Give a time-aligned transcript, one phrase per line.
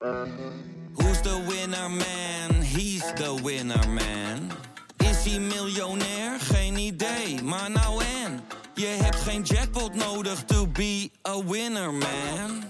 [0.00, 2.62] Who's the winner man?
[2.62, 4.52] He's the winner man.
[4.98, 6.40] Is hij miljonair?
[6.40, 8.40] Geen idee, maar nou en.
[8.74, 12.64] Je hebt geen jackpot nodig to be a winner man.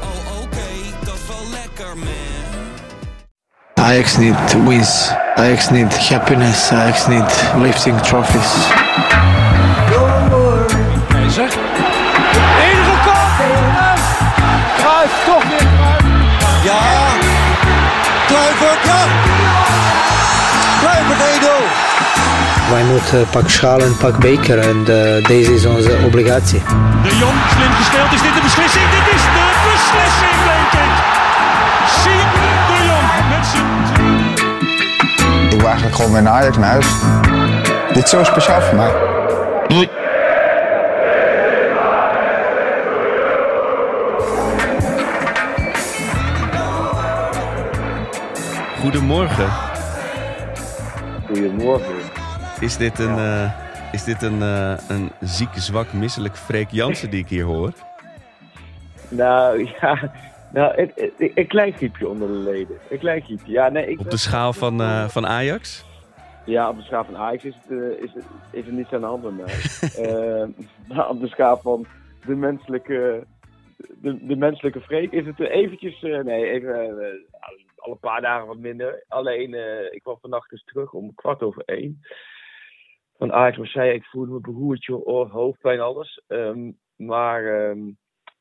[0.00, 2.74] Oh oké, dat is wel lekker man.
[3.74, 5.10] Ajax need wins.
[5.34, 6.70] Ajax need happiness.
[6.70, 8.68] Ajax need lifting trophies.
[22.70, 26.62] Wij moeten pak schaal en pak beker en eh, deze is onze obligatie.
[27.02, 28.12] De Jong, slim gespeeld.
[28.12, 28.84] Is dit de beslissing?
[28.90, 30.92] Dit is de beslissing, denk ik.
[32.02, 32.28] Siem
[32.70, 35.44] de Jong met zijn...
[35.50, 36.86] Ik wil eigenlijk gewoon weer naar Ajax naar huis.
[37.92, 38.92] Dit is zo speciaal voor mij.
[48.80, 49.48] Goedemorgen.
[51.26, 51.99] Goedemorgen.
[52.60, 53.52] Is dit een, eh,
[53.92, 57.72] is dit een, eh, een ziek, zwak, misselijk Freek Jansen die ik hier hoor?
[59.08, 60.12] Nou ja,
[60.52, 60.90] nou,
[61.34, 62.78] een klein griepje onder de leden.
[62.90, 63.52] Een klein griepje.
[63.52, 65.84] Ja, nee, ik Op ben- de schaal van, eh, van Ajax?
[66.44, 69.06] Ja, op de schaal van Ajax is het, is het, is het niets aan de
[69.06, 69.54] hand bij mij.
[70.06, 70.46] Eh,
[70.88, 71.86] maar op de schaal van
[72.26, 73.26] de menselijke,
[73.76, 76.88] de, de menselijke freak is het eventjes, nee, even,
[77.76, 79.04] al een paar dagen wat minder.
[79.08, 79.54] Alleen,
[79.92, 82.02] ik kwam vannacht dus terug om kwart over één.
[83.20, 86.22] Van Ajax Marseille, ik voelde me beroerd, oor, hoofdpijn, alles.
[86.26, 87.90] Ehm, maar ehm,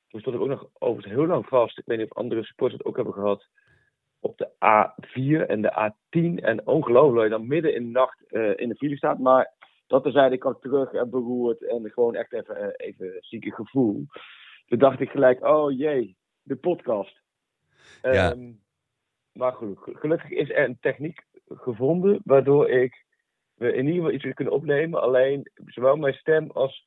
[0.07, 1.77] toen stond ik ook nog over heel lang vast.
[1.77, 3.47] Ik weet niet of andere supporters het ook hebben gehad
[4.19, 6.43] op de A4 en de A10.
[6.43, 9.19] En ongelooflijk dat je dan midden in de nacht eh, in de file staat.
[9.19, 9.53] Maar
[9.87, 14.05] dat terzijde, ik kwam terug en beroerd en gewoon echt even, eh, even zieke gevoel.
[14.65, 17.21] Toen dacht ik gelijk, oh jee, de podcast.
[18.01, 18.31] Ja.
[18.31, 18.51] Ehm,
[19.31, 23.07] maar goed, gelukkig is er een techniek gevonden waardoor ik
[23.59, 25.01] we in ieder geval iets weer kunnen opnemen.
[25.01, 26.85] Alleen zowel mijn stem als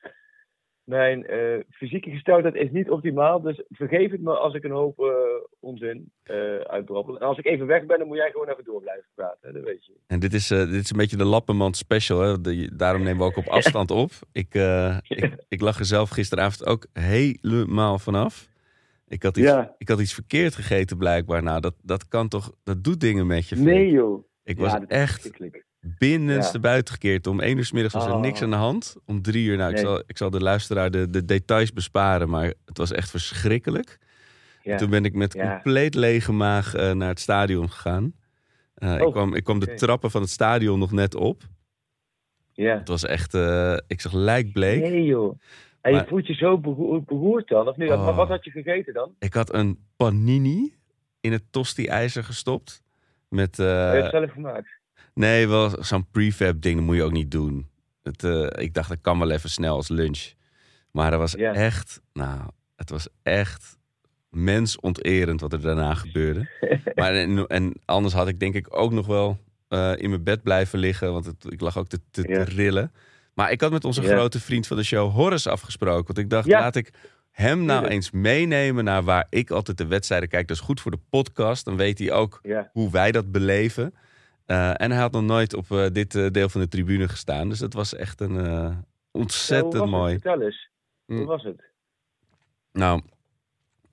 [0.84, 3.40] mijn eh, fysieke gesteldheid is niet optimaal.
[3.40, 5.06] Dus vergeef het me als ik een hoop eh,
[5.60, 6.12] onzin
[6.66, 7.18] uitbrabbel.
[7.20, 9.38] En als ik even weg ben, dan moet jij gewoon even door blijven praten.
[9.48, 9.92] hè, Dat weet je.
[10.06, 12.20] En dit is, dit is een beetje de Lappenmand special.
[12.20, 12.40] Hè?
[12.40, 14.10] De- daarom nemen we ook op afstand op.
[14.32, 14.54] Ik,
[15.08, 18.50] ik, ik lag er zelf gisteravond ook helemaal vanaf.
[19.08, 19.74] Ik had iets, Ja.
[19.78, 21.42] ik had iets verkeerd gegeten blijkbaar.
[21.42, 22.52] Nou, dat, dat kan toch...
[22.64, 23.56] Dat doet dingen met je.
[23.56, 24.24] Nee joh.
[24.44, 25.30] Ik Ja, was echt.
[25.87, 26.60] Binnenste Ja.
[26.62, 27.26] buiten gekeerd.
[27.26, 28.20] Om één uur 's middags was er Oh.
[28.20, 28.97] niks aan de hand.
[29.06, 32.28] Om drie uur, nou, ik, zal, ik zal de luisteraar de, de details besparen.
[32.28, 33.98] Maar het was echt verschrikkelijk.
[34.62, 34.76] Ja.
[34.76, 35.53] Toen ben ik met Ja.
[35.53, 38.12] compleet lege maag eh, naar het stadion gegaan.
[38.75, 39.76] Eh, ik, Oh, kwam, ik kwam de oké.
[39.76, 41.43] trappen van het stadion nog net op.
[42.53, 42.78] Ja.
[42.78, 44.81] Het was echt, eh, ik zag lijkbleek.
[44.82, 45.38] Nee joh.
[45.81, 46.59] En je Maar- voelt je zo
[47.06, 47.91] beroerd, dan, of niet?
[47.91, 48.04] Oh.
[48.04, 49.14] Wat, wat had je gegeten dan?
[49.19, 50.75] Ik had een panini
[51.20, 52.82] in het tosti-ijzer gestopt.
[53.28, 54.81] Met, Heb je het zelf gemaakt?
[55.14, 57.68] Nee, wel zo'n prefab ding, dat moet je ook niet doen.
[58.02, 60.32] Het, eh, ik dacht, dat kan wel even snel als lunch.
[60.90, 62.40] Maar dat was echt, nou,
[62.76, 63.78] het was echt
[64.28, 66.48] mensonterend wat er daarna gebeurde.
[66.94, 70.42] maar en, en anders had ik denk ik ook nog wel eh, in mijn bed
[70.42, 72.92] blijven liggen, want het, ik lag ook te, te, rillen.
[73.34, 76.06] Maar ik had met onze grote vriend van de show, Horace, afgesproken.
[76.06, 76.90] Want ik dacht, laat ik
[77.30, 80.48] hem nou eens meenemen naar waar ik altijd de wedstrijden kijk.
[80.48, 81.64] Dat is goed voor de podcast.
[81.64, 82.40] Dan weet hij ook
[82.72, 83.94] hoe wij dat beleven.
[84.47, 87.48] Eh, en hij had nog nooit op eh, dit eh, deel van de tribune gestaan.
[87.48, 90.12] Dus dat was echt een ontzettend Ja, hoe was mooi.
[90.12, 90.22] Het?
[90.22, 90.69] Vertel eens.
[91.06, 91.16] Mm.
[91.16, 91.62] Hoe was het?
[92.72, 93.00] Nou,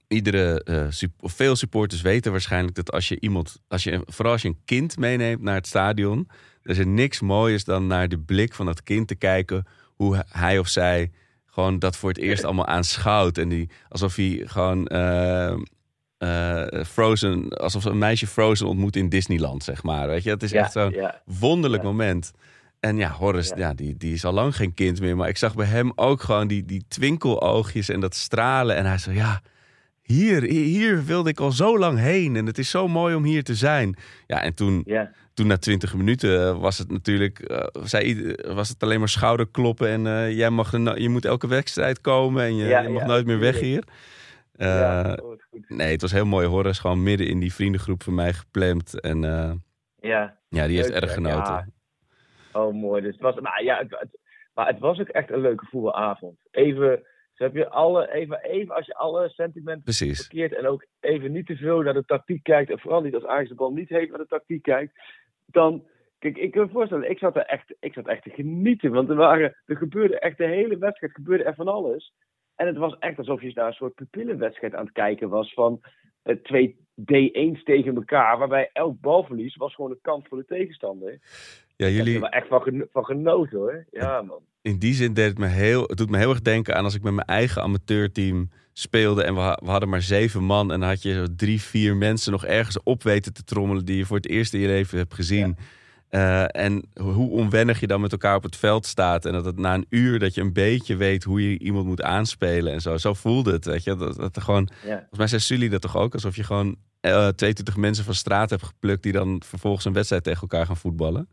[0.07, 4.47] iedere, sup- veel supporters weten waarschijnlijk dat als je iemand, als je, vooral als je
[4.47, 6.29] een kind meeneemt naar het stadion,
[6.61, 9.65] er is er niks mooiers dan naar de blik van dat kind te kijken
[9.95, 11.11] hoe hij of zij
[11.45, 13.37] gewoon dat voor het eerst allemaal aanschouwt.
[13.37, 14.87] En die, alsof hij gewoon
[16.19, 20.07] eh, Frozen, alsof een meisje Frozen ontmoet in Disneyland, zeg maar.
[20.07, 21.21] Weet je, het is Ja, echt zo'n ja.
[21.39, 21.89] wonderlijk Ja.
[21.89, 22.31] moment.
[22.79, 23.73] En ja, Horace, ja.
[23.73, 25.15] Die, die is al lang geen kind meer.
[25.15, 28.75] Maar ik zag bij hem ook gewoon die, die twinkeloogjes en dat stralen.
[28.75, 29.41] En hij zei, ja,
[30.01, 32.35] hier, hier wilde ik al zo lang heen.
[32.35, 33.95] En het is zo mooi om hier te zijn.
[34.27, 34.85] Ja, en toen,
[35.33, 37.39] toen na twintig minuten eh, was het natuurlijk...
[37.39, 40.05] eh, zei, was het alleen maar schouderkloppen.
[40.05, 42.43] En jij mag je moet elke wedstrijd komen.
[42.43, 43.83] En je, je mag nooit meer weg hier.
[44.57, 45.17] ja,
[45.49, 45.69] goed.
[45.69, 46.47] nee, het was heel mooi.
[46.47, 48.99] Horace gewoon midden in die vriendengroep van mij gepland.
[49.01, 49.51] En eh,
[49.99, 50.37] Ja.
[50.49, 51.53] ja, die heeft Leuk, erg genoten.
[51.53, 51.67] Ja.
[52.53, 53.01] Oh, mooi.
[53.01, 54.17] Dus het was, maar, ja, het, het-
[54.53, 56.39] maar het was ook echt een leuke voetbalavond.
[56.51, 60.19] Even, dus heb je alle, even, even als je alle sentimenten Precies.
[60.19, 62.71] verkeerd en ook even niet te veel naar de tactiek kijkt.
[62.71, 64.99] En vooral niet als Ajax de bal niet heeft naar de tactiek kijkt.
[65.45, 65.87] Dan,
[66.19, 68.91] kijk, ik kan me voorstellen, ik zat er echt, ik zat echt te genieten.
[68.91, 72.13] Want er waren, er gebeurde echt de hele wedstrijd, gebeurde er van alles.
[72.59, 75.81] En het was echt alsof je naar een soort pupillenwedstrijd aan het kijken was van
[76.23, 78.37] eh, twee D1's tegen elkaar.
[78.37, 81.09] Waarbij elk balverlies was gewoon een kant voor de tegenstander.
[81.75, 83.85] Ja, Ik heb jullie, er echt van, geno- van genoten hoor.
[83.91, 84.39] Ja man.
[84.61, 86.95] in die zin deed het me heel, het doet me heel erg denken aan als
[86.95, 90.79] ik met mijn eigen amateurteam speelde en we, ha- we hadden maar zeven man en
[90.79, 94.05] dan had je zo drie, vier mensen nog ergens op weten te trommelen die je
[94.05, 95.57] voor het eerst in je leven hebt gezien.
[96.09, 99.25] Eh, en hoe onwennig je dan met elkaar op het veld staat.
[99.25, 102.01] En dat het na een uur dat je een beetje weet hoe je iemand moet
[102.01, 102.97] aanspelen en zo.
[102.97, 103.95] Zo voelde het, weet je.
[103.95, 104.97] Dat, dat er gewoon, Ja.
[104.97, 106.13] volgens mij zei Sully dat toch ook?
[106.13, 110.23] Alsof je gewoon eh 22 mensen van straat hebt geplukt die dan vervolgens een wedstrijd
[110.23, 111.27] tegen elkaar gaan voetballen.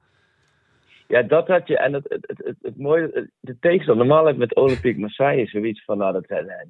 [1.08, 1.78] Ja, dat had je.
[1.78, 4.06] En het, het, het, het, mooie, de tegenstander.
[4.06, 6.68] Normaal heb je met Olympique Marseille zoiets van, nou, dat en, en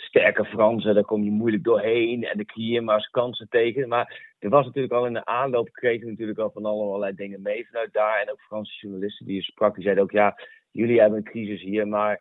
[0.00, 2.24] sterke Fransen, daar kom je moeilijk doorheen.
[2.24, 3.88] En de creëer maar eens kansen tegen.
[3.88, 7.42] Maar er was natuurlijk al in de aanloop, kregen we natuurlijk al van allerlei dingen
[7.42, 8.20] mee vanuit daar.
[8.20, 10.38] En ook Franse journalisten die je sprak, die zeiden ook, ja,
[10.70, 12.20] jullie hebben een crisis hier, maar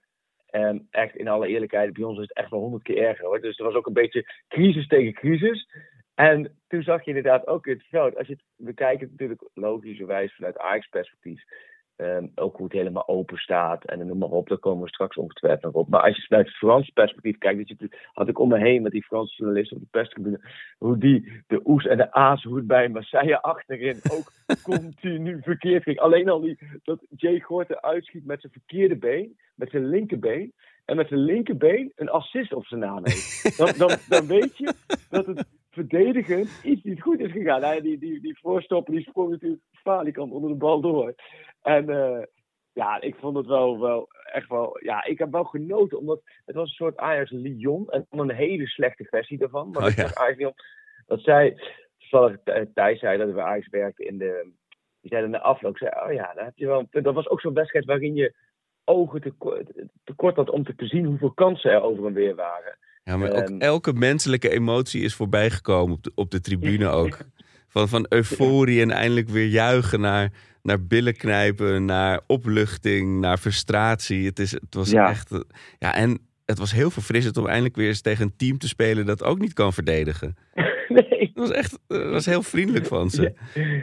[0.49, 3.41] ehm, echt in alle eerlijkheid, bij ons is het echt wel honderd keer erger hoor.
[3.41, 5.67] Dus er was ook een beetje crisis tegen crisis.
[6.15, 10.57] En toen zag je inderdaad ook het veld, als je het bekijkt, natuurlijk logischerwijs vanuit
[10.57, 11.43] Ajax-perspectief.
[11.99, 15.17] Ehm, ook hoe het helemaal open staat en noem maar op, daar komen we straks
[15.17, 15.89] ongetwijfeld nog op.
[15.89, 18.91] Maar als je vanuit het Frans perspectief kijkt, dat had ik om me heen met
[18.91, 20.39] die Franse journalisten op de perstribune,
[20.77, 24.31] hoe die, de oes en de aas, hoe het bij Marseille achterin ook
[24.71, 25.99] continu verkeerd ging.
[25.99, 30.53] Alleen al die, dat Jay Gorten uitschiet met zijn verkeerde been, met zijn linkerbeen,
[30.85, 33.57] en met zijn linkerbeen een assist op zijn naam heeft.
[33.57, 34.73] Dan, dan, dan weet je
[35.09, 37.61] dat het verdedigend iets niet goed is gegaan.
[37.61, 41.15] Nou ja, die, die, die voorstopper die sprong natuurlijk falikant onder de bal door.
[41.61, 42.23] En eh,
[42.73, 44.77] ja, ik vond het wel, wel echt wel...
[44.81, 47.89] Ja, ik heb wel genoten, omdat het was een soort Ajax-Lyon.
[47.89, 49.69] En dan een hele slechte versie daarvan.
[49.69, 50.03] Maar Oh, ja.
[50.03, 50.53] was Ajax-Lyon.
[51.05, 51.57] Dat zij...
[51.97, 54.51] Toevallig Th- Thijs zei dat we Ajax werkten in de...
[55.01, 56.87] Die zei in de afloop, zei, oh ja, daar heb je wel.
[56.89, 58.35] Dat was ook zo'n wedstrijd waarin je
[58.83, 59.71] ogen tekort,
[60.03, 62.77] tekort had om te zien hoeveel kansen er over en weer waren.
[63.09, 63.59] Ja, maar ook Ehm.
[63.59, 67.17] elke menselijke emotie is voorbijgekomen op de, op de tribune ook.
[67.67, 74.25] Van, van euforie en eindelijk weer juichen naar, naar billen knijpen, naar opluchting, naar frustratie.
[74.25, 75.09] Het, is, het was Ja.
[75.09, 75.31] echt...
[75.31, 75.39] eh,
[75.79, 79.05] Ja, en het was heel verfrissend om eindelijk weer eens tegen een team te spelen
[79.05, 80.35] dat ook niet kan verdedigen.
[80.89, 81.31] nee.
[81.33, 83.33] Dat was echt dat was heel vriendelijk van ze.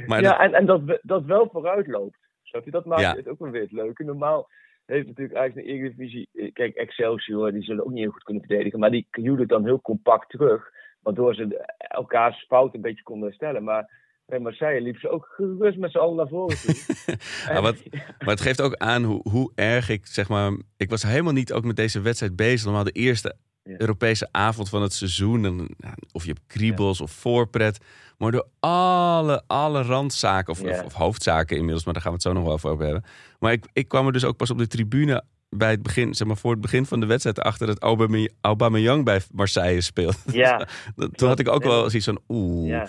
[0.07, 2.19] Maar ja, dat- en, en dat, dat wel vooruit loopt.
[2.43, 2.71] Snap je?
[2.71, 3.15] Dat maakt Ja.
[3.17, 4.05] het ook wel weer het leuke.
[4.05, 4.49] Normaal
[4.87, 6.29] heeft natuurlijk eigenlijk een Eredivisie...
[6.33, 8.79] eh, Kijk, Excelsior, die zullen ook niet heel goed kunnen verdedigen.
[8.79, 10.71] Maar die hielden het dan heel compact terug.
[11.01, 13.65] Waardoor ze elkaars fout een beetje konden herstellen.
[13.65, 13.91] Maar
[14.27, 16.75] bij Marseille liepen ze ook gerust met z'n allen naar voren toe.
[17.49, 17.83] Ja, wat,
[18.19, 20.53] maar het geeft ook aan hoe, hoe erg ik, zeg maar...
[20.77, 22.65] Ik was helemaal niet ook met deze wedstrijd bezig.
[22.65, 23.37] Normaal de eerste
[23.67, 23.75] Ja.
[23.81, 25.45] Europese avond van het seizoen.
[25.45, 25.69] En,
[26.13, 27.79] of je hebt kriebels of voorpret.
[28.19, 30.71] Maar door alle, alle randzaken, of, Ja.
[30.71, 31.85] of, of hoofdzaken inmiddels...
[31.85, 33.05] maar daar gaan we het zo nog wel over hebben.
[33.39, 35.23] Maar ik, ik kwam er dus ook pas op de tribune...
[35.51, 37.41] bij het begin, zeg maar voor het begin van de wedstrijd...
[37.41, 40.23] achter dat Aubame- Aubameyang bij Marseille speelt.
[40.33, 40.69] Ja.
[41.17, 42.21] Toen had ik ook wel zoiets van...
[42.29, 42.81] Oeh, Ja.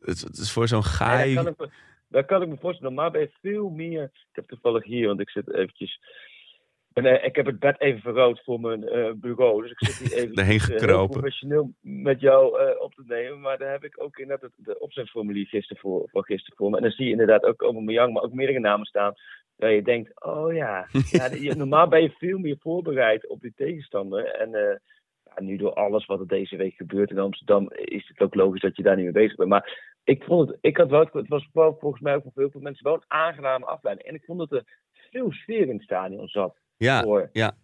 [0.00, 1.34] het, het is voor zo'n gaai...
[1.34, 1.70] dat, kan ik, me-
[2.08, 2.94] dat kan ik me voorstellen.
[2.94, 4.02] Normaal ben je veel meer...
[4.02, 6.00] Ik heb toevallig hier, want ik zit eventjes...
[6.98, 9.62] En, eh, ik heb het bed even verrood voor mijn eh, bureau.
[9.62, 11.20] Dus ik zit hier even eh, gekropen.
[11.20, 13.40] professioneel met jou op te nemen.
[13.40, 16.76] Maar daar heb ik ook inderdaad het de opzetformulier gisteren voor, van gisteren voor me.
[16.76, 19.14] En dan zie je inderdaad ook Aubameyang, maar ook meerdere namen staan.
[19.56, 20.88] Waar je denkt, oh ja.
[21.10, 24.24] ja je- normaal ben je veel meer voorbereid op die tegenstander.
[24.24, 24.50] En
[25.24, 27.70] ja, nu door alles wat er deze week gebeurt in Amsterdam...
[27.72, 29.48] is het ook logisch dat je daar niet mee bezig bent.
[29.48, 32.60] Maar ik vond het, ik had wel, het was wel volgens mij ook voor veel
[32.60, 34.08] mensen wel een aangename afleiding.
[34.08, 34.64] En ik vond dat er
[35.10, 36.56] veel sfeer in het stadion zat.
[36.78, 37.56] Ja, Voor, Ja,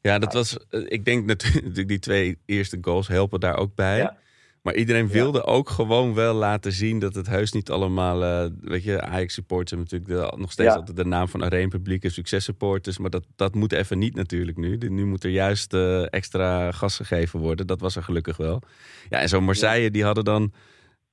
[0.00, 0.56] ja dat was.
[0.70, 3.98] eh, Ik denk natuurlijk die twee eerste goals helpen daar ook bij.
[3.98, 4.16] Ja.
[4.62, 8.24] Maar iedereen wilde ook gewoon wel laten zien dat het heus niet allemaal.
[8.24, 10.76] eh, weet je, Ajax supporters hebben natuurlijk de- nog steeds Ja.
[10.78, 12.98] altijd de naam van Areen Publiek en succes supporters.
[12.98, 14.76] Maar dat, dat moet even niet natuurlijk nu.
[14.76, 17.66] Nu moet er juist eh, extra gas gegeven worden.
[17.66, 18.62] Dat was er gelukkig wel.
[19.08, 20.52] Ja, en zo'n Marseille, die hadden dan.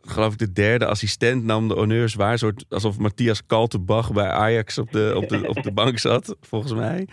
[0.08, 2.38] Geloof ik, de derde assistent nam de honneurs waar.
[2.38, 6.74] Soort, alsof Matthias Kaltenbach bij Ajax op de, op, de, op de bank zat, volgens
[6.74, 7.08] mij.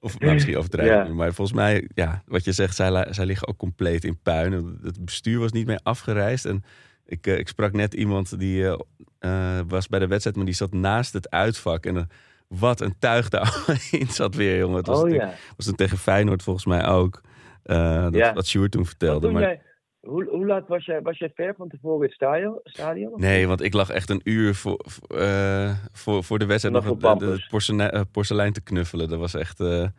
[0.00, 0.94] Of nou, misschien overdrijven.
[0.94, 1.02] Ja.
[1.02, 4.18] ik nu, Maar volgens mij, ja, wat je zegt, zij, zij liggen ook compleet in
[4.22, 4.78] puin.
[4.82, 6.44] Het bestuur was niet meer afgereisd.
[6.44, 6.64] En
[7.06, 8.78] ik, eh, ik sprak net iemand die eh,
[9.18, 11.86] eh, was bij de wedstrijd, maar die zat naast het uitvak.
[11.86, 12.08] En
[12.48, 14.76] wat een tuig daarin zat weer, jongen.
[14.76, 15.34] Het was, oh ja.
[15.56, 17.20] was tegen Feyenoord volgens mij ook.
[17.62, 18.32] Dat, Ja.
[18.32, 19.30] dat Sjoerd toen Wat vertelde.
[19.30, 19.60] Maar, jij,
[20.06, 21.02] hoe, hoe laat was jij?
[21.02, 22.60] Was jij ver van tevoren in het stadion?
[22.64, 26.74] stadion nee, want ik lag echt een uur voor, voor, eh, voor, voor de wedstrijd
[26.84, 29.08] Nog het, de, porselein, eh, porselein te knuffelen.
[29.08, 29.60] Dat was echt...
[29.60, 29.90] Oké.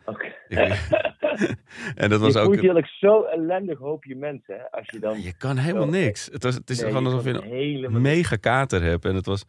[0.48, 0.88] ik-
[1.94, 2.44] en dat was je ook...
[2.44, 4.70] voelt je eigenlijk zo ellendig hoopje mensen, hè?
[4.70, 5.22] Als je dan...
[5.22, 6.28] Je kan helemaal niks.
[6.32, 8.00] Het, was, het is Nee, gewoon alsof je een helemaal...
[8.00, 9.04] mega kater hebt.
[9.04, 9.44] En het was,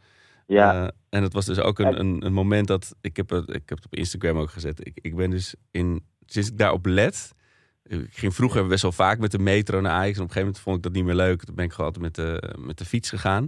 [0.47, 2.95] Ja, en het was dus ook En- een, een, een moment dat...
[3.01, 4.87] Ik heb, het, ik heb het op Instagram ook gezet.
[4.87, 6.03] Ik, ik ben dus in...
[6.25, 7.33] Sinds ik daarop let...
[7.89, 10.17] Ik ging vroeger best wel vaak met de metro naar Ajax.
[10.17, 11.43] En op een gegeven moment vond ik dat niet meer leuk.
[11.43, 13.47] Toen ben ik gewoon altijd met de, met de fiets gegaan.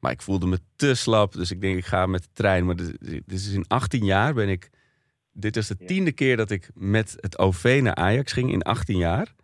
[0.00, 1.32] Maar ik voelde me te slap.
[1.32, 2.66] Dus ik denk, ik ga met de trein.
[2.66, 4.70] Maar dit, dit is in 18 jaar ben ik...
[5.32, 8.96] Dit is de tiende keer dat ik met het OV naar Ajax ging in 18
[8.96, 9.34] jaar.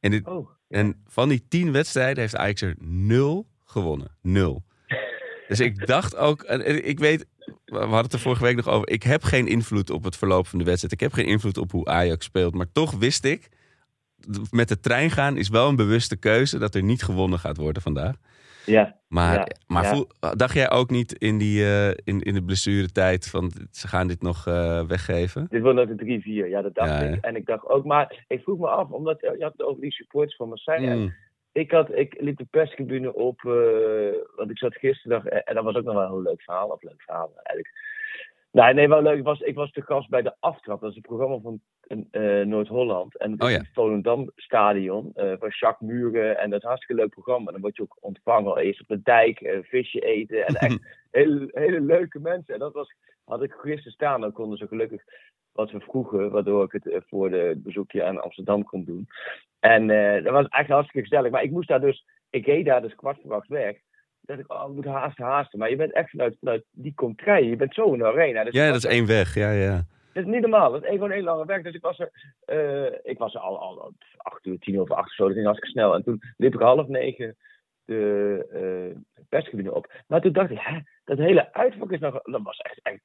[0.00, 0.50] En, dit, Oh.
[0.68, 4.16] en van die tien wedstrijden heeft Ajax er nul gewonnen.
[4.22, 4.64] Nul.
[5.48, 6.42] Dus ik dacht ook...
[6.82, 7.26] Ik weet,
[7.64, 8.88] we hadden het er vorige week nog over.
[8.88, 10.92] Ik heb geen invloed op het verloop van de wedstrijd.
[10.92, 12.54] Ik heb geen invloed op hoe Ajax speelt.
[12.54, 13.48] Maar toch wist ik...
[14.50, 16.58] Met de trein gaan is wel een bewuste keuze...
[16.58, 18.16] dat er niet gewonnen gaat worden vandaag.
[18.66, 18.96] Ja.
[19.08, 19.88] Maar, Ja, maar ja.
[19.94, 23.28] voel- dacht jij ook niet in, die, eh, in, in de blessuretijd...
[23.28, 25.46] van ze gaan dit nog eh, weggeven?
[25.50, 26.48] Dit wordt nog de 3-4.
[26.48, 27.24] Ja, dat dacht Ja, ik.
[27.24, 29.92] En ik dacht ook, maar ik vroeg me af, omdat je had het over die
[29.92, 30.94] supporters van Marseille.
[30.94, 31.14] Mm.
[31.52, 33.52] Ik, had, ik liep de perstribune op, eh,
[34.36, 36.68] want ik zat gisteren, en, dat was ook nog wel een heel leuk verhaal.
[36.68, 37.74] Of leuk verhaal eigenlijk.
[38.52, 39.18] Nee, nee, wel leuk.
[39.18, 40.80] Ik was, ik was te gast bij de Aftrap.
[40.80, 41.60] Dat is het programma van
[41.90, 43.16] eh, Noord-Holland.
[43.16, 43.60] En het Oh is ja.
[43.60, 46.38] het Volendam Stadion eh, van Jacques Muren.
[46.38, 47.50] En dat is een hartstikke leuk programma.
[47.52, 48.56] Dan word je ook ontvangen.
[48.56, 50.46] Eerst op de dijk, eh, visje eten.
[50.46, 50.78] En echt
[51.10, 52.54] hele, hele leuke mensen.
[52.54, 52.94] En dat was,
[53.24, 54.20] had ik gisteren staan.
[54.20, 55.02] Dan konden ze gelukkig
[55.52, 56.30] wat we vroegen.
[56.30, 59.08] Waardoor ik het voor de het bezoekje aan Amsterdam kon doen.
[59.60, 59.86] En
[60.22, 61.30] dat was eigenlijk hartstikke gezellig.
[61.30, 63.76] Maar ik moest daar dus, ik reed daar dus kwart voor acht weg.
[64.20, 65.58] Dacht ik, oh, ik moet haasten, haasten.
[65.58, 67.50] Maar je bent echt vanuit, vanuit die komt rijden.
[67.50, 68.44] Je bent zo in de arena.
[68.44, 69.34] Dus Ja, dat is één weg.
[69.34, 69.84] Ja, ja.
[70.12, 70.72] Dat is niet normaal.
[70.72, 71.62] Dat is gewoon een lange weg.
[71.62, 72.10] Dus ik was er,
[72.44, 75.24] eh, ik was er al, al, al acht uur, tien over acht of zo.
[75.24, 75.94] Dat ging hartstikke snel.
[75.94, 77.36] En toen liep ik half negen
[77.84, 79.92] de uh, persgebieden op.
[80.06, 83.00] Maar toen dacht ik, hè, dat hele uitvak is nog, dat was echt, echt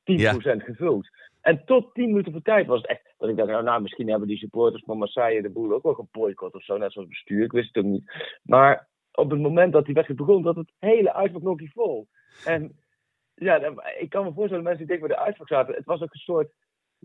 [0.61, 1.09] 10% gevuld.
[1.41, 4.09] En tot 10 minuten voor tijd was het echt, dat ik dacht, nou, nou misschien
[4.09, 7.17] hebben die supporters van Marseille de boel ook wel geboycott of zo, net zoals het
[7.17, 7.43] bestuur.
[7.43, 8.11] Ik wist het ook niet.
[8.43, 12.07] Maar op het moment dat die wedstrijd begon, dat het hele uitvak nog niet vol.
[12.45, 12.79] En
[13.35, 16.13] ja, ik kan me voorstellen, mensen die dicht bij de uitvak zaten, het was ook
[16.13, 16.51] een soort,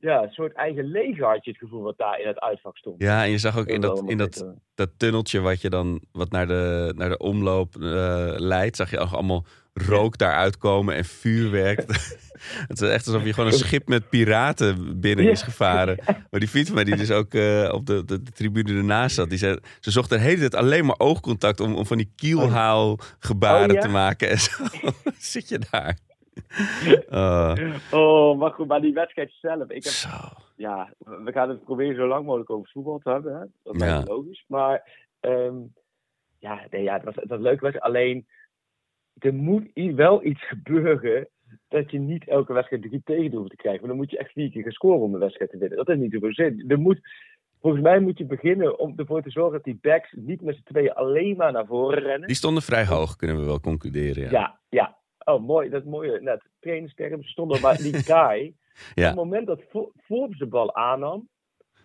[0.00, 3.02] ja, een soort eigen leger had je het gevoel wat daar in het uitvak stond.
[3.02, 6.30] Ja, en je zag ook in dat, in dat, dat tunneltje wat je dan wat
[6.30, 11.04] naar de, naar de omloop eh, leidt, zag je ook allemaal rook daaruit komen en
[11.04, 11.84] vuurwerk.
[12.68, 15.98] het is echt alsof je gewoon een schip met piraten binnen is gevaren.
[16.30, 19.14] Maar die vriend van mij, die dus ook eh, op de, de, de tribune ernaast
[19.14, 22.12] zat, die zei, ze zocht de hele tijd alleen maar oogcontact om, om van die
[22.16, 23.80] kielhaalgebaren Oh, ja?
[23.80, 24.28] te maken.
[24.28, 24.52] En zo
[25.18, 25.98] zit je daar.
[27.10, 27.54] Uh,
[27.92, 29.62] Oh, maar goed, maar die wedstrijd zelf.
[29.70, 30.08] Ik heb, zo.
[30.56, 33.34] ja, we gaan het proberen zo lang mogelijk over voetbal te hebben.
[33.34, 33.44] Hè?
[33.62, 33.98] Dat Ja.
[34.00, 34.44] me logisch.
[34.48, 34.88] Maar
[35.20, 35.56] ehm,
[36.38, 37.60] ja, nee, ja, het was, het was leuk.
[37.60, 37.84] wedstrijd.
[37.92, 38.26] Alleen,
[39.18, 41.28] er moet wel iets gebeuren
[41.68, 43.80] dat je niet elke wedstrijd drie tegen hoeft te krijgen.
[43.80, 45.78] Maar dan moet je echt vier keer gaan scoren om de wedstrijd te winnen.
[45.78, 46.64] Dat is niet zoveel zin.
[46.68, 47.00] Er moet,
[47.60, 50.62] volgens mij moet je beginnen om ervoor te zorgen dat die backs niet met z'n
[50.72, 52.26] tweeën alleen maar naar voren rennen.
[52.26, 54.22] Die stonden vrij hoog, kunnen we wel concluderen.
[54.22, 54.30] Ja.
[54.30, 54.98] Ja, ja.
[55.24, 55.68] Oh, mooi.
[55.68, 56.20] Dat is mooi.
[56.20, 57.22] Net, trainingsterm.
[57.22, 58.54] Ze stonden maar die guy.
[58.94, 59.02] Ja.
[59.10, 61.28] Op het moment dat Fo- Forbes de bal aannam,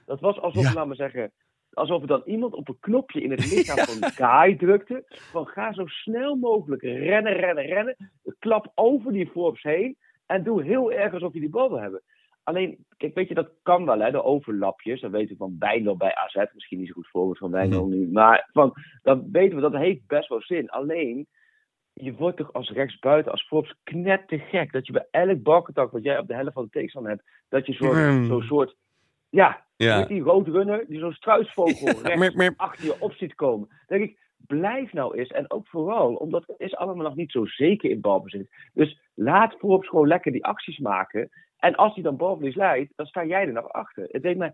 [0.05, 0.73] dat was alsof, Ja.
[0.73, 1.31] laat maar zeggen,
[1.73, 5.03] alsof er dan iemand op een knopje in het lichaam van guy drukte.
[5.07, 7.95] Van ga zo snel mogelijk rennen, rennen, rennen.
[8.39, 12.01] Klap over die Forbes heen en doe heel erg alsof je die bal wil hebben.
[12.43, 15.01] Alleen, kijk, weet je, dat kan wel, hè, de overlapjes.
[15.01, 16.35] Dat weten we van Bijlo bij AZ.
[16.53, 18.07] Misschien niet zo goed voorbeeld van Bijlo nu.
[18.11, 18.73] Maar van,
[19.03, 20.69] dan weten we, dat heeft best wel zin.
[20.69, 21.27] Alleen,
[22.01, 24.71] je wordt toch als rechtsbuiten, als Forbes, knettergek.
[24.71, 27.65] Dat je bij elk balcontact wat jij op de helft van de tegenstander hebt, dat
[27.65, 28.27] je zo'n Mm.
[28.27, 28.75] zo'n soort,
[29.29, 29.99] ja, Ja.
[29.99, 32.59] met die roodrunner, die zo'n struisvogel rechts Merp, merp.
[32.59, 33.67] achter je op ziet komen.
[33.87, 35.29] Dan denk ik, blijf nou eens.
[35.29, 38.49] En ook vooral, omdat het is allemaal nog niet zo zeker in balbezit.
[38.73, 41.29] Dus laat Forbes gewoon lekker die acties maken.
[41.57, 44.07] En als hij dan balverlies leidt, dan sta jij er nog achter.
[44.11, 44.53] Het deed mij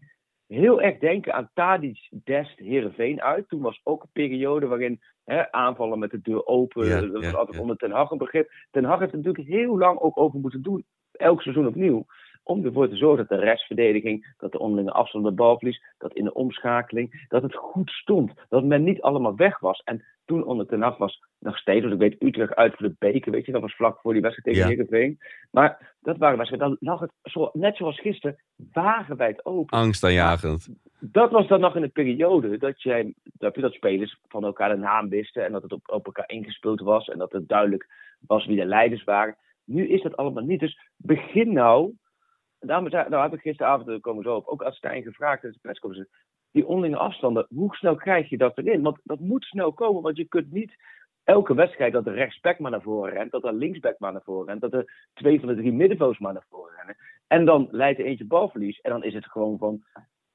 [0.52, 3.48] heel erg denken aan Tadic Dest Heerenveen uit.
[3.48, 6.88] Toen was ook een periode waarin hè, aanvallen met de deur open.
[6.88, 7.62] Ja, dat was ja, altijd ja.
[7.62, 8.52] onder Ten Hag een begrip.
[8.72, 10.86] Ten Hag heeft er natuurlijk heel lang ook over moeten doen.
[11.12, 12.06] Elk seizoen opnieuw.
[12.44, 16.24] Om ervoor te zorgen dat de restverdediging, dat de onderlinge afstand de balverlies, dat in
[16.24, 18.34] de omschakeling, dat het goed stond.
[18.50, 19.82] Dat men niet allemaal weg was.
[19.84, 22.96] En toen onder Ten Hag was nog steeds, want ik weet Utrecht uit voor de
[23.00, 24.76] beker, weet je, dat was vlak voor die wedstrijd tegen Ja.
[24.76, 25.20] Heerenveen.
[25.52, 28.38] Maar dat waren wedstrijden, dan lag het zo, net zoals gisteren
[28.72, 29.78] wagenwijd open.
[29.78, 30.70] Angstaanjagend.
[31.00, 34.82] Dat was dan nog in de periode dat, jij, dat, dat spelers van elkaar de
[34.82, 37.88] naam wisten en dat het op, op elkaar ingespeeld was en dat het duidelijk
[38.28, 39.38] was wie de leiders waren.
[39.66, 40.60] Nu is dat allemaal niet.
[40.60, 41.94] Dus begin nou.
[42.66, 45.44] Daarom zei- nou heb ik gisteravond, daar komen we zo op, ook als Stijn gevraagd
[45.44, 46.16] in de persconferentie,
[46.52, 48.82] die onderlinge afstanden, hoe snel krijg je dat erin?
[48.82, 50.76] Want dat moet snel komen, want je kunt niet
[51.24, 54.48] elke wedstrijd dat de rechtsback maar naar voren rent, dat de linksback maar naar voren
[54.48, 56.96] rent, dat de twee van de drie middenvelders maar naar voren rennen.
[57.28, 59.84] En dan leidt er eentje balverlies en dan is het gewoon van,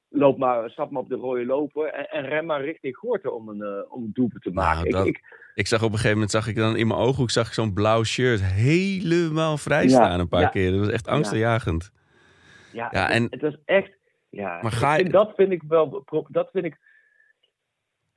[0.09, 3.49] loop maar, stap maar op de rode loper en, en ren maar richting Gorten om
[3.49, 4.81] een, eh, om een doelpunt te maken.
[4.81, 6.99] Nou, dat- ik, ik, Ik zag op een gegeven moment, zag ik dan in mijn
[6.99, 10.47] ooghoek, zag ik zo'n blauw shirt helemaal vrij Ja, staan een paar ja.
[10.49, 10.71] keer.
[10.71, 11.91] Dat was echt angstaanjagend.
[11.93, 12.05] ja,
[12.71, 13.91] Ja, het, en- het was echt,
[14.29, 16.77] ja, Maar ga je- vind- dat vind ik wel, dat vind ik,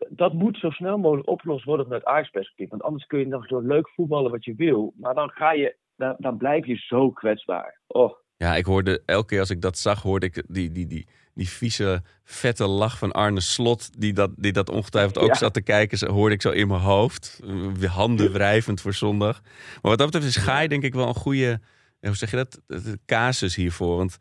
[0.08, 2.68] dat moet zo snel mogelijk opgelost worden vanuit Ajax-perspectief.
[2.70, 4.92] Want anders kun je nog zo leuk voetballen wat je wil.
[4.96, 7.78] Maar dan, ga je, dan, dan blijf je zo kwetsbaar.
[7.86, 8.12] Oh.
[8.36, 11.48] Ja, ik hoorde elke keer als ik dat zag, hoorde ik die, die, die, die
[11.48, 14.00] vieze, vette lach van Arne Slot.
[14.00, 15.34] Die dat, die dat ongetwijfeld ook Ja.
[15.34, 16.10] zat te kijken.
[16.10, 17.40] Hoorde ik zo in mijn hoofd.
[17.86, 19.40] Handen wrijvend voor zondag.
[19.42, 21.60] Maar wat dat betreft is Gaai denk ik wel een goede,
[22.00, 23.96] hoe zeg je dat, de casus hiervoor.
[23.96, 24.16] Want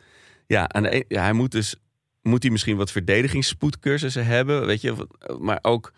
[0.47, 1.75] ja, aan de ja, hij moet dus,
[2.21, 4.65] moet hij misschien wat verdedigingsspoedcursussen hebben.
[4.65, 5.07] Weet je,
[5.39, 5.93] maar ook,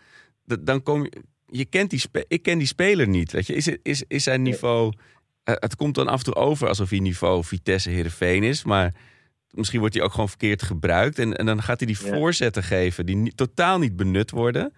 [0.59, 1.11] dan kom je,
[1.45, 3.31] je kent die, ik ken die speler niet.
[3.31, 4.93] Weet je, is, het- is, is zijn niveau...
[5.43, 8.63] Eh, het komt dan af en toe over alsof hij niveau Vitesse Heerenveen is.
[8.63, 8.93] Maar
[9.51, 11.19] misschien wordt hij ook gewoon verkeerd gebruikt.
[11.19, 12.13] En, en dan gaat hij die Ja.
[12.13, 14.73] voorzetten geven die niet- totaal niet benut worden.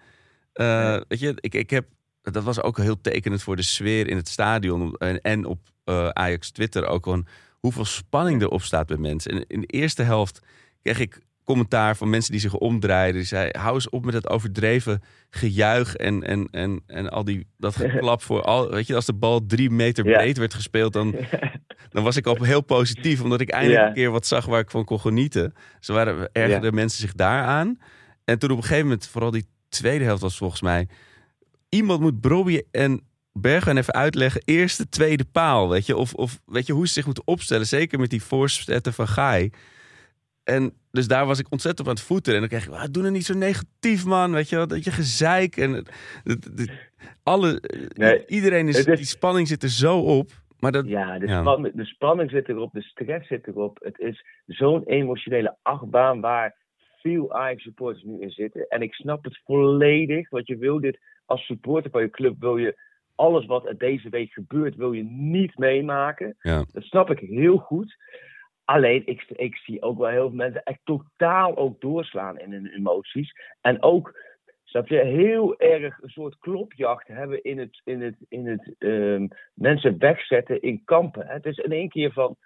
[0.52, 1.00] Eh.
[1.08, 1.86] Weet je, ik, ik heb,
[2.32, 4.94] dat was ook heel tekenend voor de sfeer in het stadion.
[4.94, 9.30] En, en op eh, Ajax Twitter ook gewoon hoeveel spanning erop staat bij mensen.
[9.30, 10.40] En in de eerste helft
[10.82, 13.14] kreeg ik commentaar van mensen die zich omdraaiden.
[13.20, 17.46] Die zei, hou eens op met het overdreven gejuich en, en, en, en al die,
[17.58, 18.70] dat geklap voor al...
[18.70, 20.16] Weet je, als de bal drie meter Ja.
[20.18, 21.14] breed werd gespeeld, dan,
[21.90, 23.22] dan was ik al heel positief.
[23.22, 23.88] Omdat ik eindelijk Ja.
[23.88, 25.54] een keer wat zag waar ik van kon genieten.
[25.80, 27.78] Ze waren, ergerden mensen zich daaraan.
[28.24, 30.88] En toen op een gegeven moment, vooral die tweede helft was volgens mij...
[31.74, 33.00] Iemand moet Brobby en
[33.32, 34.42] Bergen even uitleggen.
[34.44, 35.96] Eerste, tweede paal, weet je.
[35.96, 37.66] Of, of weet je, hoe ze zich moeten opstellen.
[37.66, 39.50] Zeker met die voorzetten van Gaai.
[40.44, 42.34] En dus daar was ik ontzettend op aan het voeten.
[42.34, 44.32] En dan kreeg ik, ah, doe nou niet zo negatief, man.
[44.32, 45.56] Weet je dat je gezeik.
[45.56, 45.90] En het-
[46.24, 46.70] het- het-
[47.22, 47.62] alle,
[47.94, 50.30] Nee, iedereen is, die spanning zit er zo op.
[50.58, 51.40] Maar dat, Ja, de, Ja.
[51.40, 53.78] Spanning, de spanning zit erop, de stress zit erop.
[53.82, 56.54] Het is zo'n emotionele achtbaan waar
[57.00, 58.66] veel Ajax-supporters nu in zitten.
[58.68, 62.56] En ik snap het volledig, want je wil dit als supporter van je club, wil
[62.56, 62.82] je
[63.14, 66.36] alles wat er deze week gebeurt, wil je niet meemaken.
[66.38, 66.64] Ja.
[66.72, 67.96] Dat snap ik heel goed.
[68.64, 72.66] Alleen, ik, ik zie ook wel heel veel mensen echt totaal ook doorslaan in hun
[72.66, 73.32] emoties.
[73.60, 74.20] En ook,
[74.64, 79.26] snap je, heel erg een soort klopjacht hebben in het, in het, in het ehm,
[79.54, 81.26] mensen wegzetten in kampen.
[81.26, 82.36] Het is in één keer van,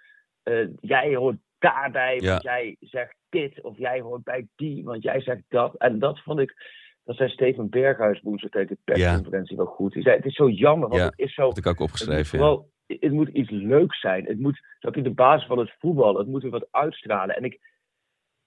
[0.43, 2.29] eh, jij hoort daarbij, Ja.
[2.29, 3.61] want jij zegt dit.
[3.61, 5.75] Of jij hoort bij die, want jij zegt dat.
[5.77, 6.53] En dat vond ik,
[7.03, 9.93] dat zei Steven Berghuis woensdag tegen de persconferentie wel goed.
[9.93, 11.41] Hij zei, het is zo jammer, want Ja, het is zo...
[11.41, 12.39] had ik ook Het moet, opgeschreven.
[12.39, 12.45] Ja.
[12.45, 14.25] vooral, het moet iets leuks zijn.
[14.25, 17.35] Het moet, dat je de basis van het voetbal, het moet er wat uitstralen.
[17.35, 17.59] En ik,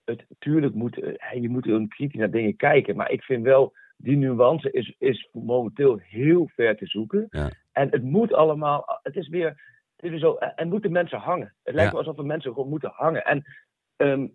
[0.05, 2.97] het, tuurlijk moet, eh, je moet een kritisch naar dingen kijken.
[2.97, 7.27] Maar ik vind wel, die nuance is, is momenteel heel ver te zoeken.
[7.31, 7.51] Ja.
[7.73, 9.49] En het moet allemaal, het is weer,
[9.97, 11.55] het is weer zo, en moeten mensen hangen.
[11.63, 13.25] Het lijkt me alsof er mensen gewoon moeten hangen.
[13.25, 13.45] En
[13.97, 14.27] ehm,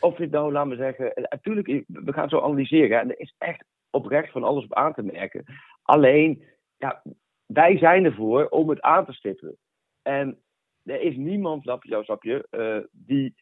[0.00, 3.00] of je nou, laat me zeggen, eh, natuurlijk, we gaan zo analyseren.
[3.00, 5.44] En er is echt oprecht van alles op aan te merken.
[5.82, 6.44] Alleen,
[6.76, 7.02] ja,
[7.46, 9.56] wij zijn ervoor om het aan te stippelen.
[10.02, 10.38] En
[10.84, 13.34] er is niemand, snap je, snap eh, die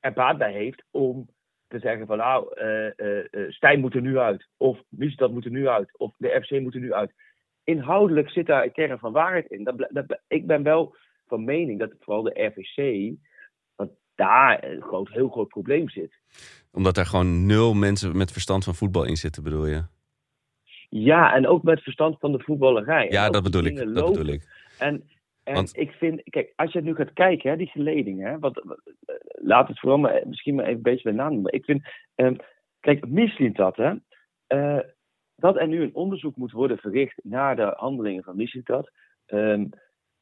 [0.00, 1.28] er baat bij heeft om
[1.68, 4.48] te zeggen van nou, eh eh, eh, Stijn moet er nu uit.
[4.56, 5.98] Of Misstad moet er nu uit.
[5.98, 7.12] Of de FC moet er nu uit.
[7.64, 9.64] Inhoudelijk zit daar een kern van waarheid in.
[9.64, 13.28] Dat, dat, ik ben wel van mening dat vooral de RVC, dat
[14.14, 16.20] daar een groot, heel groot probleem zit.
[16.72, 19.84] Omdat er gewoon nul mensen met verstand van voetbal in zitten, bedoel je?
[20.88, 23.08] Ja, en ook met verstand van de voetballerij.
[23.10, 23.76] Ja, dat bedoel ik.
[23.76, 24.42] Dat bedoel ik.
[24.78, 25.08] En,
[25.44, 28.62] en Want- ik vind, kijk, als je nu gaat kijken, hè, die geledingen, hè, wat,
[28.64, 28.82] wat-
[29.42, 31.52] laat het vooral maar, misschien maar even een beetje bij naam noemen.
[31.52, 32.36] Ik vind, ehm,
[32.80, 33.94] kijk, Mislintat, hè,
[34.46, 34.80] eh,
[35.36, 38.90] dat er nu een onderzoek moet worden verricht naar de handelingen van Mislintat,
[39.26, 39.64] ehm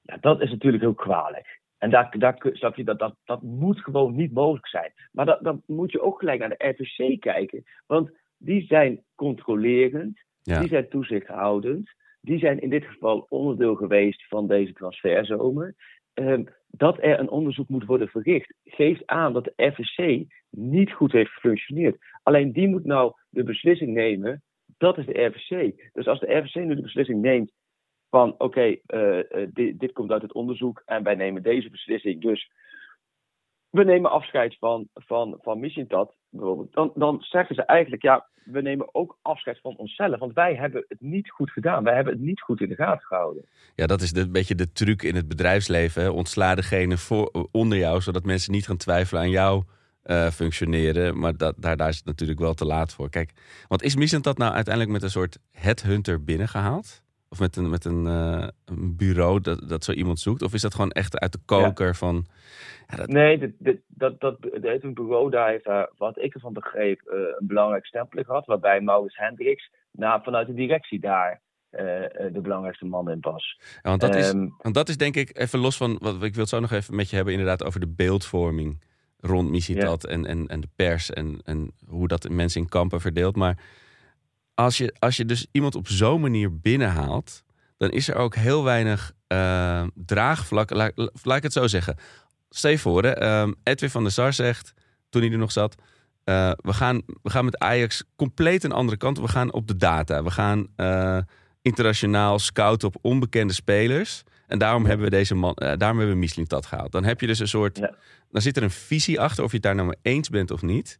[0.02, 1.59] ja, dat is natuurlijk heel kwalijk.
[1.80, 4.92] En daar, daar kun- snap je, dat, dat, dat moet gewoon niet mogelijk zijn.
[5.12, 7.62] Maar dat, dan moet je ook gelijk naar de RVC kijken.
[7.86, 10.60] Want die zijn controlerend, Ja.
[10.60, 11.90] die zijn toezichthoudend.
[12.20, 15.74] Die zijn in dit geval onderdeel geweest van deze transferzomer.
[16.14, 21.12] Ehm, dat er een onderzoek moet worden verricht, geeft aan dat de RVC niet goed
[21.12, 21.96] heeft gefunctioneerd.
[22.22, 24.42] Alleen die moet nou de beslissing nemen,
[24.78, 25.74] dat is de RVC.
[25.92, 27.52] Dus als de RVC nu de beslissing neemt
[28.10, 32.20] van oké, eh, eh, dit, dit komt uit het onderzoek en wij nemen deze beslissing,
[32.20, 32.50] dus
[33.70, 38.62] we nemen afscheid van, van, van Missintat bijvoorbeeld, dan, dan zeggen ze eigenlijk ja, we
[38.62, 42.22] nemen ook afscheid van onszelf, want wij hebben het niet goed gedaan, wij hebben het
[42.22, 43.44] niet goed in de gaten gehouden.
[43.74, 46.12] Ja, dat is de, een beetje de truc in het bedrijfsleven.
[46.12, 49.64] Ontsla degene voor, onder jou, zodat mensen niet gaan twijfelen aan jou
[50.02, 51.18] eh, functioneren.
[51.18, 53.10] Maar dat, daar, daar is het natuurlijk wel te laat voor.
[53.10, 53.32] Kijk,
[53.68, 57.02] want is Misent dat nou uiteindelijk met een soort headhunter binnengehaald?
[57.30, 60.42] Of met een, met een, eh, een bureau dat, dat zo iemand zoekt?
[60.42, 62.26] Of is dat gewoon echt uit de koker van...
[62.88, 66.18] Ja, dat, Nee, dit, dit, dat, dat, dat heeft een bureau daar heeft daar, wat
[66.18, 68.46] ik ervan begreep, eh, een belangrijk stempel gehad.
[68.46, 71.40] Waarbij Maurits Hendricks nou, vanuit de directie daar
[71.70, 73.58] eh, eh, de belangrijkste man in was.
[73.82, 75.98] ja, want, dat is, Ehm, want dat is denk ik, even los van...
[76.00, 78.82] Wat, ik wil het zo nog even met je hebben inderdaad over de beeldvorming
[79.20, 83.36] rond Misitat en, en, en de pers en, en hoe dat mensen in kampen verdeelt.
[83.36, 83.58] Maar
[84.64, 87.42] als je, als je dus iemand op zo'n manier binnenhaalt,
[87.76, 90.70] dan is er ook heel weinig uh, draagvlak.
[90.70, 90.92] Laat,
[91.22, 91.96] laat, ik het zo zeggen.
[92.50, 94.72] Stel je voor, hè, um, Edwin van der Sar zegt,
[95.08, 95.74] toen hij er nog zat,
[96.24, 99.18] uh, we, gaan, we gaan met Ajax compleet een andere kant.
[99.18, 100.22] We gaan op de data.
[100.22, 101.18] We gaan uh,
[101.62, 104.22] internationaal scouten op onbekende spelers.
[104.46, 106.92] En daarom hebben we deze man, daarom hebben we Mislintat gehaald.
[106.92, 107.94] Dan heb je dus een soort, ja.
[108.30, 110.62] dan zit er een visie achter of je het daar nou mee eens bent of
[110.62, 110.96] niet.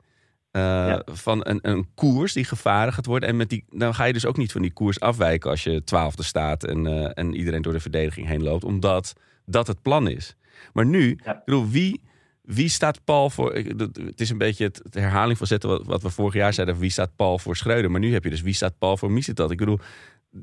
[0.52, 1.02] Uh, ja.
[1.04, 3.28] Van een, een koers die gevaren gaat worden.
[3.28, 5.84] En met die, dan ga je dus ook niet van die koers afwijken als je
[5.84, 9.12] twaalfde staat en, uh, en iedereen door de verdediging heen loopt, omdat
[9.46, 10.36] dat het plan is.
[10.72, 11.36] Maar nu, ja.
[11.36, 12.00] ik bedoel, wie,
[12.42, 13.54] wie staat Paul voor?
[13.54, 16.78] Het is een beetje het, het herhaling van zetten wat, wat, we vorig jaar zeiden.
[16.78, 17.90] Wie staat Paul voor Schreuder?
[17.90, 19.50] Maar nu heb je dus wie staat Paul voor Missetat?
[19.50, 19.78] Ik bedoel,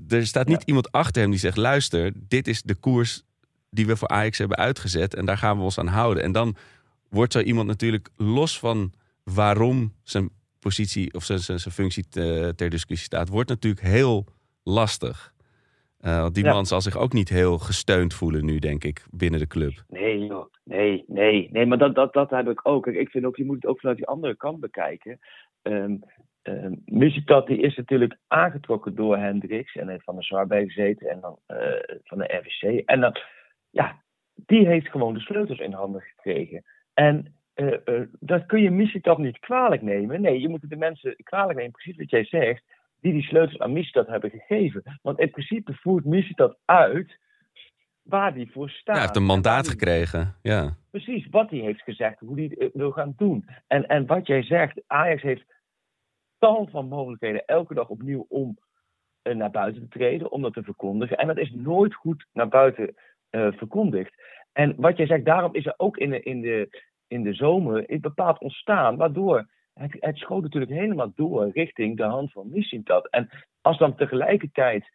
[0.07, 0.65] er staat niet ja.
[0.65, 3.23] iemand achter hem die zegt: luister, dit is de koers
[3.69, 6.23] die we voor Ajax hebben uitgezet en daar gaan we ons aan houden.
[6.23, 6.55] En dan
[7.09, 8.93] wordt zo iemand natuurlijk los van
[9.33, 14.25] waarom zijn positie of zijn, zijn, zijn functie te, ter discussie staat, wordt natuurlijk heel
[14.63, 15.33] lastig.
[16.01, 16.53] Uh, want die ja.
[16.53, 19.83] man zal zich ook niet heel gesteund voelen nu, denk ik, binnen de club.
[19.87, 20.51] Nee, joh.
[20.63, 22.87] nee, nee, nee, maar dat, dat, dat heb ik ook.
[22.87, 25.19] Ik vind ook, je moet het ook vanuit die andere kant bekijken.
[25.61, 26.03] Um,
[26.43, 31.19] um, Musicat die is natuurlijk aangetrokken door Hendricks en heeft van de Zwaar gezeten en
[31.19, 31.57] dan uh,
[32.03, 32.85] van de RVC.
[32.85, 33.17] En dan,
[33.69, 34.01] ja,
[34.33, 36.63] die heeft gewoon de sleutels in handen gekregen.
[36.93, 40.21] En uh, uh, dat kun je Misitap niet kwalijk nemen.
[40.21, 42.63] Nee, je moet het de mensen kwalijk nemen, precies wat jij zegt,
[43.01, 44.99] die die sleutels aan Misitap hebben gegeven.
[45.01, 47.19] Want in principe voert Misitap uit
[48.03, 48.85] waar die voor staat.
[48.85, 50.77] Ja, hij heeft een mandaat gekregen, ja.
[50.91, 53.49] Precies, wat hij heeft gezegd, hoe hij het wil gaan doen.
[53.67, 55.45] En, en wat jij zegt, Ajax heeft
[56.37, 58.57] tal van mogelijkheden elke dag opnieuw om
[59.23, 61.17] uh, naar buiten te treden, om dat te verkondigen.
[61.17, 62.95] En dat is nooit goed naar buiten
[63.31, 64.13] verkondigd.
[64.53, 66.69] En wat jij zegt, daarom is er ook in de, in de,
[67.07, 72.03] in de zomer is bepaald ontstaan, waardoor het, het schoot natuurlijk helemaal door richting de
[72.03, 73.07] hand van Missintat.
[73.09, 73.29] En
[73.61, 74.91] als dan tegelijkertijd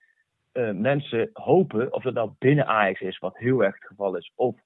[0.53, 4.33] uh, mensen hopen, of dat nou binnen Ajax is, wat heel erg het geval is,
[4.35, 4.57] of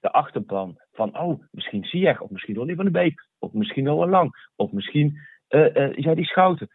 [0.00, 4.10] de achterban van, oh, misschien Ziyech, of misschien Ronnie van de Beek, of misschien Noah
[4.10, 6.68] Lang, of misschien uh, uh, ja, die Schouten.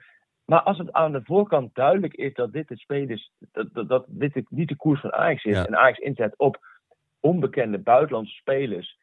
[0.45, 3.89] Maar als het aan de voorkant duidelijk is dat dit het spel is, dat, dat,
[3.89, 5.65] dat dit niet de koers van Ajax is, ja.
[5.65, 6.57] en Ajax inzet op
[7.19, 8.97] onbekende buitenlandse spelers,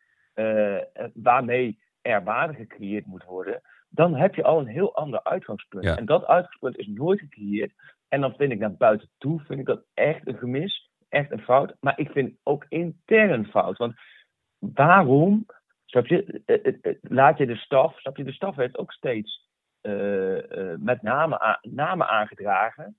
[1.15, 5.85] waarmee er waarde gecreëerd moet worden, dan heb je al een heel ander uitgangspunt.
[5.85, 5.97] Ja.
[5.97, 7.73] En dat uitgangspunt is nooit gecreëerd.
[8.09, 11.41] En dan vind ik naar buiten toe, vind ik dat echt een gemis, echt een
[11.41, 11.75] fout.
[11.81, 13.77] Maar ik vind ook intern fout.
[13.77, 13.95] Want
[14.59, 15.47] waarom,
[15.85, 16.43] snap je,
[17.03, 19.51] laat je de staf, snap je, de staf heeft ook steeds
[19.83, 22.97] uh, uh, met name, namen aangedragen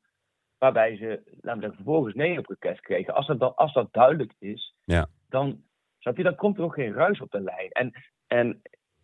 [0.58, 3.13] waarbij ze namelijk vervolgens nee op request kregen.
[3.13, 5.08] Als dat, dan, als dat duidelijk is, ja.
[5.30, 5.63] dan,
[6.03, 7.69] snap je, dan komt er ook geen ruis op de lijn.
[7.71, 7.91] En,
[8.27, 8.61] en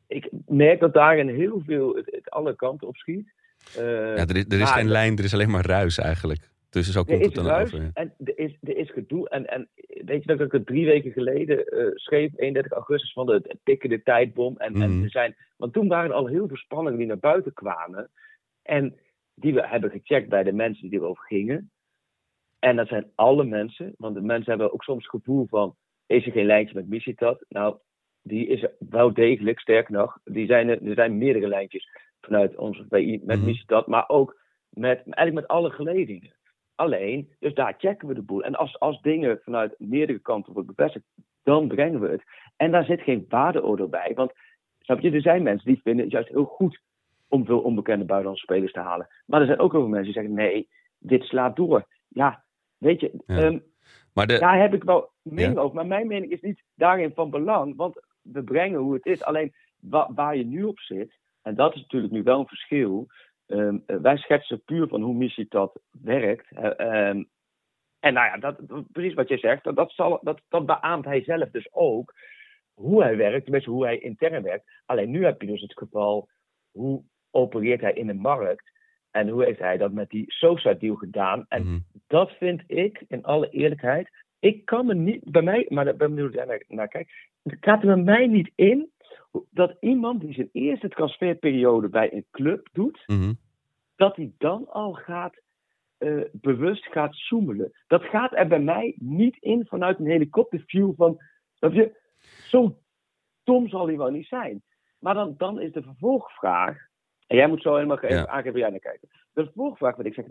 [0.08, 3.34] ik merk dat daarin heel veel het, het alle kanten op schiet.
[3.78, 3.84] Uh,
[4.16, 6.50] ja, er is, er is geen lijn, er is alleen maar ruis eigenlijk.
[6.70, 7.90] Dus zo komt het dan ruis, over.
[7.94, 9.30] En er is, er is gedoe.
[9.30, 9.70] En, en
[10.06, 14.04] weet je dat ik het drie weken geleden uh, schreef, 31 augustus, van de, tikkende
[14.04, 14.58] tijdbom.
[14.58, 14.82] En, mm.
[14.82, 18.10] en er zijn, want toen waren er al heel veel spanningen die naar buiten kwamen.
[18.62, 18.96] En
[19.34, 21.72] die we hebben gecheckt bij de mensen die erover gingen.
[22.60, 25.76] En dat zijn alle mensen, want de mensen hebben ook soms het gevoel van:
[26.10, 27.46] is er geen lijntje met Missitat?
[27.50, 27.78] Nou,
[28.22, 30.18] die is wel degelijk, sterk nog.
[30.24, 31.90] Die zijn er, er zijn meerdere lijntjes
[32.22, 33.46] vanuit ons BI met mm.
[33.46, 34.38] Missitat, maar ook
[34.70, 36.36] met, eigenlijk met alle geledingen.
[36.76, 38.44] Alleen, dus daar checken we de boel.
[38.44, 41.06] En als, als dingen vanuit meerdere kanten worden bevestigd,
[41.44, 42.24] dan brengen we het.
[42.56, 44.12] En daar zit geen waardeoordeel bij.
[44.16, 44.32] Want
[44.80, 46.82] snap je, er zijn mensen die vinden het juist heel goed
[47.28, 49.08] om veel onbekende buitenlandse spelers te halen.
[49.26, 50.70] Maar er zijn ook heel veel mensen die zeggen: nee,
[51.00, 51.88] dit slaat door.
[52.08, 52.44] Ja,
[52.78, 53.36] weet je, Ja.
[53.36, 53.60] ehm,
[54.20, 55.62] Maar de, daar heb ik wel mening Ja.
[55.62, 55.76] over.
[55.76, 59.24] Maar mijn mening is niet daarin van belang, want we brengen hoe het is.
[59.24, 63.08] Alleen wa- waar je nu op zit, en dat is natuurlijk nu wel een verschil.
[63.48, 66.52] ehm, eh, wij schetsen puur van hoe Missitat werkt.
[66.52, 67.24] eh, ehm,
[68.00, 68.58] en nou ja, dat,
[68.92, 72.14] precies wat jij zegt, dat, dat, zal, dat, dat beaamt hij zelf dus ook.
[72.74, 74.72] Hoe hij werkt, tenminste hoe hij intern werkt.
[74.86, 76.30] Alleen nu heb je dus het geval,
[76.72, 78.72] hoe opereert hij in de markt?
[79.12, 81.46] En hoe heeft hij dat met die Sosa-deal gedaan?
[81.48, 81.80] En Mhm.
[82.10, 86.10] Dat vind ik, in alle eerlijkheid, ik kan me niet, bij mij, maar daar ben
[86.10, 87.12] ik benieuwd naar, naar kijkt.
[87.44, 88.92] Het gaat er bij mij niet in
[89.50, 93.34] dat iemand die zijn eerste transferperiode bij een club doet, Mhm.
[93.96, 95.42] dat hij dan al gaat,
[95.98, 97.72] eh, bewust gaat zoemelen.
[97.88, 101.18] Dat gaat er bij mij niet in vanuit een helikopterview van,
[101.54, 101.98] snap je,
[102.48, 102.78] zo
[103.44, 104.64] dom zal hij wel niet zijn.
[105.00, 106.88] Maar dan, dan is de vervolgvraag,
[107.28, 109.02] en jij moet zo helemaal even aangeven jij naar kijkt.
[109.34, 110.26] De vervolgvraag wat ik zeg,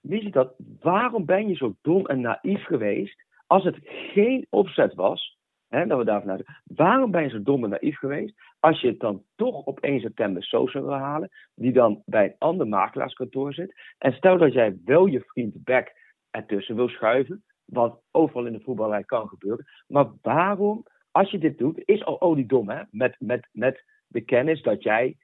[0.00, 4.94] wie is dat, waarom ben je zo dom en naïef geweest als het geen opzet
[4.94, 5.38] was
[5.70, 6.44] hè, dat we daar vanuit.
[6.64, 8.34] Waarom ben je zo dom en naïef geweest?
[8.60, 12.24] Als je het dan toch op 1 september zo zou willen halen, die dan bij
[12.24, 13.74] een ander makelaarskantoor zit.
[13.98, 15.94] En stel dat jij wel je vriend Beck
[16.30, 19.66] ertussen wil schuiven, wat overal in de voetballerij kan gebeuren.
[19.86, 22.82] Maar waarom, als je dit doet, is al oliedom, hè?
[22.90, 25.16] Met, met, met de kennis dat jij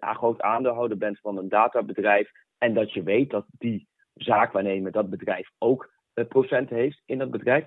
[0.00, 5.50] groot aandeelhouder bent van een databedrijf en dat je weet dat die zaakwaarnemer, dat bedrijf
[5.58, 7.66] ook uh, procent heeft in dat bedrijf.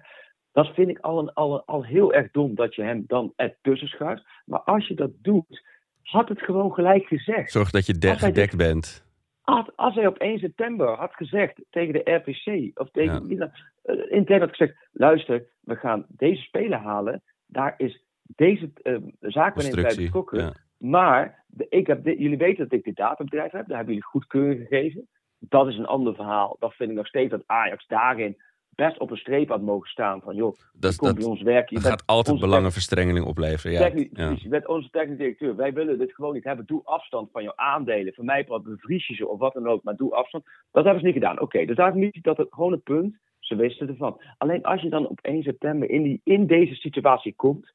[0.52, 3.88] Dat vind ik al, een, al, al heel erg dom dat je hem dan ertussen
[3.88, 4.24] schuift.
[4.46, 5.64] Maar als je dat doet,
[6.02, 7.52] had het gewoon gelijk gezegd.
[7.52, 9.08] Zorg dat je de gedekt bent.
[9.42, 13.52] Had, als hij op 1 september had gezegd tegen de RPC of tegen ja.
[13.86, 17.24] uh, intern had gezegd: luister, we gaan deze speler halen.
[17.46, 20.40] Daar is deze uh, zaakwaarnemer bij betrokken.
[20.40, 20.54] Ja.
[20.80, 23.68] Maar de, ik heb dit, jullie weten dat ik dit databedrijf heb.
[23.68, 25.08] Daar hebben jullie goedkeuring gegeven.
[25.40, 26.56] Dat is een ander verhaal.
[26.60, 28.38] Dat vind ik nog steeds dat Ajax daarin
[28.80, 30.22] best op een streep had mogen staan.
[30.22, 31.70] Van joh, dat, komt bij ons werk.
[31.70, 33.72] Je dat gaat altijd belangenverstrengeling opleveren.
[33.72, 33.80] Ja.
[33.80, 34.36] Technisch, ja.
[34.38, 35.56] Je bent onze technisch directeur.
[35.56, 36.66] Wij willen dit gewoon niet hebben.
[36.66, 38.14] Doe afstand van jouw aandelen.
[38.14, 39.84] Voor mij wat bevries je ze of wat dan ook.
[39.84, 40.44] Maar doe afstand.
[40.72, 41.34] Dat hebben ze niet gedaan.
[41.34, 43.18] Oké, okay, dus daar niet dat het gewoon een punt.
[43.40, 44.22] Ze wisten ervan.
[44.38, 47.74] Alleen als je dan op 1 september in, die, in deze situatie komt.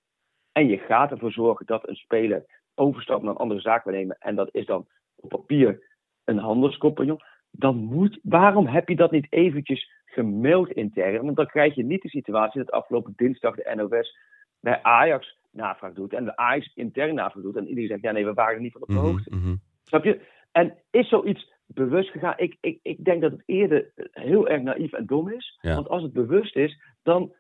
[0.53, 4.17] En je gaat ervoor zorgen dat een speler overstap naar een andere zaak nemen.
[4.19, 5.83] En dat is dan op papier
[6.25, 7.21] een handelscompagnon.
[7.51, 11.25] Dan moet, waarom heb je dat niet eventjes gemaild intern?
[11.25, 14.17] Want dan krijg je niet de situatie dat afgelopen dinsdag de NOS
[14.61, 16.13] bij Ajax navraag doet.
[16.13, 17.57] En de Ajax intern navraag doet.
[17.57, 19.35] En iedereen zegt, ja nee, we waren er niet van op de hoogte.
[19.35, 19.61] Mm -hmm.
[19.85, 20.21] Snap je?
[20.53, 22.35] En is zoiets bewust gegaan?
[22.37, 25.59] Ik, ik, ik denk dat het eerder heel erg naïef en dom is.
[25.61, 25.75] Ja.
[25.75, 27.33] Want als het bewust is, dan,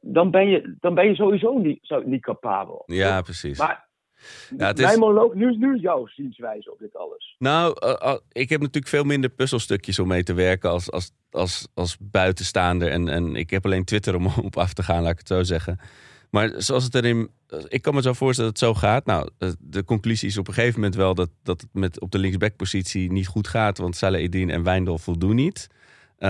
[0.00, 2.82] dan, ben, je, dan ben je sowieso niet, niet capabel.
[2.86, 3.58] Ja, precies.
[3.58, 3.88] Maar
[4.56, 4.98] ja, het Mijn is...
[4.98, 7.36] monoloog, nu, nu is jouw zienswijze op dit alles.
[7.38, 11.10] Nou, uh, uh, ik heb natuurlijk veel minder puzzelstukjes om mee te werken als, als,
[11.30, 12.90] als, als buitenstaander.
[12.90, 15.42] En, en ik heb alleen Twitter om op af te gaan, laat ik het zo
[15.42, 15.78] zeggen.
[16.32, 17.30] Maar zoals het erin.
[17.68, 19.06] Ik kan me zo voorstellen dat het zo gaat.
[19.06, 22.18] Nou, de conclusie is op een gegeven moment wel dat, dat het met op de
[22.18, 23.78] linksbackpositie niet goed gaat.
[23.78, 25.68] Want Salahedin en Wijndal voldoen niet.
[26.22, 26.28] Uh,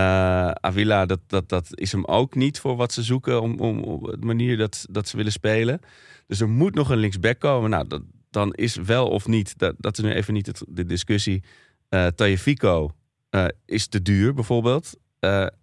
[0.51, 4.11] Avila, dat, dat, dat is hem ook niet voor wat ze zoeken om, om, op
[4.19, 5.79] de manier dat, dat ze willen spelen.
[6.27, 7.69] Dus er moet nog een linksback komen.
[7.69, 11.43] Nou, dat, dan is wel of niet, dat, dat is nu even niet de discussie.
[11.89, 12.91] Uh, Tajefico
[13.31, 14.93] uh, is te duur bijvoorbeeld.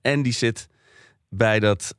[0.01, 0.69] En die zit
[1.29, 1.97] bij dat,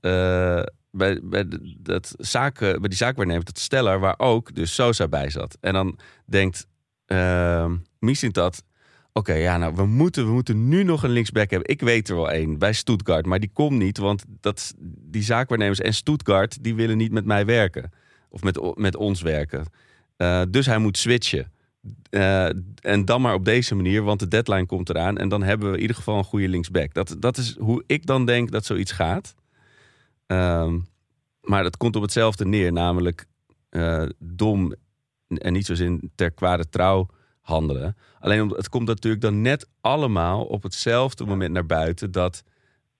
[0.92, 1.46] bij, bij,
[1.78, 5.58] dat zaak, bij die zaakwaarnemer, dat steller, waar ook dus Sosa bij zat.
[5.60, 6.68] En dan denkt
[7.08, 7.72] uh,
[8.32, 8.64] dat.
[9.14, 11.70] Oké, ja, nou, we moeten, we moeten nu nog een linksback hebben.
[11.70, 15.80] Ik weet er wel één bij Stuttgart, maar die komt niet, want dat, die zaakwaarnemers
[15.80, 17.92] en Stuttgart die willen niet met mij werken.
[18.30, 19.66] Of met, met ons werken.
[20.18, 21.52] Uh, dus hij moet switchen.
[22.10, 22.46] Uh,
[22.82, 25.18] en dan maar op deze manier, want de deadline komt eraan.
[25.18, 26.94] En dan hebben we in ieder geval een goede linksback.
[26.94, 29.36] Dat, dat is hoe ik dan denk dat zoiets gaat.
[30.28, 30.88] Um,
[31.42, 32.74] maar dat komt op hetzelfde neer.
[32.74, 33.26] Namelijk
[33.70, 34.74] uh, dom
[35.28, 37.08] en niet zozeer ter kwade trouw
[37.52, 37.98] handelen.
[38.20, 42.12] Alleen het komt natuurlijk dan net allemaal op hetzelfde moment naar buiten...
[42.12, 42.44] dat,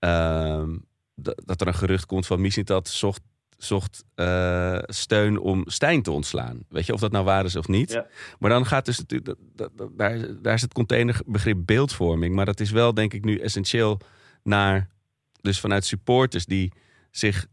[0.00, 0.68] uh,
[1.44, 3.20] dat er een gerucht komt van Missintat zocht
[3.64, 6.64] zocht uh, steun om Stijn te ontslaan.
[6.68, 7.92] Weet je, of dat nou waar is of niet.
[7.92, 8.06] Ja.
[8.38, 12.34] Maar dan gaat dus natuurlijk, dat, dat, daar, daar is het containerbegrip beeldvorming.
[12.34, 14.00] Maar dat is wel, denk ik, nu essentieel
[14.42, 14.88] naar,
[15.40, 16.72] dus vanuit supporters die
[17.10, 17.46] zich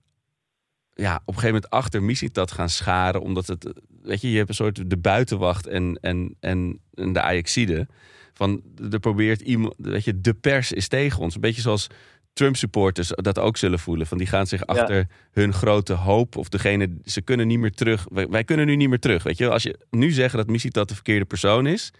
[0.99, 3.21] ja, op een gegeven moment achter Misitat gaan scharen.
[3.21, 7.21] Omdat het, weet je, je hebt een soort de buitenwacht en, en, en, en de
[7.21, 7.87] Ajaxide.
[8.33, 11.35] Van, er probeert iemand, weet je, de pers is tegen ons.
[11.35, 11.87] Een beetje zoals
[12.33, 14.07] Trump-supporters dat ook zullen voelen.
[14.07, 15.07] Van die gaan zich achter ja.
[15.31, 18.05] hun grote hoop of degene, ze kunnen niet meer terug.
[18.11, 19.23] Wij, wij, kunnen nu niet meer terug.
[19.23, 21.91] Weet je, als je nu zegt dat Missie de verkeerde persoon is,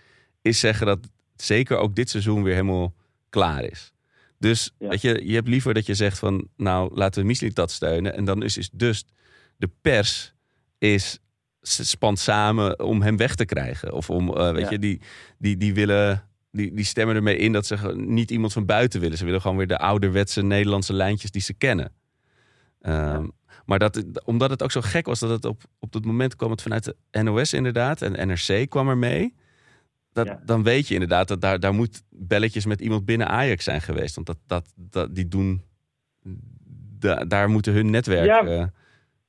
[0.42, 1.00] is zeggen dat
[1.36, 2.94] zeker ook dit seizoen weer helemaal
[3.30, 3.94] klaar is.
[4.40, 4.88] Dus ja.
[4.90, 8.16] weet je, je hebt liever dat je zegt van, nou laten we Missie dat steunen.
[8.16, 9.06] En dan is, is dus
[9.58, 10.34] de pers
[10.78, 11.20] is
[11.62, 13.94] spant samen om hem weg te krijgen.
[13.94, 14.70] Of om, uh, weet Ja.
[14.70, 15.02] je, die,
[15.38, 19.18] die, die willen die, die stemmen ermee in dat ze niet iemand van buiten willen.
[19.18, 21.92] Ze willen gewoon weer de ouderwetse Nederlandse lijntjes die ze kennen.
[22.82, 23.32] Um,
[23.66, 26.52] Maar dat, omdat het ook zo gek was dat het op, op dat moment kwam
[26.52, 28.02] het vanuit de NOS inderdaad.
[28.02, 29.36] En NRC kwam er mee.
[30.26, 30.42] Dat, Ja.
[30.46, 34.16] Dan weet je inderdaad dat daar, daar moet belletjes met iemand binnen Ajax zijn geweest.
[34.16, 35.62] Want dat, dat, dat, die doen...
[37.00, 38.74] da- daar moeten hun netwerken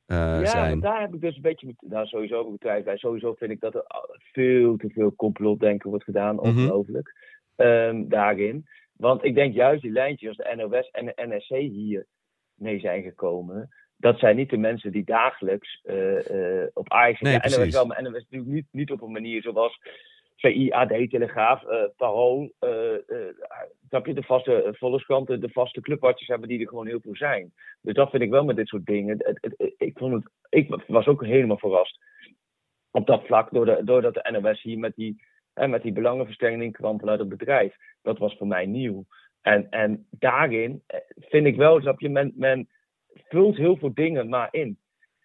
[0.07, 0.79] ja, zijn.
[0.79, 2.85] maar daar heb ik dus een beetje nou, sowieso over betwijfeld.
[2.85, 2.96] bij.
[2.96, 3.85] Sowieso vind ik dat er
[4.33, 6.35] veel te veel complotdenken wordt gedaan.
[6.35, 6.44] Mhm.
[6.44, 7.14] Ongelooflijk.
[7.57, 8.66] Ehm, daarin.
[8.92, 12.07] Want ik denk juist die lijntjes als de NOS en de NRC hier
[12.55, 13.68] mee zijn gekomen.
[13.96, 18.03] Dat zijn niet de mensen die dagelijks eh, op Ajax Nee, ja, NOS wel, maar
[18.03, 19.81] NOS natuurlijk niet, niet op een manier zoals
[20.40, 26.48] VI, AD, Telegraaf, uh, Parool, uh, uh, je, de vaste volkskranten, de vaste clubwatchers hebben
[26.48, 27.53] die er gewoon heel veel zijn.
[27.83, 29.38] Dus dat vind ik wel met dit soort dingen.
[29.76, 31.98] Ik, vond het, ik was ook helemaal verrast
[32.90, 33.50] op dat vlak,
[33.85, 35.22] doordat de NOS hier met die,
[35.55, 37.76] hè, met die belangenverstrengeling kwam vanuit het bedrijf.
[38.03, 39.05] Dat was voor mij nieuw.
[39.40, 40.83] En, en daarin
[41.18, 42.68] vind ik wel, dat je, men, men
[43.29, 44.79] vult heel veel dingen maar in.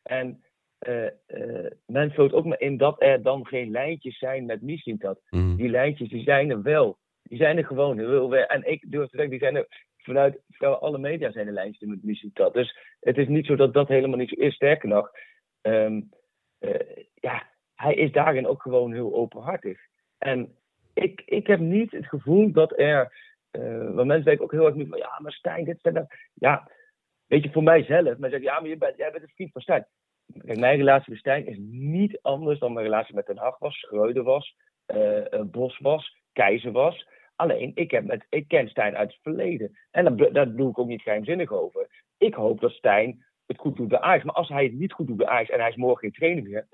[0.03, 0.43] En
[0.87, 5.21] uh, uh, men vult ook maar in dat er dan geen lijntjes zijn met Mislintat.
[5.29, 5.55] Mm.
[5.55, 6.97] Die lijntjes die zijn er wel.
[7.23, 7.99] Die zijn er gewoon.
[8.47, 9.67] En ik durf te zeggen, die zijn er
[9.97, 12.53] vanuit alle media zijn er lijntjes met Mislintat.
[12.53, 14.55] Dus het is niet zo dat dat helemaal niet zo is.
[14.55, 15.11] Sterker nog,
[15.61, 16.09] um,
[16.59, 16.73] uh,
[17.13, 19.79] ja, hij is daarin ook gewoon heel openhartig.
[20.17, 20.55] En
[20.93, 23.13] ik, ik heb niet het gevoel dat er.
[23.93, 26.07] want mensen denken ook heel erg nu van ja, maar Stijn, dit dat.
[26.33, 26.71] Ja,
[27.27, 28.17] weet je, voor mijzelf.
[28.17, 29.85] Maar zeg ja, maar je bent, jij bent een vriend van Stijn.
[30.25, 34.23] Mijn relatie met Stijn is niet anders dan mijn relatie met Den Haag was, Schreuder
[34.23, 34.55] was,
[34.95, 37.07] uh, Bos was, Keizer was.
[37.35, 39.77] Alleen, ik, heb met, ik ken Stijn uit het verleden.
[39.91, 42.03] En daar, daar doe ik ook niet geheimzinnig over.
[42.17, 44.23] Ik hoop dat Stijn het goed doet bij Ajax.
[44.23, 46.43] Maar als hij het niet goed doet bij Ajax en hij is morgen geen trainer
[46.43, 46.67] meer,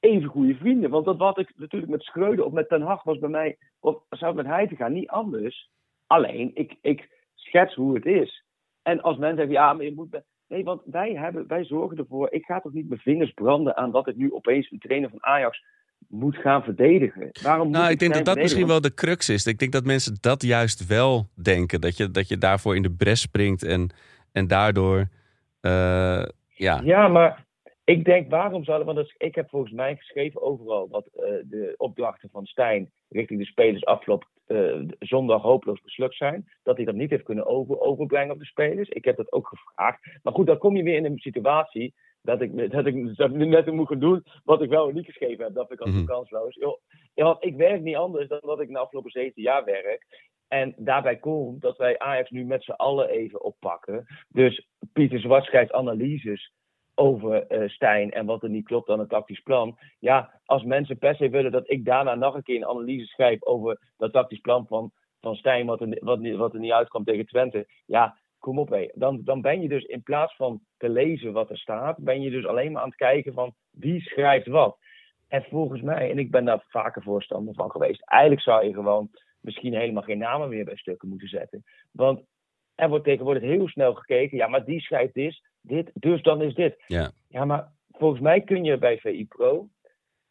[0.00, 0.90] even goede vrienden.
[0.90, 4.02] Want dat wat ik natuurlijk met Schreuder of met Den Haag was bij mij, of
[4.08, 5.70] zou met hij te gaan, niet anders.
[6.06, 8.44] Alleen, ik, ik schets hoe het is.
[8.82, 10.22] En als mensen zeggen, ja, maar je moet.
[10.52, 12.32] Nee, want wij, hebben, wij zorgen ervoor.
[12.32, 15.24] Ik ga toch niet mijn vingers branden aan dat ik nu opeens een trainer van
[15.24, 15.64] Ajax
[16.08, 17.30] moet gaan verdedigen.
[17.42, 19.46] Waarom nou, ik denk dat dat misschien wel de crux is.
[19.46, 21.80] Ik denk dat mensen dat juist wel denken.
[21.80, 23.90] Dat je, dat je daarvoor in de bres springt en,
[24.32, 24.98] en daardoor.
[24.98, 26.80] Uh, ja.
[26.82, 27.44] ja, maar
[27.84, 28.94] ik denk waarom zouden.
[28.94, 33.46] Want ik heb volgens mij geschreven overal wat uh, de opdrachten van Stijn richting de
[33.46, 36.48] spelers afgelopen uh, zondag hopeloos beslukt zijn.
[36.62, 38.88] Dat hij dat niet heeft kunnen over, overbrengen op de spelers.
[38.88, 40.18] Ik heb dat ook gevraagd.
[40.22, 43.36] Maar goed, dan kom je weer in een situatie dat ik, dat ik, dat ik
[43.36, 45.54] net moet gaan doen wat ik wel niet geschreven heb.
[45.54, 46.06] Dat ik als mm -hmm.
[46.06, 46.58] kansloos.
[47.14, 50.30] Ja, want ik werk niet anders dan dat ik de afgelopen 17 jaar werk.
[50.48, 54.06] En daarbij komt dat wij Ajax nu met z'n allen even oppakken.
[54.28, 56.52] Dus Pieter Zwart schrijft analyses
[56.94, 59.78] over uh, Stijn en wat er niet klopt aan het tactisch plan.
[59.98, 63.42] Ja, als mensen per se willen dat ik daarna nog een keer een analyse schrijf
[63.42, 67.26] over dat tactisch plan van, van Stijn, wat er, wat, wat er niet uitkwam tegen
[67.26, 67.66] Twente.
[67.86, 68.88] Ja, kom op hé.
[68.94, 72.30] Dan, dan ben je dus in plaats van te lezen wat er staat, ben je
[72.30, 74.78] dus alleen maar aan het kijken van wie schrijft wat.
[75.28, 79.10] En volgens mij, en ik ben daar vaker voorstander van geweest, eigenlijk zou je gewoon
[79.40, 81.64] misschien helemaal geen namen meer bij stukken moeten zetten.
[81.90, 82.22] Want
[82.74, 86.54] er wordt tegenwoordig heel snel gekeken, ja, maar die schrijft dit, dit, dus dan is
[86.54, 86.82] dit.
[86.86, 87.10] Ja.
[87.28, 89.68] ja, maar volgens mij kun je bij VI Pro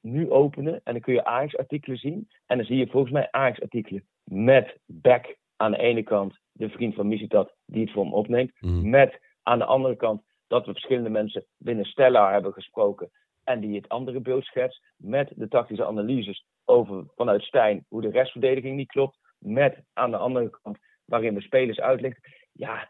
[0.02, 2.30] nu openen en dan kun je Ajax-artikelen zien.
[2.46, 6.96] En dan zie je volgens mij Ajax-artikelen met back aan de ene kant de vriend
[6.96, 8.52] van Misitat die het voor hem opneemt.
[8.60, 8.90] Mhm.
[8.90, 13.10] Met aan de andere kant dat we verschillende mensen binnen Stella hebben gesproken
[13.44, 14.82] en die het andere beeld schetst.
[14.98, 19.18] Met de tactische analyses over vanuit Stijn hoe de restverdediging niet klopt.
[19.38, 22.22] Met aan de andere kant waarin we spelers uitleggen.
[22.52, 22.90] Ja,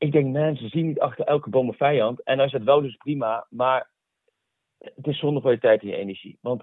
[0.00, 2.22] ik denk mensen zien niet achter elke boom een vijand.
[2.22, 3.90] En dan is het wel dus prima, maar
[4.78, 6.38] het is zonder van je tijd en je energie.
[6.40, 6.62] Want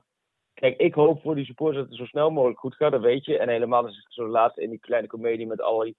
[0.54, 3.26] kijk, ik hoop voor die supporters dat het zo snel mogelijk goed gaat, dat weet
[3.26, 3.38] je.
[3.38, 5.96] En helemaal is het zo laatst in die kleine comedie met al die,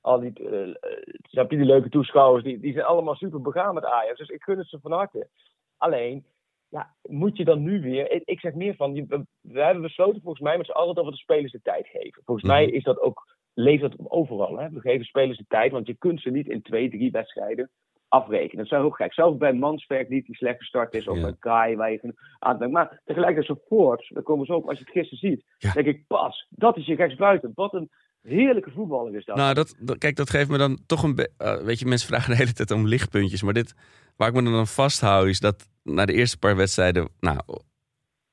[0.00, 4.18] al die, uh, die leuke toeschouwers, die, die zijn allemaal super begaan met Ajax.
[4.18, 5.28] Dus ik gun het ze van harte.
[5.76, 6.26] Alleen,
[6.68, 8.28] ja, moet je dan nu weer.
[8.28, 8.92] Ik zeg meer van.
[9.40, 12.22] We, hebben besloten volgens mij met z'n allen dat we de spelers de tijd geven.
[12.24, 14.58] Volgens mij is dat ook leeft dat overal.
[14.58, 14.70] Hè?
[14.70, 17.70] We geven spelers de tijd, want je kunt ze niet in twee, drie wedstrijden
[18.08, 18.56] afrekenen.
[18.56, 19.12] Dat zou heel gek.
[19.12, 21.22] Zelfs bij Manswerk, die die slecht gestart is, of ja.
[21.22, 24.92] bij Kai, waar je aan Maar tegelijkertijd support, daar komen ze ook, als je het
[24.92, 25.72] gisteren ziet, Ja.
[25.72, 27.52] denk ik, pas, dat is je rechtsbuiten.
[27.54, 27.90] Wat een
[28.22, 29.36] heerlijke voetballer is dat.
[29.36, 31.28] Nou, dat, dat- kijk, dat geeft me dan toch een...
[31.36, 33.42] eh, weet je, mensen vragen de hele tijd om lichtpuntjes.
[33.42, 33.74] Maar dit,
[34.16, 37.08] waar ik me dan aan vasthoud, is dat na de eerste paar wedstrijden...
[37.20, 37.38] Nou,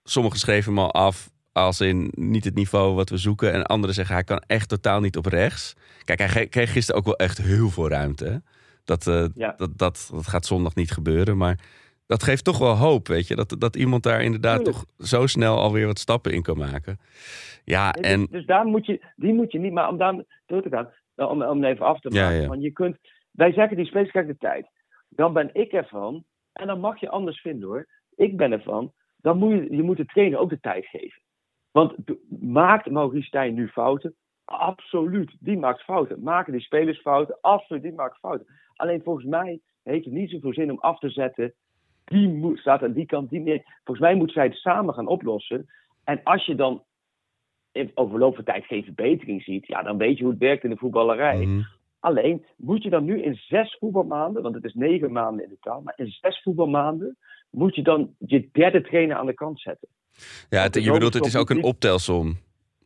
[0.03, 3.54] sommigen schreven hem al af als in niet het niveau wat we zoeken.
[3.54, 5.76] En anderen zeggen, hij kan echt totaal niet op rechts.
[6.04, 8.41] Kijk, hij kreeg gisteren ook wel echt heel veel ruimte.
[8.84, 9.54] Dat, eh, Ja.
[9.58, 11.38] dat, dat, dat gaat zondag niet gebeuren.
[11.38, 11.60] Maar
[12.06, 13.36] dat geeft toch wel hoop, weet je.
[13.36, 14.78] Dat, dat iemand daar inderdaad Tuurlijk.
[14.98, 17.00] toch zo snel alweer wat stappen in kan maken.
[17.63, 18.28] Ja, Dus- en...
[18.32, 21.32] Dus daar moet je, die moet je niet, maar om daar door te gaan, nou,
[21.32, 22.41] om, om even af te Ja, maken.
[22.41, 22.48] ja.
[22.48, 22.98] Want je kunt,
[23.32, 24.67] wij zeggen die spelers krijgen de tijd.
[25.10, 27.88] Dan ben ik ervan, en dan mag je anders vinden hoor.
[28.15, 31.22] Ik ben ervan, dan moet je, je moet de trainer ook de tijd geven.
[31.78, 31.95] Want
[32.39, 34.15] maakt Maurice Stijn nu fouten?
[34.45, 36.23] Absoluut, die maakt fouten.
[36.23, 37.38] Maken die spelers fouten?
[37.41, 38.47] Absoluut, die maakt fouten.
[38.75, 41.53] Alleen volgens mij heeft het niet zoveel zin om af te zetten.
[42.05, 43.63] Die moet, staat aan die kant, die nee.
[43.84, 45.65] Volgens mij moeten zij het samen gaan oplossen.
[46.03, 46.84] En als je dan
[47.71, 50.69] in overloop van tijd geen verbetering ziet, ja, dan weet je hoe het werkt in
[50.69, 51.45] de voetballerij.
[51.45, 51.61] Mhm.
[51.99, 55.82] Alleen moet je dan nu in zes voetbalmaanden, want het is negen maanden in totaal,
[55.82, 57.17] maar in zes voetbalmaanden
[57.49, 59.88] moet je dan je derde trainer aan de kant zetten.
[60.49, 62.38] Ja, het- je bedoelt, het is ook een optelsom.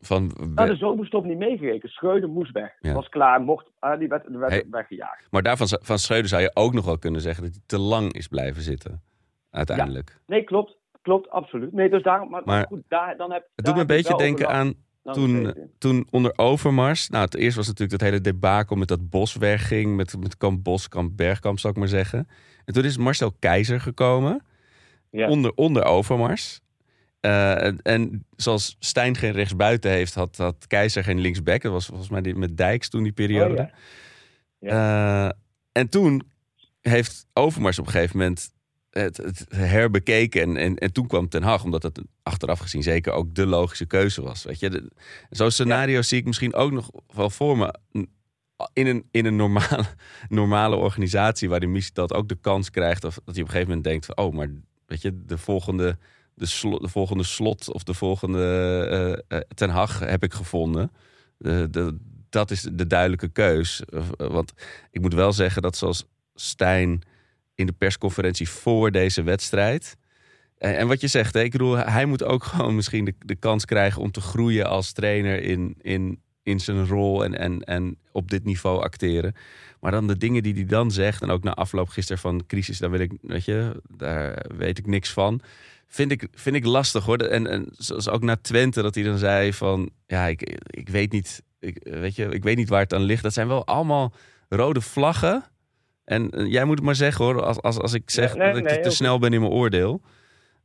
[0.03, 1.91] Van, Nou, de zomerstop niet meegerekend.
[1.91, 2.71] Schreuder moest weg.
[2.79, 2.93] Ja.
[2.93, 4.65] Was klaar, mocht, ah, die werd, die werd Hey.
[4.71, 5.27] weggejaagd.
[5.29, 8.13] maar daarvan van Schreuder zou je ook nog wel kunnen zeggen dat hij te lang
[8.13, 9.01] is blijven zitten.
[9.51, 10.19] Uiteindelijk.
[10.27, 10.77] Nee, klopt.
[11.01, 11.73] Klopt, absoluut.
[11.73, 14.17] Nee, dus daarom, maar, Maar goed, daar, dan heb, Het daar doet me een beetje
[14.17, 14.73] denken aan
[15.03, 17.09] toen, toen onder Overmars.
[17.09, 19.95] Nou, het eerst was natuurlijk dat hele debakel met dat Bos wegging.
[19.95, 22.27] Met, met kamp Bos, kamp Bergkamp, zou ik maar zeggen.
[22.65, 24.43] En toen is Marcel Keizer gekomen.
[25.09, 25.27] Ja.
[25.29, 26.61] Onder, onder Overmars.
[27.21, 31.61] Eh, en, zoals Stijn geen rechtsbuiten heeft, had, had Keizer geen linksback.
[31.61, 33.61] Dat was volgens mij die, met Dijks toen die periode.
[33.61, 33.67] Oh,
[34.59, 35.27] ja.
[35.27, 35.37] Eh,
[35.71, 36.23] en toen
[36.81, 38.51] heeft Overmars op een gegeven moment
[38.89, 40.41] het, het herbekeken.
[40.41, 43.85] En, en, en toen kwam Ten Hag, omdat het achteraf gezien zeker ook de logische
[43.85, 44.43] keuze was.
[44.43, 44.91] Weet je?
[45.29, 47.75] Zo'n scenario zie ik misschien ook nog wel voor me.
[48.73, 49.85] In een, in een normale,
[50.29, 53.03] normale organisatie waarin Missie ook de kans krijgt.
[53.03, 54.49] Of dat hij op een gegeven moment denkt van, oh, maar
[54.85, 55.97] weet je, de volgende,
[56.33, 60.91] de, de volgende slot of de volgende eh, Ten Hag heb ik gevonden.
[61.37, 61.97] De, de,
[62.29, 63.83] dat is de duidelijke keus.
[63.85, 64.53] Eh, Want
[64.91, 66.05] ik moet wel zeggen dat zoals
[66.35, 67.01] Stijn
[67.55, 69.97] in de persconferentie voor deze wedstrijd.
[70.57, 73.35] En, en wat je zegt, hè, ik bedoel, hij moet ook gewoon misschien de, de
[73.35, 77.97] kans krijgen om te groeien als trainer in, in, in zijn rol en, en, en
[78.11, 79.35] op dit niveau acteren.
[79.79, 82.77] Maar dan de dingen die hij dan zegt, en ook na afloop gisteren van crisis,
[82.77, 85.41] daar wil ik, weet je, daar weet ik niks van.
[85.93, 87.17] Vind ik, vind ik lastig hoor.
[87.17, 91.11] En, en zoals ook naar Twente, dat hij dan zei van ja, ik, ik weet
[91.11, 93.23] niet, ik, weet je, ik weet niet waar het aan ligt.
[93.23, 94.13] Dat zijn wel allemaal
[94.49, 95.43] rode vlaggen.
[96.03, 98.63] En jij moet het maar zeggen hoor, als, als, als ik zeg nee, dat ik
[98.63, 100.01] nee, te snel ben in mijn oordeel.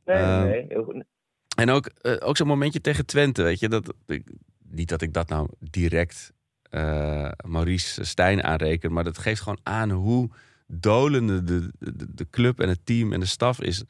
[0.05, 1.03] Nee, Eh, nee, heel goed.
[1.57, 3.69] En ook, eh, ook zo'n momentje tegen Twente, weet je.
[3.69, 4.31] Dat, ik-
[4.69, 6.31] niet dat ik dat nou direct
[6.69, 10.29] eh, Maurice Stijn aanreken, maar dat geeft gewoon aan hoe
[10.67, 13.83] dolende de, de, de club en het team en de staf is.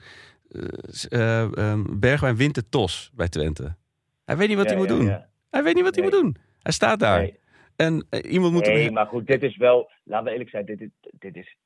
[0.51, 3.75] Eh, eh, ehm, Bergwijn wint de tos bij Twente.
[4.25, 5.05] Hij weet niet wat Ja, hij moet ja, doen.
[5.05, 5.29] ja.
[5.49, 6.35] Hij weet niet wat hij moet doen.
[6.61, 7.19] Hij staat daar.
[7.19, 7.39] Nee.
[7.75, 10.81] En eh, iemand moet Nee, maar goed, dit is wel, laten we eerlijk zijn, dit
[10.81, 10.89] is,
[11.19, 11.57] dit is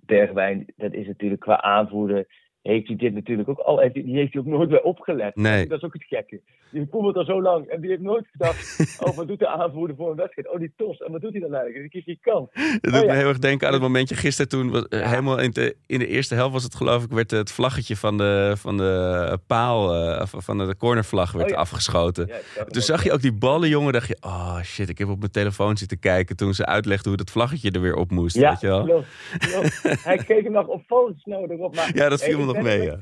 [0.00, 2.26] Bergwijn, dat is natuurlijk qua aanvoerder,
[2.62, 5.36] heeft hij dit natuurlijk ook al, heeft die heeft hij ook nooit weer opgelet.
[5.36, 5.66] Nee.
[5.66, 6.40] Dat is ook het gekke.
[6.70, 9.96] Die voetbalt al zo lang en die heeft nooit gedacht, oh, wat doet de aanvoerder
[9.96, 10.48] voor een wedstrijd?
[10.52, 11.80] Oh, die tos, en wat doet hij dan eigenlijk?
[11.82, 12.48] Die kiest die kant.
[12.52, 13.14] Het doet Oh, me ja.
[13.14, 14.70] heel erg denken aan het momentje gisteren toen...
[14.70, 17.10] was, eh, helemaal in de, in de eerste helft was het geloof ik...
[17.10, 19.94] werd het vlaggetje van de, van de paal...
[19.94, 21.56] eh, van de cornervlag werd Oh, ja.
[21.56, 22.28] afgeschoten.
[22.28, 23.92] Ik Toen ook, zag je ook die ballen, jongen.
[23.92, 26.36] dacht je, oh shit, ik heb op mijn telefoon zitten kijken...
[26.36, 28.36] toen ze uitlegden hoe dat vlaggetje er weer op moest.
[28.36, 28.84] Ja, weet je wel?
[28.84, 29.06] klopt.
[29.38, 30.04] klopt.
[30.04, 31.74] Hij keek hem nog op foto's snel erop.
[31.74, 32.98] Maar, Ja, dat viel me ik nog mee, ja.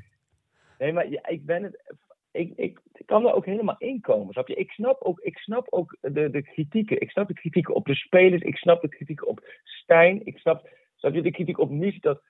[0.79, 1.97] Nee, maar ja, ik ben het.
[2.31, 4.33] Ik, ik, ik kan er ook helemaal in komen.
[4.33, 4.55] Snap je?
[4.55, 7.01] Ik snap ook, ik snap ook de, de kritieken.
[7.01, 8.43] Ik snap de kritieken op de spelers.
[8.43, 10.27] Ik snap de kritieken op Stijn.
[10.27, 12.01] Ik snap, snap je de kritiek op Mies.
[12.01, 12.23] Dat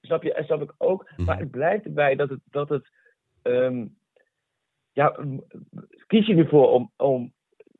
[0.00, 1.10] snap je, en snap ik ook.
[1.10, 1.24] Mhm.
[1.24, 2.40] Maar het blijft erbij dat het.
[2.44, 2.90] Dat het
[3.42, 3.86] ehm,
[4.92, 5.16] ja,
[6.06, 7.32] kies je ervoor om, om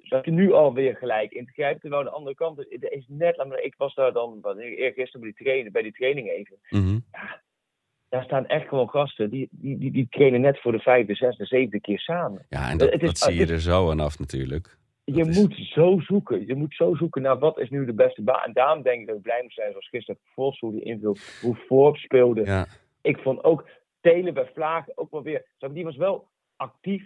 [0.08, 1.80] dat je nu alweer gelijk in te grijpen.
[1.80, 5.44] Terwijl aan de andere kant, er is net, ik was daar dan eergisteren bij die,
[5.44, 6.98] trainen, bij die training even Mhm.
[8.08, 9.30] Daar staan echt gewoon gasten.
[9.30, 12.46] Die, die, die, die trainen net voor de vijfde, zesde, zevende keer samen.
[12.48, 14.78] Ja, en dat, Het is- dat zie je er zo aan af natuurlijk.
[15.04, 16.46] Je is- moet zo zoeken.
[16.46, 18.42] Je moet zo zoeken naar wat is nu de beste baan.
[18.44, 21.38] En daarom denk ik dat ik blij moet zijn zoals gisteren Vos, hoe die invult,
[21.42, 22.44] hoe Forbes speelde.
[22.44, 22.66] Ja.
[23.02, 23.68] Ik vond ook
[24.00, 25.44] Telen bij Vlaag ook wel weer.
[25.72, 27.02] Die was wel actief,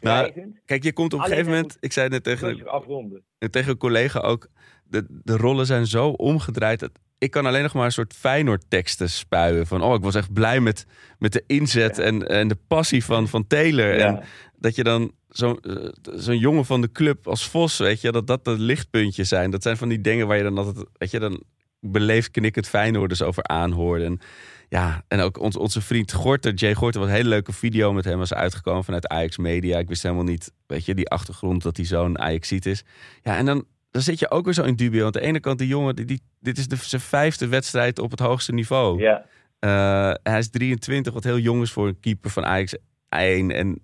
[0.00, 0.52] Nou.
[0.64, 1.76] Kijk, je komt op een gegeven moment...
[1.80, 3.24] Ik zei net tegen, Rustig afronden.
[3.38, 4.48] En tegen een collega ook,
[4.84, 6.80] de, de rollen zijn zo omgedraaid.
[6.80, 9.66] Dat ik kan alleen nog maar een soort Feyenoord-teksten spuien.
[9.66, 10.86] Van, oh, ik was echt blij met,
[11.18, 13.96] met de inzet en, en de passie van, van Taylor.
[13.98, 14.06] Ja.
[14.06, 14.22] En
[14.56, 18.26] dat je dan zo- eh, zo'n jongen van de club als Vos, weet je, dat
[18.26, 19.50] dat de lichtpuntjes zijn.
[19.50, 21.42] Dat zijn van die dingen waar je dan altijd, weet je, dan
[21.80, 24.04] beleefd knikkend Feyenoorders over aanhoorde.
[24.04, 24.20] En
[24.68, 28.04] ja, en ook ons, onze vriend Gorter, Jay Gorter, wat een hele leuke video met
[28.04, 29.78] hem was uitgekomen vanuit Ajax Media.
[29.78, 32.84] Ik wist helemaal niet, weet je, die achtergrond dat hij zo'n Ajaxiet is.
[33.22, 33.64] Ja, en dan,
[33.94, 35.06] dan zit je ook weer zo in dubio.
[35.06, 38.10] Aan de ene kant, die jongen, die, die, dit is de, zijn vijfde wedstrijd op
[38.10, 39.00] het hoogste niveau.
[39.00, 39.26] Ja.
[39.58, 42.74] Eh, hij is 23, wat heel jong is voor een keeper van Ajax
[43.08, 43.50] 1.
[43.50, 43.78] En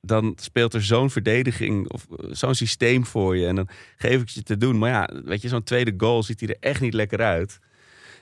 [0.00, 3.46] dan speelt er zo'n verdediging of eh, zo'n systeem voor je.
[3.46, 4.78] En dan geef ik je te doen.
[4.78, 7.58] Maar ja, weet je, zo'n tweede goal ziet hij er echt niet lekker uit.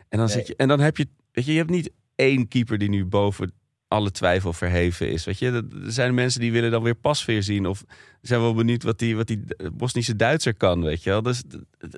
[0.08, 0.36] En dan, Nee.
[0.36, 3.04] zit je, en dan heb je, weet je, je hebt niet één keeper die nu
[3.04, 3.52] boven
[3.94, 5.24] alle twijfel verheven is.
[5.24, 5.50] Weet je,
[5.84, 7.66] er zijn mensen die willen dan weer Pasveer zien.
[7.66, 7.84] Of
[8.20, 11.22] zijn wel benieuwd wat die, wat die Bosnische Duitser kan, weet je wel.
[11.22, 11.42] Dus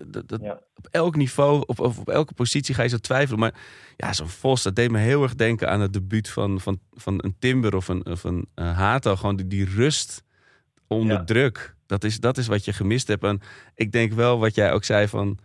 [0.06, 0.60] dat, dat, Ja.
[0.74, 3.38] op elk niveau, op, op, op elke positie ga je zo twijfelen.
[3.40, 3.54] Maar
[3.96, 7.18] ja, zo'n Vos, dat deed me heel erg denken aan het debuut van, van, van
[7.24, 9.16] een Timber of een, of een eh, Hato.
[9.16, 10.22] Gewoon die, die rust
[10.86, 11.24] onder Ja.
[11.24, 11.74] druk.
[11.86, 13.24] Dat is, dat is wat je gemist hebt.
[13.24, 13.40] En
[13.74, 15.38] ik denk wel wat jij ook zei van...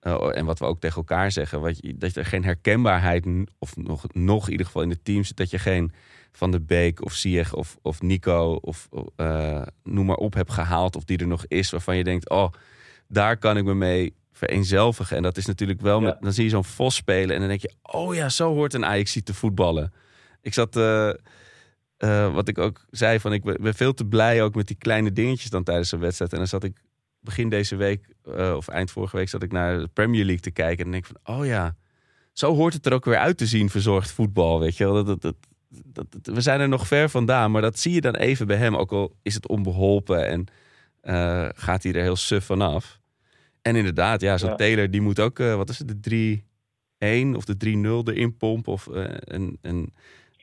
[0.00, 3.26] eh, en wat we ook tegen elkaar zeggen, wat je, dat er geen herkenbaarheid,
[3.58, 5.92] of nog, nog in ieder geval in het team zit, dat je geen
[6.32, 10.96] Van de Beek of Sieg of, of Nico of eh, noem maar op hebt gehaald,
[10.96, 12.52] of die er nog is, waarvan je denkt, oh,
[13.08, 15.16] daar kan ik me mee vereenzelvigen.
[15.16, 16.18] En dat is natuurlijk wel, met, Ja.
[16.20, 18.84] dan zie je zo'n Vos spelen en dan denk je, oh ja, zo hoort een
[18.84, 19.92] Ajax te voetballen.
[20.42, 21.08] Ik zat, eh,
[21.96, 24.76] eh, wat ik ook zei, van ik ben, ben veel te blij ook met die
[24.76, 26.32] kleine dingetjes dan tijdens een wedstrijd.
[26.32, 26.76] En dan zat ik
[27.20, 30.50] begin deze week, eh, of eind vorige week, zat ik naar de Premier League te
[30.50, 30.84] kijken.
[30.84, 31.76] En denk ik van, oh ja,
[32.32, 34.60] zo hoort het er ook weer uit te zien, verzorgd voetbal.
[34.60, 35.36] Weet je wel, dat, dat,
[35.68, 38.76] dat, we zijn er nog ver vandaan, maar dat zie je dan even bij hem.
[38.76, 40.46] Ook al is het onbeholpen en
[41.00, 43.00] eh, gaat hij er heel suf vanaf.
[43.62, 44.54] En inderdaad, ja, zo'n Ja.
[44.54, 48.72] Taylor, die moet ook, eh, wat is het, de 3-1 of de 3-0 erin pompen.
[48.72, 49.94] Of, en, en,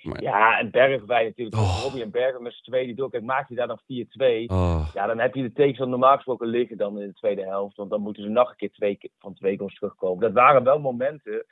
[0.05, 1.55] maar, Ja, en Bergwijn natuurlijk.
[1.57, 1.79] Oh.
[1.83, 3.09] Robbie en Bergen met z'n tweeën die door.
[3.09, 4.45] Kijk, maak je daar dan 4-2.
[4.47, 7.75] oh, Ja, dan heb je de tegenstander normaal gesproken liggen dan in de tweede helft.
[7.75, 10.21] Want dan moeten ze nog een keer twee, van twee goals terugkomen.
[10.21, 11.45] Dat waren wel momenten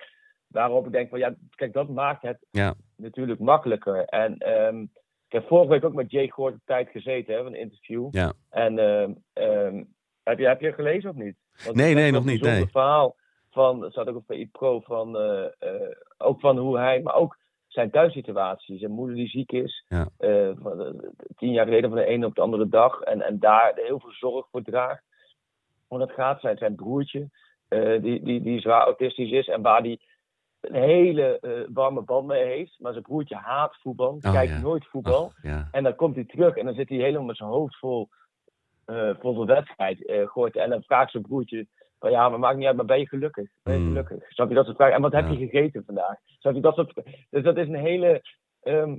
[0.47, 2.73] waarop ik denk van ja, kijk, dat maakt het Ja.
[2.97, 4.05] natuurlijk makkelijker.
[4.05, 4.81] En ehm,
[5.27, 8.07] ik heb vorige week ook met Jay Goort de tijd gezeten, hè, een interview.
[8.11, 8.33] Ja.
[8.49, 9.83] En ehm, ehm,
[10.23, 11.35] heb, je, heb je gelezen of niet?
[11.63, 12.67] Want Nee, nee, nog niet, een nee.
[12.67, 13.15] verhaal
[13.51, 17.37] van, staat ook op PI Pro, van, eh, eh, ook van hoe hij, maar ook
[17.73, 18.77] zijn thuissituatie.
[18.77, 20.07] Zijn moeder die ziek is, Ja.
[20.17, 20.49] eh,
[21.35, 23.01] tien jaar geleden van de ene op de andere dag.
[23.01, 25.03] En, en daar heel veel zorg voor draagt.
[25.87, 27.29] Hoe dat gaat, zijn, zijn broertje,
[27.67, 30.01] eh, die, die, die zwaar autistisch is en waar die
[30.61, 32.75] een hele eh, warme band mee heeft.
[32.79, 34.59] Maar zijn broertje haat voetbal, Oh, kijkt ja.
[34.59, 35.31] nooit voetbal.
[35.41, 35.67] ja.
[35.71, 38.09] En dan komt hij terug en dan zit hij helemaal met zijn hoofd vol,
[39.19, 39.97] vol de wedstrijd.
[40.25, 40.55] gooit.
[40.55, 41.67] En dan vraagt zijn broertje:
[42.03, 43.49] van, Ja, maar maakt niet uit, maar ben je gelukkig?
[43.63, 43.87] Ben je Mm.
[43.87, 44.31] gelukkig?
[44.31, 44.95] Snap je dat soort vragen?
[44.95, 46.15] En wat heb je gegeten vandaag?
[46.39, 46.93] Snap je dat soort
[47.29, 48.21] Dus dat is een hele.
[48.61, 48.95] ehm,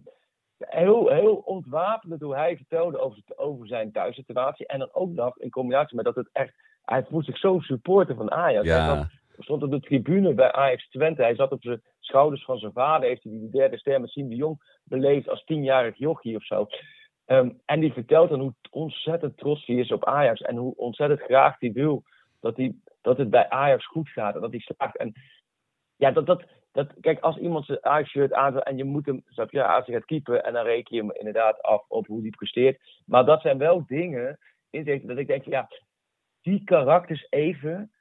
[0.58, 4.66] heel, heel ontwapenend hoe hij vertelde over, over zijn thuissituatie.
[4.66, 6.54] En dan ook nog in combinatie met dat het echt.
[6.84, 8.68] Hij voelt zich zo supporter van Ajax.
[8.68, 11.22] Hij zat- Ja, stond op de tribune bij Ajax Twente.
[11.22, 13.08] Hij zat op zijn schouders van zijn vader.
[13.08, 16.66] Heeft hij die derde ster met Siem de Jong beleefd als tienjarig jochie of zo.
[17.24, 20.40] Ehm, en die vertelt dan hoe ontzettend trots hij is op Ajax.
[20.40, 22.02] En hoe ontzettend graag hij wil
[22.40, 22.74] dat, hij,
[23.04, 24.34] dat het bij Ajax goed gaat.
[24.34, 24.96] En dat hij slaagt.
[24.96, 25.12] En
[25.96, 29.50] ja, dat, dat, dat, kijk, als iemand zijn Ajax-shirt aandoet en je moet hem, snap
[29.50, 30.44] je, als hij gaat keepen.
[30.44, 33.02] En dan reken je hem inderdaad af op hoe hij presteert.
[33.06, 34.38] Maar dat zijn wel dingen,
[34.70, 35.68] inzichten, dat ik denk, ja,
[36.42, 37.92] die karakters even.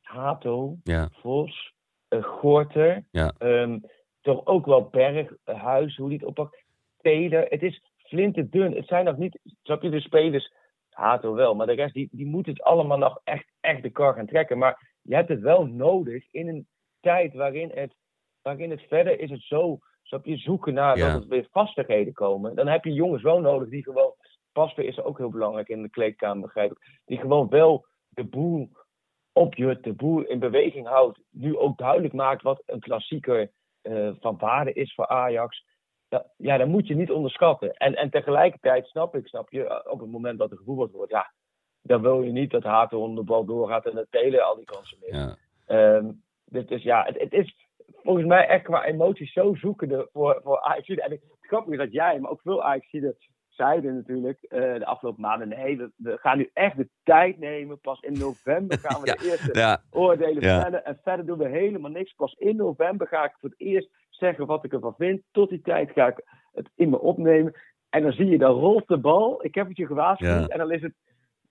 [0.00, 1.72] Hato, ja, Vos,
[2.08, 3.34] eh, Gorter, Ja.
[3.38, 3.78] ehm,
[4.20, 6.64] toch ook wel Berghuis, hoe die het oppakt.
[7.00, 8.74] Taylor, het is flinterdun.
[8.74, 10.52] Het zijn nog niet, snap je, de spelers,
[10.90, 14.14] Hato wel, maar de rest, die, die moeten het allemaal nog echt, echt de kar
[14.14, 14.58] gaan trekken.
[14.58, 16.68] Maar je hebt het wel nodig in een
[17.00, 17.94] tijd waarin het,
[18.42, 21.12] waarin het verder is het zo, snap je, zoeken naar Ja.
[21.12, 22.54] dat er weer vastigheden komen.
[22.54, 24.14] Dan heb je jongens wel nodig die gewoon,
[24.52, 28.70] Pasver is ook heel belangrijk in de kleedkamer, begrijp ik, die gewoon wel de boel
[29.32, 31.20] opjut, de boel in beweging houdt.
[31.30, 33.50] Nu ook duidelijk maakt wat een klassieker
[33.80, 35.64] eh, van waarde is voor Ajax.
[36.08, 37.72] Ja, ja, dat moet je niet onderschatten.
[37.74, 41.10] En, en tegelijkertijd snap ik, snap je, eh, op het moment dat er gevoetbald wordt,
[41.10, 41.32] ja,
[41.82, 44.98] dan wil je niet dat Hato de bal doorgaat en het Telen al die kansen
[45.00, 45.14] mist.
[45.14, 45.36] ja.
[45.66, 46.10] Ehm,
[46.44, 47.68] dus, dus ja, het, het is
[48.02, 50.88] volgens mij echt qua emoties zo zoekende voor, voor Ajax.
[50.88, 52.90] En het grappige is dat jij, maar ook veel Ajax
[53.48, 57.80] zeiden natuurlijk eh, de afgelopen maanden, nee, we, we gaan nu echt de tijd nemen.
[57.80, 60.62] Pas in november gaan we Ja, de eerste ja, oordelen Ja.
[60.62, 60.84] vellen.
[60.84, 62.12] En verder doen we helemaal niks.
[62.14, 65.22] Pas in november ga ik voor het eerst zeggen wat ik ervan vind.
[65.30, 67.54] Tot die tijd ga ik het in me opnemen.
[67.90, 69.44] En dan zie je, dan rolt de bal.
[69.44, 70.50] Ik heb het je gewaarschuwd.
[70.50, 70.94] En dan is het,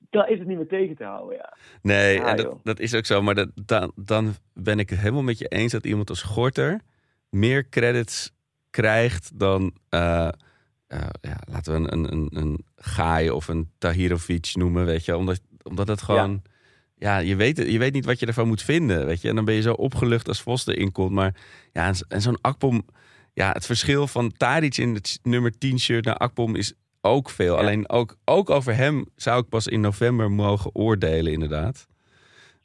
[0.09, 1.37] dan is het niet meer tegen te houden.
[1.37, 1.57] Ja.
[1.81, 3.21] Nee, Ja, en dat, dat is ook zo.
[3.21, 6.81] Maar dat, dan, dan ben ik het helemaal met je eens dat iemand als Gorter
[7.29, 8.31] meer credits
[8.69, 10.27] krijgt dan, eh,
[10.87, 15.17] eh, ja, laten we een, een, een, een Gaai of een Tahirovic noemen, weet je.
[15.17, 16.41] Omdat, omdat het gewoon,
[16.95, 19.29] ja, je, weet, je weet niet wat je ervan moet vinden, weet je.
[19.29, 21.11] En dan ben je zo opgelucht als Vos erin komt.
[21.11, 21.35] Maar
[21.73, 22.85] ja, en zo'n Akpom,
[23.33, 27.53] ja, het verschil van Tadic in het nummer 10 shirt naar Akpom is ook veel.
[27.53, 27.59] Ja.
[27.59, 31.87] Alleen ook, ook over hem zou ik pas in november mogen oordelen, inderdaad.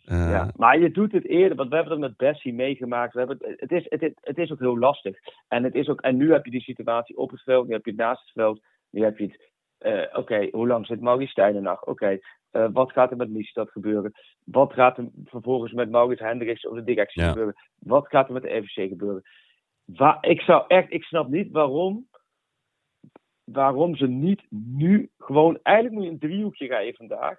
[0.05, 3.13] Eh, Ja, maar je doet het eerder, want we hebben het met Bessie meegemaakt.
[3.13, 5.17] We hebben het, het, is, het, is, het is ook heel lastig.
[5.49, 7.85] En, het is ook, en nu heb je die situatie op het veld, nu heb
[7.85, 8.61] je het naast het veld,
[8.91, 9.51] nu heb je het.
[9.79, 11.85] eh, Oké, hoe lang zit Maurice Stijn er nog?
[11.85, 12.19] Oké,
[12.51, 14.13] eh, wat gaat er met Miestad gebeuren?
[14.45, 17.29] Wat gaat er vervolgens met Maurice Hendricks of de directie Ja.
[17.29, 17.55] gebeuren?
[17.79, 19.23] Wat gaat er met de FVC gebeuren?
[19.85, 22.09] Waar, ik zou echt, ik snap niet waarom,
[23.45, 27.39] waarom ze niet nu gewoon, eigenlijk moet je een driehoekje rijden vandaag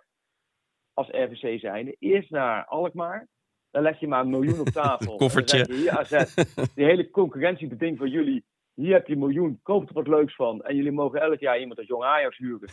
[0.93, 1.95] als RVC zijnde.
[1.99, 3.27] Eerst naar Alkmaar.
[3.71, 5.15] Dan leg je maar een miljoen op tafel.
[5.15, 5.57] Koffertje.
[5.65, 6.33] Dan je, hier AZ,
[6.75, 8.45] die hele concurrentiebeding voor jullie.
[8.73, 10.63] Hier heb je een miljoen, koop er wat leuks van.
[10.63, 12.69] En jullie mogen elk jaar iemand als jong Ajax huren.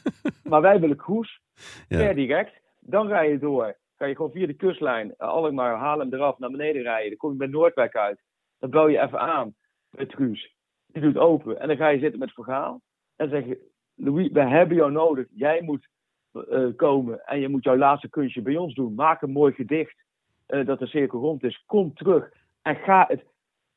[0.50, 1.40] maar wij willen Kroes,
[1.88, 1.98] Ja.
[1.98, 2.60] per direct.
[2.80, 6.50] Dan rij je door Kan je gewoon via de kustlijn, uh, Alkmaar, Haarlem eraf, naar
[6.50, 7.08] beneden rijden.
[7.08, 8.22] Dan kom je bij Noordwijk uit.
[8.58, 9.54] Dan bel je even aan
[9.90, 10.55] met Truus.
[10.96, 11.60] Die doet open.
[11.60, 12.80] En dan ga je zitten met verhaal.
[13.16, 15.26] En zeg je, Louis, we hebben jou nodig.
[15.34, 15.88] Jij moet
[16.32, 18.94] uh, komen en je moet jouw laatste kunstje bij ons doen.
[18.94, 20.04] Maak een mooi gedicht
[20.48, 21.62] uh, dat de cirkel rond is.
[21.66, 22.30] Kom terug
[22.62, 23.24] en ga het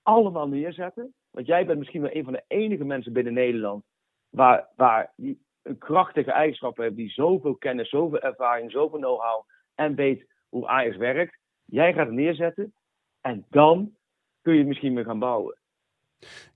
[0.04, 1.14] allemaal neerzetten.
[1.32, 3.84] Want jij bent misschien wel een van de enige mensen binnen Nederland
[4.30, 9.44] waar, waar die een krachtige eigenschap heeft, die zoveel kennis, zoveel ervaring, zoveel know-how
[9.76, 11.38] en weet hoe Ajax werkt.
[11.66, 12.74] Jij gaat het neerzetten
[13.22, 13.96] en dan
[14.42, 15.59] kun je het misschien weer gaan bouwen.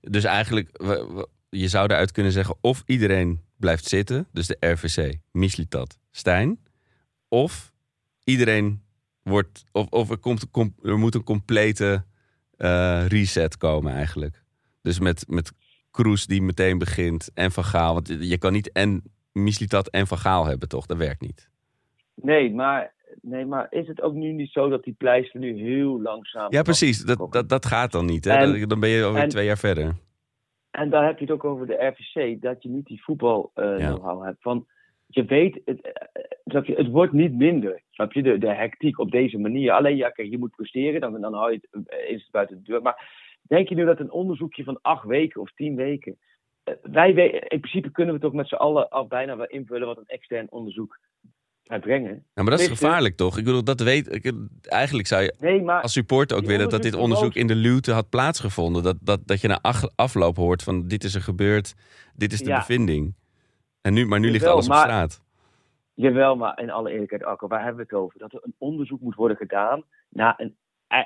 [0.00, 0.68] Dus eigenlijk,
[1.48, 6.58] je zou eruit kunnen zeggen of iedereen blijft zitten, dus de RVC, Mislitat, Stijn,
[7.28, 7.72] of
[8.24, 8.82] iedereen
[9.22, 12.04] wordt, of, of er, komt, er moet een complete
[12.58, 14.42] uh, reset komen eigenlijk.
[14.82, 15.52] Dus met, met
[15.90, 17.94] Kroes die meteen begint en Van Gaal.
[17.94, 19.02] Want je kan niet en
[19.32, 20.86] Mislitat en Van Gaal hebben, toch?
[20.86, 21.50] Dat werkt niet.
[22.14, 26.00] Nee, maar, nee, maar is het ook nu niet zo dat die pleister nu heel
[26.02, 26.52] langzaam...
[26.52, 27.04] Ja, precies.
[27.04, 28.24] Dat, dat, dat gaat dan niet.
[28.24, 28.32] Hè?
[28.32, 29.94] En, dan ben je alweer en, twee jaar verder.
[30.70, 32.42] En daar heb je het ook over de RVC.
[32.42, 33.92] Dat je niet die voetbal uh, ja.
[33.92, 34.42] know-how hebt.
[34.42, 34.66] Van,
[35.06, 35.92] je weet, het,
[36.44, 37.82] uh, je, het wordt niet minder.
[37.90, 38.22] Snap je?
[38.22, 39.72] De, de hectiek op deze manier.
[39.72, 41.00] Alleen, ja, kijk, je moet presteren.
[41.00, 42.82] Dan, dan hou je het, is het buiten de deur.
[42.82, 46.18] Maar Denk je nu dat een onderzoekje van acht weken of tien weken.
[46.64, 49.96] Uh, wij, in principe kunnen we toch met z'n allen al bijna wel invullen wat
[49.96, 50.98] een extern onderzoek
[51.64, 52.24] gaat brengen.
[52.34, 53.38] Ja, maar dat is gevaarlijk toch?
[53.38, 54.32] Ik bedoel, dat weet ik.
[54.62, 58.08] Eigenlijk zou je nee, als supporter ook willen dat dit onderzoek in de luwte had
[58.08, 58.82] plaatsgevonden.
[58.82, 59.60] Dat, dat, dat je na
[59.94, 61.74] afloop hoort van dit is er gebeurd,
[62.14, 62.58] dit is de ja.
[62.58, 63.14] bevinding.
[63.80, 65.22] En nu, maar nu ligt alles op straat.
[65.94, 68.18] Jawel, maar in alle eerlijkheid, Akko, waar hebben we het over?
[68.18, 70.56] Dat er een onderzoek moet worden gedaan naar een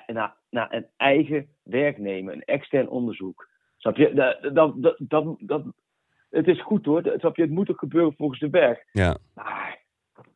[0.06, 3.48] naar, naar een eigen werknemer, een extern onderzoek.
[3.76, 4.14] Snap je?
[4.14, 5.62] Dat, dat, dat, dat,
[6.30, 7.42] het is goed hoor, snap je?
[7.42, 8.78] Het moet ook gebeuren volgens de berg.
[8.92, 9.16] Ja.
[9.34, 9.78] Maar,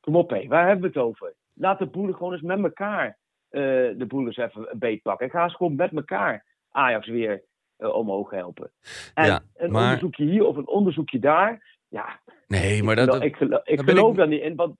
[0.02, 1.34] kom op hé, waar hebben we het over?
[1.54, 3.18] Laat de boelen gewoon eens met elkaar
[3.50, 3.60] uh,
[3.98, 5.26] de boelers even een beet pakken.
[5.26, 7.42] En ga eens gewoon met elkaar Ajax weer
[7.78, 8.70] uh, omhoog helpen.
[9.14, 9.82] En ja, een maar...
[9.82, 12.20] onderzoekje hier of een onderzoekje daar, ja.
[12.46, 13.22] Nee, maar dat...
[13.22, 14.16] Ik geloof, ik geloof ik...
[14.16, 14.76] daar niet in, want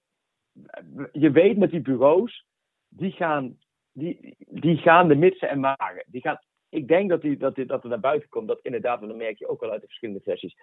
[1.13, 2.47] je weet met die bureaus,
[2.89, 3.59] die gaan
[3.93, 6.05] die, die gaan de mitsen en magen.
[6.07, 9.03] Die gaan, ik denk dat, die, dat, die, dat er naar buiten komt, dat inderdaad,
[9.03, 10.57] en dan merk je ook wel uit de verschillende versies,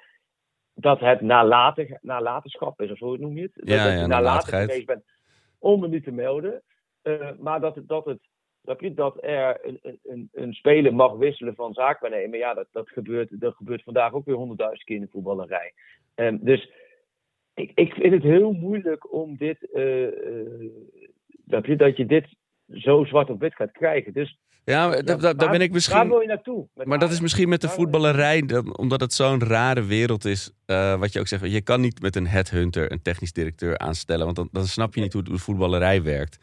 [0.80, 3.52] dat het nalatig, nalatenschap is, of hoe noem je het?
[3.56, 5.04] Ja, dat ja, je nalatig geweest bent
[5.60, 6.62] om het niet te melden.
[7.04, 8.20] Uh, maar dat, dat, het,
[8.62, 13.40] dat, dat er een, een, een speler mag wisselen van zaakwaarnemer, ja, dat, dat, gebeurt,
[13.40, 15.74] dat gebeurt vandaag ook weer honderdduizend keer in de voetballerij.
[16.16, 16.72] Um, dus
[17.54, 20.72] ik, ik vind het heel moeilijk om dit, uh, uh,
[21.28, 22.28] dat, je, dat je dit
[22.74, 24.13] zo zwart op wit gaat krijgen.
[24.13, 25.97] Dus ja, ja daar, daar ben ik misschien.
[25.97, 26.67] Waar wil je naartoe?
[26.74, 30.51] Maar dat is misschien met de voetballerij, omdat het zo'n rare wereld is.
[30.65, 34.26] Uh, wat je ook zegt, je kan niet met een headhunter een technisch directeur aanstellen,
[34.26, 36.39] want dan, dan snap je niet hoe de voetballerij werkt.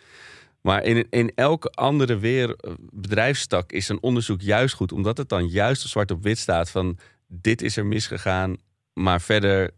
[0.60, 5.46] Maar in, in elke andere weer, bedrijfstak is een onderzoek juist goed, omdat het dan
[5.46, 6.98] juist zwart op wit staat van
[7.28, 8.56] dit is er misgegaan,
[8.92, 9.70] maar verder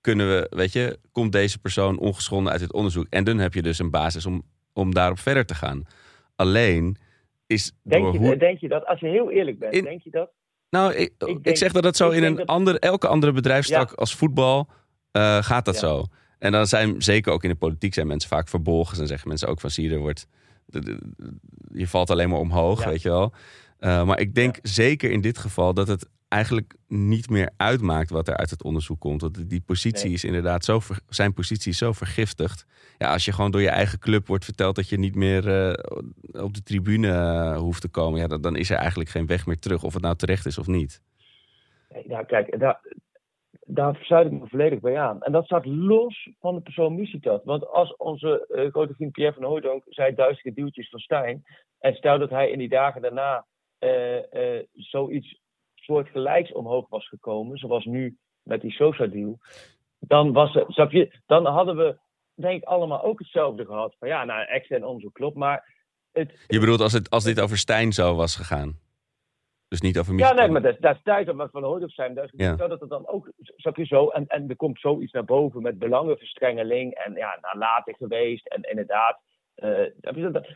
[0.00, 3.06] kunnen we, weet je, komt deze persoon ongeschonden uit het onderzoek.
[3.10, 4.42] En dan heb je dus een basis om
[4.72, 5.86] om daarop verder te gaan.
[6.36, 6.96] Alleen
[7.46, 7.72] is.
[7.82, 8.36] Denk, door je, hoe...
[8.36, 9.84] denk je dat, als je heel eerlijk bent, in...
[9.84, 10.30] denk je dat?
[10.70, 12.46] Nou, ik, ik, denk, ik zeg dat het zo in een dat...
[12.46, 13.94] andere, elke andere bedrijfstak ja.
[13.94, 14.68] als voetbal
[15.12, 15.80] uh, gaat dat ja.
[15.80, 16.04] zo.
[16.38, 18.98] En dan zijn zeker ook in de politiek zijn mensen vaak verbolgen.
[18.98, 20.26] Dan zeggen mensen ook van zie je, er wordt,
[21.72, 22.88] je valt alleen maar omhoog, ja.
[22.88, 23.32] weet je wel.
[23.80, 28.28] Uh, maar ik denk zeker in dit geval dat het eigenlijk niet meer uitmaakt wat
[28.28, 29.20] er uit het onderzoek komt.
[29.20, 30.14] Dat die positie nee.
[30.14, 32.66] is inderdaad zo, ver, zijn positie is zo vergiftigd.
[32.98, 36.44] Ja, als je gewoon door je eigen club wordt verteld dat je niet meer uh,
[36.44, 39.46] op de tribune uh, hoeft te komen, ja, dan, dan, is er eigenlijk geen weg
[39.46, 41.02] meer terug, of het nou terecht is of niet.
[41.88, 42.80] Nee, nou, kijk, daar,
[43.66, 45.22] daar sluit ik me volledig bij aan.
[45.22, 47.44] En dat staat los van de persoon Missietat.
[47.44, 51.44] Want als onze uh, grote vriend Pierre van Hooydonk zei duizenden duwtjes van Stijn,
[51.78, 53.44] en stel dat hij in die dagen daarna
[54.72, 55.41] zoiets
[55.82, 59.38] soortgelijks omhoog was gekomen, zoals nu met die Sosa-deal,
[59.98, 61.98] dan, was het, snap je, dan hadden we
[62.34, 63.94] denk ik allemaal ook hetzelfde gehad.
[63.98, 65.80] Van ja, nou, extern onderzoek klopt, maar...
[66.12, 68.80] Het, je bedoelt als, het, als dit over Stijn zo was gegaan?
[69.68, 72.30] Dus niet over Ja, nee, maar dat, is tijd om van hoort op zijn.
[72.36, 72.54] Ja.
[72.54, 75.78] dat het dan ook, snap je zo, en, en er komt zoiets naar boven met
[75.78, 79.20] belangenverstrengeling en ja, nalatig geweest en inderdaad,
[79.56, 79.86] uh,
[80.32, 80.46] dat,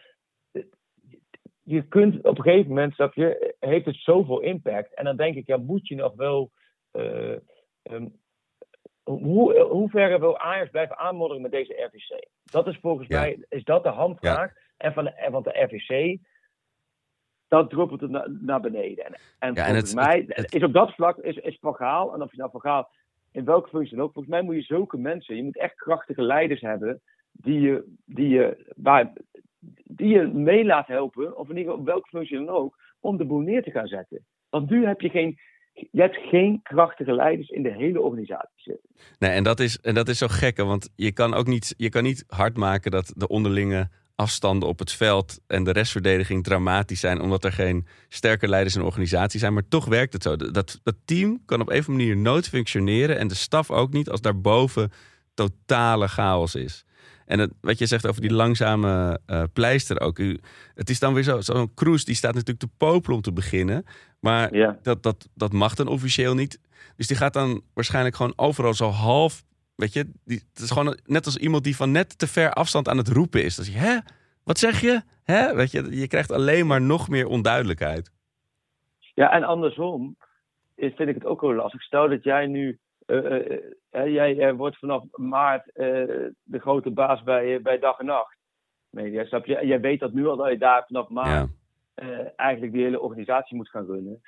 [1.68, 4.94] je kunt op een gegeven moment, snap je, heeft het zoveel impact.
[4.94, 6.50] En dan denk ik, ja, moet je nog wel.
[6.92, 7.36] Uh,
[7.82, 8.20] um,
[9.02, 12.28] hoe, hoe ver wil Ajax blijven aanmodderen met deze RVC?
[12.44, 13.20] Dat is volgens ja.
[13.20, 14.54] mij is dat de handvraag.
[14.54, 14.60] Ja.
[14.76, 16.18] En van de, want de RVC,
[17.48, 19.04] dat druppelt het na, naar beneden.
[19.04, 21.74] En, en ja, volgens en het, mij het, is op dat vlak is, is Van
[21.74, 22.90] Gaal, en of je nou Van Gaal
[23.32, 26.22] in welke functie dan ook, volgens mij moet je zulke mensen, je moet echt krachtige
[26.22, 27.02] leiders hebben
[27.32, 29.12] die je, die je waar,
[29.84, 33.62] die je mee laat helpen, of in welke functie dan ook, om de boel neer
[33.62, 34.24] te gaan zetten.
[34.50, 35.38] Want nu heb je geen,
[35.90, 38.90] hebt geen krachtige leiders in de hele organisatie zitten.
[39.18, 41.88] Nee, en dat is, en dat is zo gek, want je kan ook niet, je
[41.88, 47.00] kan niet hard maken dat de onderlinge afstanden op het veld en de restverdediging dramatisch
[47.00, 49.52] zijn, omdat er geen sterke leiders in de organisatie zijn.
[49.52, 50.36] Maar toch werkt het zo.
[50.36, 53.92] Dat, dat team kan op een of andere manier nooit functioneren en de staf ook
[53.92, 54.90] niet als daarboven
[55.34, 56.85] totale chaos is.
[57.26, 60.18] En het, wat je zegt over die langzame uh, pleister ook.
[60.18, 60.40] U,
[60.74, 61.40] het is dan weer zo.
[61.40, 63.84] Zo'n cruise die staat natuurlijk te popelen om te beginnen.
[64.20, 64.78] Maar Ja.
[64.82, 66.60] dat, dat, dat mag dan officieel niet.
[66.96, 69.44] Dus die gaat dan waarschijnlijk gewoon overal zo half.
[69.74, 72.88] Weet je, die, het is gewoon net als iemand die van net te ver afstand
[72.88, 73.56] aan het roepen is.
[73.56, 73.98] Dan zeg je, hè?
[74.44, 75.02] Wat zeg je?
[75.22, 75.54] Hè?
[75.54, 78.10] Weet je, je krijgt alleen maar nog meer onduidelijkheid.
[79.14, 80.16] Ja, en andersom
[80.76, 81.82] vind ik het ook wel lastig.
[81.82, 82.85] Stel dat jij nu, eh, eh, eh,
[83.90, 85.86] jij eh, wordt vanaf maart eh,
[86.42, 88.36] de grote baas bij, eh, bij dag en nacht.
[88.90, 89.66] Media, snap je?
[89.66, 91.48] Jij weet dat nu al dat je daar vanaf maart Ja.
[91.94, 94.20] eh, eigenlijk die hele organisatie moet gaan runnen.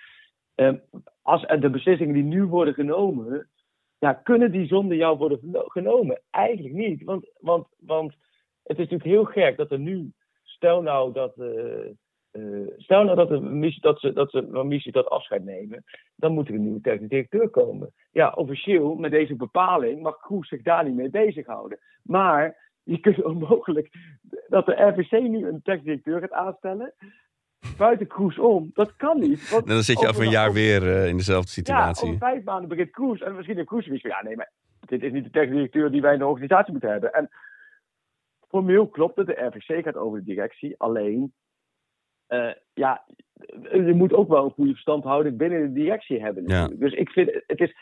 [0.55, 0.77] Ehm,
[1.23, 3.49] als de beslissingen die nu worden genomen,
[3.99, 6.21] ja, kunnen die zonder jou worden geno- genomen?
[6.31, 7.05] Eigenlijk niet.
[7.05, 8.13] Want, want, want
[8.63, 10.13] het is natuurlijk heel gek dat er nu,
[10.43, 11.91] stel nou dat, eh,
[12.31, 12.43] eh,
[12.77, 13.29] stel nou dat,
[13.81, 15.85] dat ze, dat ze van missie dat afscheid nemen,
[16.17, 17.93] dan moet er een nieuwe technisch directeur komen.
[18.11, 21.79] Ja, officieel, met deze bepaling, mag Kroes zich daar niet mee bezighouden.
[22.03, 23.91] Maar je kunt onmogelijk
[24.49, 26.95] dat de RVC nu een technisch directeur gaat aanstellen.
[27.77, 28.71] Buiten Kroes om.
[28.75, 29.51] Dat kan niet.
[29.51, 32.07] want dan zit je over een jaar weer eh, in dezelfde Ja, situatie.
[32.07, 33.21] over vijf maanden begint Kroes.
[33.21, 36.01] En misschien een Kroes van, ja nee, maar dit is niet de technisch directeur die
[36.01, 37.13] wij in de organisatie moeten hebben.
[37.13, 37.29] En
[38.49, 40.75] formeel klopt het, de RVC gaat over de directie.
[40.79, 41.35] Alleen,
[42.75, 43.05] ja,
[43.73, 46.45] je moet ook wel een goede verstandhouding binnen de directie hebben.
[46.47, 46.69] Ja.
[46.69, 47.75] Dus ik vind, het is,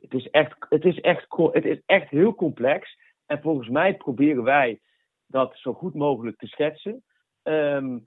[0.00, 2.98] het is, echt, het, is echt, het is echt heel complex.
[3.26, 4.80] En volgens mij proberen wij
[5.26, 7.04] dat zo goed mogelijk te schetsen.
[7.42, 7.98] Ehm,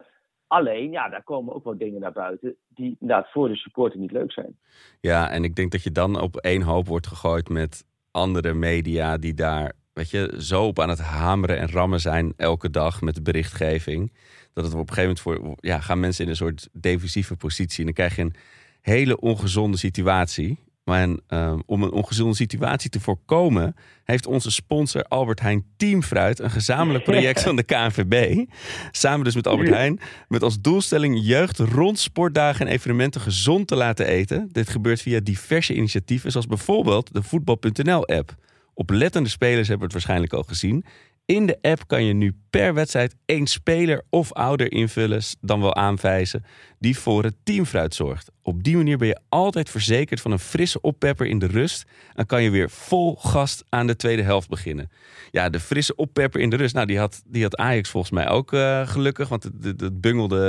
[0.48, 4.12] alleen, ja, daar komen ook wel dingen naar buiten die inderdaad voor de supporter niet
[4.12, 4.60] leuk zijn.
[5.00, 9.18] Ja, en ik denk dat je dan op één hoop wordt gegooid met andere media
[9.18, 13.16] die daar, weet je, zo op aan het hameren en rammen zijn elke dag met
[13.16, 14.12] de berichtgeving.
[14.54, 17.80] Dat het op een gegeven moment voor, ja, gaan mensen in een soort defensieve positie.
[17.80, 18.36] En dan krijg je een
[18.82, 20.64] hele ongezonde situatie.
[20.84, 26.40] Maar en, ehm, om een ongezonde situatie te voorkomen, heeft onze sponsor Albert Heijn Teamfruit
[26.40, 28.46] een gezamenlijk project van de KNVB.
[28.92, 30.00] Samen dus met Albert Heijn.
[30.28, 34.50] Met als doelstelling jeugd rond sportdagen en evenementen gezond te laten eten.
[34.52, 38.36] Dit gebeurt via diverse initiatieven, zoals bijvoorbeeld de Voetbal.nl-app.
[38.78, 40.86] Oplettende spelers hebben het waarschijnlijk al gezien.
[41.26, 45.76] In de app kan je nu per wedstrijd één speler of ouder invullen, dan wel
[45.76, 46.46] aanwijzen,
[46.80, 48.32] die voor het teamfruit zorgt.
[48.42, 52.26] Op die manier ben je altijd verzekerd van een frisse oppepper in de rust en
[52.26, 54.92] kan je weer vol gast aan de tweede helft beginnen.
[55.32, 58.30] Ja, de frisse oppepper in de rust, nou die had, die had Ajax volgens mij
[58.30, 60.40] ook eh, gelukkig, want het, het, bungelde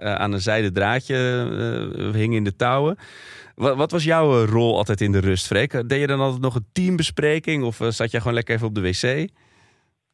[0.00, 1.16] eh, aan een zijde draadje,
[1.96, 2.98] eh, hing in de touwen.
[3.54, 5.88] Wat, wat was jouw rol altijd in de rust, Freek?
[5.88, 8.80] Deed je dan altijd nog een teambespreking of zat jij gewoon lekker even op de
[8.80, 9.30] wc?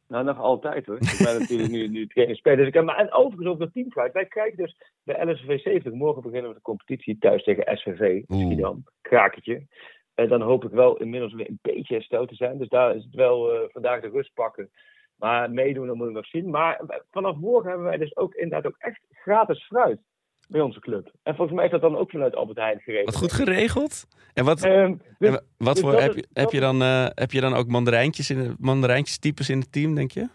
[0.09, 0.95] Nou, nog altijd hoor.
[0.95, 2.57] Ik ben natuurlijk nu, nu speler.
[2.57, 4.13] Dus ik heb, maar en overigens over dat teamfight.
[4.13, 5.93] Wij kijken dus bij LSV 70.
[5.93, 8.23] Morgen beginnen we de competitie thuis tegen SVV.
[8.27, 8.83] Schiedam.
[9.01, 9.67] Krakertje.
[10.13, 12.57] En dan hoop ik wel inmiddels weer een beetje hersteld te zijn.
[12.57, 14.69] Dus daar is het wel eh, vandaag de rust pakken.
[15.15, 16.49] Maar meedoen, dan moeten we nog zien.
[16.49, 16.81] Maar
[17.11, 19.99] vanaf morgen hebben wij dus ook inderdaad ook echt gratis fruit
[20.49, 21.11] bij onze club.
[21.23, 23.05] En volgens mij is dat dan ook vanuit Albert Heijn geregeld.
[23.09, 24.07] Wat goed geregeld.
[24.33, 27.05] En wat, Ehm, dus- en wa- wat dus voor, heb, is- heb, je dan, eh,
[27.13, 30.27] heb je dan ook mandarijntjes, in, mandarijntjes types in het team, denk je?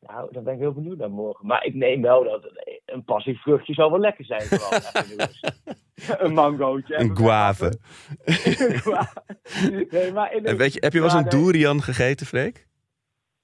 [0.00, 1.46] Nou, daar ben ik heel benieuwd naar morgen.
[1.46, 2.50] Maar ik neem wel dat
[2.86, 4.42] een passief vruchtje zal wel lekker zijn.
[4.42, 4.78] Vooral
[6.26, 6.98] een mangootje.
[6.98, 7.64] Een guave.
[8.24, 9.22] Een guave.
[9.90, 11.44] nee, maar in de- En weet je, heb je wel eens een nee.
[11.52, 12.66] durian gegeten, Freek?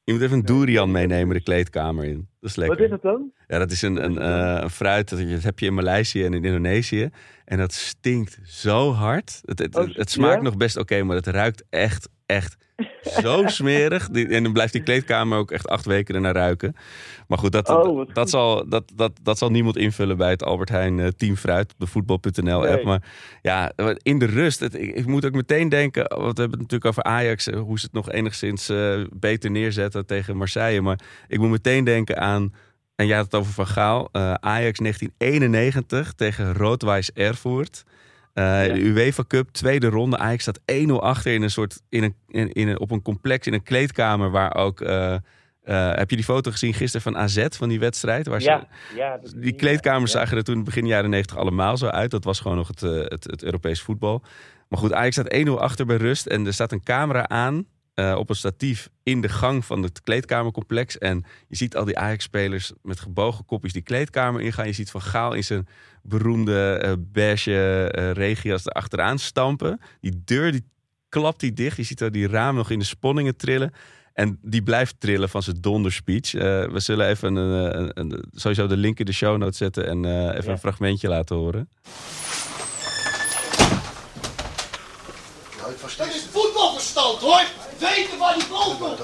[0.08, 2.28] Je moet even een durian meenemen de kleedkamer in.
[2.40, 2.76] Dat is lekker.
[2.76, 3.32] Wat is dat dan?
[3.46, 5.08] Ja, dat is een, een, eh, een fruit.
[5.08, 7.10] Dat, dat heb je in Maleisië en in Indonesië.
[7.44, 9.40] En dat stinkt zo hard.
[9.44, 10.42] Het, het, Oh, het smaakt ja?
[10.42, 12.56] nog best oké, maar het ruikt echt, echt
[13.20, 14.08] zo smerig.
[14.08, 16.76] Die- En dan blijft die kleedkamer ook echt acht weken ernaar ruiken.
[17.28, 20.42] Maar goed, dat, Oh, dat, dat, zal, dat, dat, dat zal niemand invullen bij het
[20.42, 22.74] Albert Heijn eh, Team Fruit, de voetbal.nl app.
[22.74, 22.84] Nee.
[22.84, 23.02] Maar
[23.42, 23.72] ja,
[24.02, 24.60] in de rust.
[24.60, 27.60] Het, ik, ik moet ook meteen denken, want we hebben het natuurlijk over Ajax, eh,
[27.60, 30.80] hoe ze het nog enigszins eh, beter neerzetten tegen Marseille.
[30.80, 30.98] Maar
[31.28, 32.54] ik moet meteen denken aan,
[32.94, 34.08] en jij had het over Van Gaal,
[34.40, 37.84] Ajax 1991 tegen Rood-Wijs Erfurt.
[38.38, 40.18] Eh, De UEFA Cup, tweede ronde.
[40.18, 43.46] Ajax staat 1-0 achter in een soort, in een, in, in een, op een complex,
[43.46, 44.80] in een kleedkamer waar ook...
[44.80, 45.20] eh, eh,
[45.94, 48.26] heb je die foto gezien gisteren van AZ, van die wedstrijd?
[48.26, 48.50] Waar ze,
[48.96, 50.18] Ja, dat- die kleedkamers ja.
[50.18, 52.10] zagen er toen begin jaren 90 allemaal zo uit.
[52.10, 54.22] Dat was gewoon nog het, het, het Europees voetbal.
[54.68, 56.26] Maar goed, Ajax staat 1-0 achter bij rust.
[56.26, 57.66] En er staat een camera aan
[57.98, 60.98] eh, op een statief in de gang van het kleedkamercomplex.
[60.98, 64.66] En je ziet al die Ajax-spelers met gebogen kopjes die kleedkamer ingaan.
[64.66, 65.66] Je ziet Van Gaal in zijn
[66.02, 69.80] beroemde eh beige eh regias erachteraan stampen.
[70.00, 70.64] Die deur die
[71.08, 71.76] klapt die dicht.
[71.76, 73.72] Je ziet al die raam nog in de sponningen trillen.
[74.12, 76.34] En die blijft trillen van zijn donderspeech.
[76.34, 79.86] Eh we zullen even een, een, een- sowieso de link in de show notes zetten
[79.86, 80.50] en eh, even Ja.
[80.50, 81.68] een fragmentje laten horen.
[85.96, 87.42] Dat is voetbalverstand hoor.
[87.78, 89.00] Weten waar die bal komt.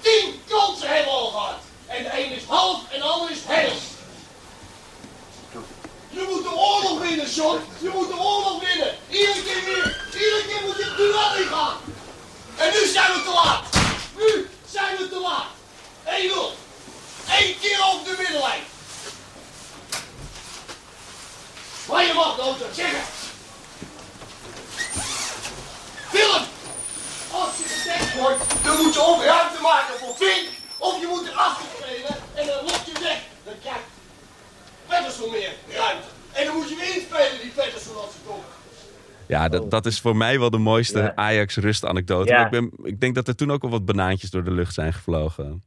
[0.00, 1.58] Tien kansen hebben we al gehad.
[1.86, 3.96] En de een is half en de ander is helft.
[6.10, 7.60] Je moet de oorlog winnen, John.
[7.80, 8.94] Je moet de oorlog winnen.
[9.08, 10.04] Iedere keer weer.
[10.12, 11.76] Iedere keer moet je het duel ingaan.
[12.56, 13.64] En nu zijn we te laat.
[14.16, 15.46] Nu zijn we te laat.
[16.04, 16.10] 1-0.
[17.28, 18.62] Eén keer over de middenlijn.
[21.88, 23.00] Maar je mag nooit dat zeggen.
[26.10, 26.44] Willem!
[27.30, 30.48] Als je gedekt wordt, dan moet je ook ruimte maken voor Vink.
[30.78, 33.18] Of je moet erachter spelen en dan lok je weg.
[33.44, 33.88] Dan krijgt
[34.86, 36.06] Pettersson meer ruimte.
[36.32, 38.44] En dan moet je weer inspelen, die Pettersson, als hij komt.
[39.26, 39.48] Ja,
[39.82, 41.12] dat, is voor mij wel de mooiste Ja.
[41.14, 42.32] Ajax-rust-anekdote.
[42.32, 42.44] Ja.
[42.44, 44.92] Ik, ben, ik denk dat er toen ook al wat banaantjes door de lucht zijn
[44.92, 45.62] gevlogen.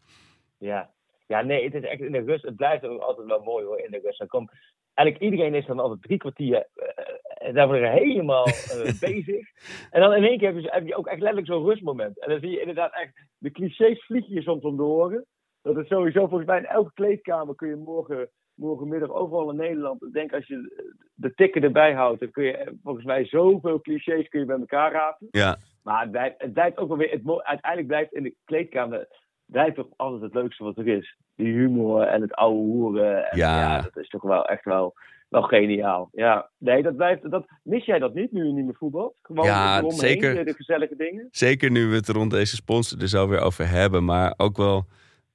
[0.57, 0.89] Ja.
[1.27, 2.43] ja, nee, het is echt in de rust.
[2.43, 4.19] Het blijft ook altijd wel mooi hoor, in de rust.
[4.19, 4.51] Dan komt,
[4.93, 9.47] eigenlijk iedereen is dan altijd drie kwartier eh, en daar worden we helemaal eh, bezig.
[9.89, 12.19] En dan in één keer heb je, heb je ook echt letterlijk zo'n rustmoment.
[12.19, 15.25] En dan zie je inderdaad echt, de clichés vliegen je soms om de oren.
[15.61, 18.29] Dat is sowieso, volgens mij in elke kleedkamer kun je morgen,
[18.61, 22.57] morgenmiddag overal in Nederland, ik denk als je de tikken erbij houdt, dan kun je
[22.57, 25.27] eh, volgens mij zoveel clichés kun je bij elkaar rapen.
[25.31, 27.11] Ja, Maar het blijft, het blijft ook wel weer.
[27.11, 29.07] Het, uiteindelijk blijft in de kleedkamer.
[29.45, 31.15] Blijft toch altijd het leukste wat er is.
[31.35, 33.31] Die humor en het oude hoeren.
[33.31, 33.81] En Ja.
[33.81, 34.93] dat is toch wel echt wel,
[35.29, 36.09] wel geniaal.
[36.11, 37.31] Ja, nee, dat blijft.
[37.31, 39.17] Dat, mis jij dat niet nu je niet meer voetbalt?
[39.21, 40.35] Gewoon Ja, zeker.
[40.35, 41.27] De, de gezellige dingen.
[41.31, 44.05] zeker nu we het rond deze sponsor er zo weer over hebben.
[44.05, 44.85] Maar ook wel,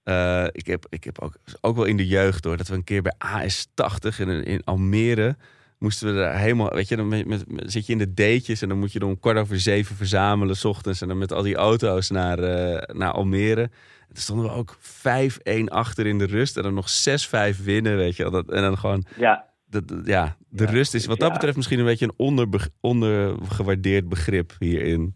[0.06, 2.84] eh, ik heb, ik heb ook, ook wel in de jeugd hoor, dat we een
[2.84, 5.36] keer bij AS80 in, in Almere
[5.78, 8.78] moesten we daar helemaal, weet je, dan met, zit je in de deetjes en dan
[8.78, 11.00] moet je er om kwart over zeven verzamelen, s ochtends.
[11.00, 13.60] En dan met al die auto's naar, eh, naar Almere.
[13.62, 17.96] En toen stonden we ook 5-1 achter in de rust en dan nog 6-5 winnen,
[17.96, 18.30] weet je.
[18.30, 21.34] Dat, en dan gewoon Ja, dat, ja, de Ja, rust is wat dat ja.
[21.34, 25.14] betreft misschien een beetje een onderbe- ondergewaardeerd begrip hierin.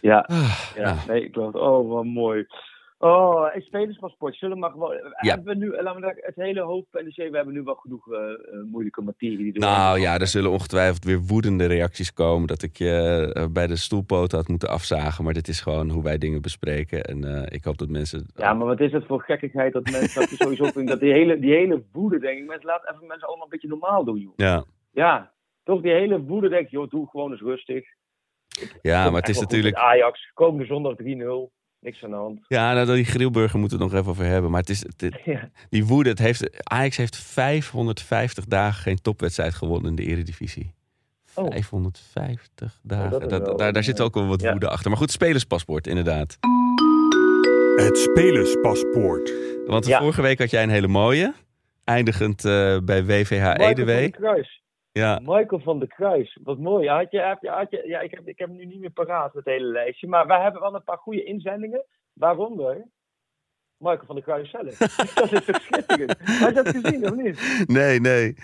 [0.00, 0.82] ja, Ah, ja.
[0.94, 1.54] nou, Nee, ik geloof.
[1.54, 2.46] Oh, wat mooi.
[3.04, 4.36] Oh, hey, spelerspaspoort.
[4.36, 4.94] Zullen we maar gewoon.
[5.20, 5.34] Ja.
[5.34, 8.34] Hebben we nu, laten we het hele hoofd-NEC, we hebben nu wel genoeg eh, eh,
[8.70, 9.52] moeilijke materie.
[9.52, 13.66] Die nou ja, er zullen ongetwijfeld weer woedende reacties komen dat ik je eh, bij
[13.66, 15.24] de stoelpoot had moeten afzagen.
[15.24, 17.04] Maar dit is gewoon hoe wij dingen bespreken.
[17.04, 18.26] En eh, ik hoop dat mensen.
[18.34, 21.12] Ja, maar wat is het voor gekkigheid dat mensen dat je sowieso vindt dat die
[21.12, 24.18] hele, die hele woede, denk ik, mensen laat even mensen allemaal een beetje normaal doen,
[24.18, 24.32] joh.
[24.36, 25.32] Ja, Ja,
[25.64, 27.84] toch die hele woede, denk ik, joh, doe gewoon eens rustig.
[28.82, 29.74] ja maar het is natuurlijk.
[29.74, 32.40] Ajax, komende zondag 3-0, niks aan de hand.
[32.48, 34.50] Ja, nou, die grillburger moeten we het nog even over hebben.
[34.50, 35.48] Maar het is, het- Ja.
[35.70, 40.72] die woede, het heeft, Ajax heeft 550 dagen geen topwedstrijd gewonnen in de Eredivisie.
[41.34, 41.50] Oh.
[41.50, 43.10] 550 dagen.
[43.10, 44.50] dat is Da- da- wel, daar, daar zit ook wel wat ja.
[44.50, 44.90] woede achter.
[44.90, 46.38] Maar goed, spelerspaspoort, inderdaad.
[47.76, 49.32] Het spelerspaspoort.
[49.66, 49.98] Want Ja.
[50.00, 51.34] vorige week had jij een hele mooie.
[51.84, 53.84] Eindigend eh, bij WVH Michael
[54.92, 56.88] Ja, Michael van der Kruis, wat mooi.
[56.88, 58.90] Had je, had je, had je, ja, ik, heb, ik heb hem nu niet meer
[58.90, 60.08] paraat, het hele lijstje.
[60.08, 61.84] Maar wij hebben wel een paar goede inzendingen.
[62.12, 62.86] Waaronder
[63.76, 64.76] Michael van der Kruis zelf.
[65.14, 66.18] dat is toch schitterend.
[66.20, 67.64] Had je dat gezien of niet?
[67.66, 68.34] nee, nee.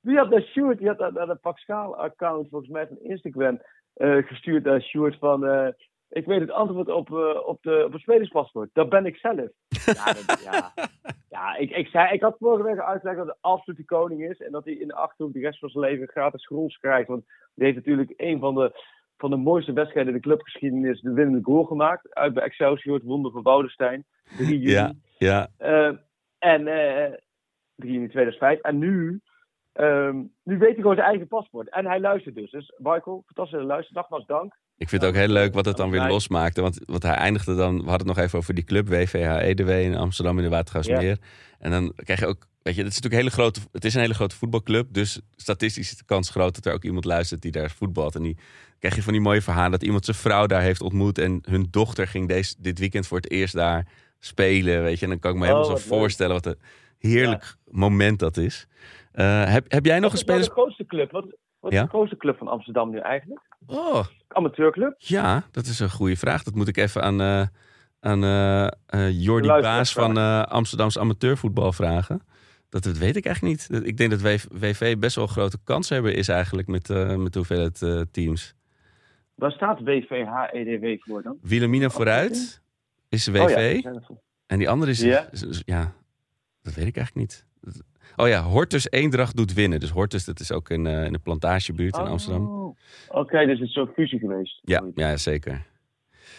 [0.00, 3.62] Wie had dat Sjoerd, die had dat naar de Pascal-account volgens mij van Instagram
[3.94, 5.46] eh, gestuurd naar Sjoerd van...
[5.46, 5.68] eh,
[6.14, 8.70] ik weet het antwoord op, eh, op, de, op het spelerspaspoort.
[8.72, 9.48] Dat ben ik zelf.
[9.68, 10.72] Ja, dat, ja.
[11.28, 14.40] ja ik, ik, zei, ik had vorige week uitgelegd dat hij absoluut de koning is.
[14.40, 17.08] En dat hij in de Achterhoek de rest van zijn leven gratis grols krijgt.
[17.08, 18.72] Want hij heeft natuurlijk een van de,
[19.16, 22.14] van de mooiste wedstrijden in de clubgeschiedenis de winnende goal gemaakt.
[22.14, 24.04] Uit bij Excelsior, het wonder van Woudenstein.
[24.36, 24.70] 3 juni.
[24.70, 25.48] Ja, ja.
[25.56, 25.92] Eh,
[26.38, 27.12] en eh
[27.76, 28.60] 3 juni 2005.
[28.60, 29.20] En nu,
[29.72, 31.68] ehm, nu weet hij gewoon zijn eigen paspoort.
[31.68, 32.50] En hij luistert dus.
[32.50, 33.94] Dus Michael, fantastische luister.
[33.94, 34.54] Nogmaals dank.
[34.76, 36.60] Ik vind het ook heel leuk wat het dan weer losmaakte.
[36.60, 39.84] Want, want hij eindigde dan, we hadden het nog even over die club, WVH Edewee
[39.84, 41.18] in Amsterdam in de Watergaasmeer.
[41.58, 43.94] En dan krijg je ook, weet je, het is natuurlijk een hele grote, het is
[43.94, 44.86] een hele grote voetbalclub.
[44.90, 48.14] Dus statistisch is de kans groot dat er ook iemand luistert die daar voetbalt.
[48.14, 48.36] En die
[48.78, 51.18] krijg je van die mooie verhalen dat iemand zijn vrouw daar heeft ontmoet.
[51.18, 53.86] En hun dochter ging deze, dit weekend voor het eerst daar
[54.20, 55.04] spelen, weet je.
[55.04, 55.98] En dan kan ik me helemaal Oh, zo wat leuk.
[55.98, 56.58] voorstellen wat een
[56.98, 58.66] heerlijk moment dat is.
[59.12, 61.10] Eh, heb, heb jij nog een Wat is nou de grootste club?
[61.10, 61.84] Wat, wat is Ja?
[61.84, 63.40] de grootste club van Amsterdam nu eigenlijk?
[63.66, 64.94] Oh, Amateurclub?
[64.98, 66.42] Ja, dat is een goede vraag.
[66.42, 67.46] Dat moet ik even aan, eh
[68.00, 68.24] aan
[68.86, 70.16] eh, Jordi Baas van
[70.48, 72.20] Amsterdamse amateurvoetbal vragen.
[72.68, 73.84] Dat, dat weet ik eigenlijk niet.
[73.86, 76.88] Ik denk dat WV WV best wel een grote kans hebben is eigenlijk met,
[77.18, 78.54] met de hoeveelheid teams.
[79.34, 81.38] Waar staat WVH-EDW voor dan?
[81.42, 82.62] Wilhelmina vooruit
[83.08, 83.40] is WV.
[83.40, 84.22] Oh ja, vol.
[84.46, 85.28] En die andere is, Ja?
[85.30, 85.92] is- is- ja,
[86.64, 87.46] dat weet ik eigenlijk niet.
[88.16, 89.80] Oh ja, Hortus Eendracht doet winnen.
[89.80, 92.46] Dus Hortus, dat is ook in, eh, in de plantagebuurt in Amsterdam.
[92.48, 92.76] Oh,
[93.08, 94.60] Oké, dus het is zo'n fusie geweest.
[94.62, 95.62] Ja, ja, zeker.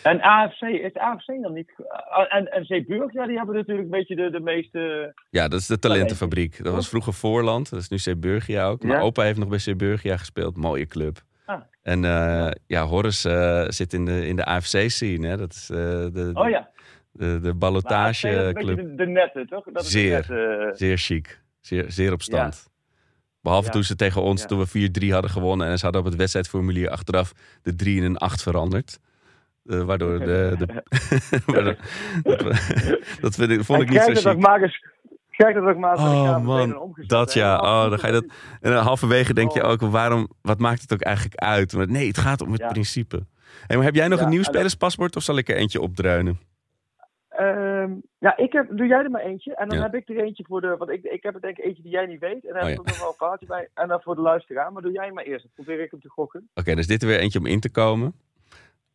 [0.03, 1.71] En AFC, is AFC dan niet...
[2.09, 5.13] ah, En, en Zeeburg, ja, die hebben natuurlijk een beetje de, de meeste...
[5.29, 6.63] Ja, dat is de talentenfabriek.
[6.63, 7.69] Dat was vroeger Voorland.
[7.69, 8.83] Dat is nu Zeeburgia ook.
[8.83, 9.03] Maar Ja?
[9.03, 10.57] opa heeft nog bij Zeeburgia gespeeld.
[10.57, 11.21] Mooie club.
[11.45, 11.61] Ah.
[11.81, 15.37] En eh, ja, Horace eh, zit in de, in de AFC-scene.
[15.37, 16.69] Dat is de, Oh ja.
[17.17, 18.77] De, de ballotageclub.
[18.77, 19.63] de, de nette, toch?
[19.73, 20.27] Dat is Zeer.
[20.27, 21.41] De nette, Zeer chic.
[21.59, 22.67] Zeer, zeer op stand.
[23.41, 23.71] Behalve Ja.
[23.73, 24.47] toen ze tegen ons, Ja.
[24.47, 25.67] toen we 4-3 hadden gewonnen.
[25.67, 28.99] En ze hadden op het wedstrijdformulier achteraf de 3 in een 8 veranderd.
[29.65, 30.55] Eh, waardoor de...
[30.57, 30.81] de
[31.45, 31.77] waardoor-
[32.23, 32.39] dat,
[33.21, 34.93] dat vind ik, vond ik niet zo chic.
[35.35, 37.57] Kijk dat ook maar Oh man, dat ja.
[37.59, 38.25] Oh, dan ga je dat.
[38.61, 39.69] En dan halverwege denk je Oh.
[39.69, 41.73] ook, waarom, wat maakt het ook eigenlijk uit?
[41.73, 42.67] Maar nee, het gaat om het Ja.
[42.67, 43.25] principe.
[43.67, 46.39] Hey, maar heb jij nog Ja, een nieuw spelerspaspoort of zal ik er eentje opdruinen?
[47.85, 49.55] Ehm, ja, ik heb, doe jij er maar eentje.
[49.55, 49.83] En dan Ja.
[49.83, 50.75] heb ik er eentje voor de.
[50.77, 52.45] Want ik, ik heb er denk ik eentje die jij niet weet.
[52.45, 52.73] En dan Oh, heb ja.
[52.73, 53.69] ik ook nog wel een foutje bij.
[53.73, 54.71] En dan voor de luisteraar.
[54.71, 55.43] Maar doe jij maar eerst.
[55.43, 56.49] Dan probeer ik hem te gokken.
[56.53, 58.13] Oké, dus dit er weer eentje om in te komen.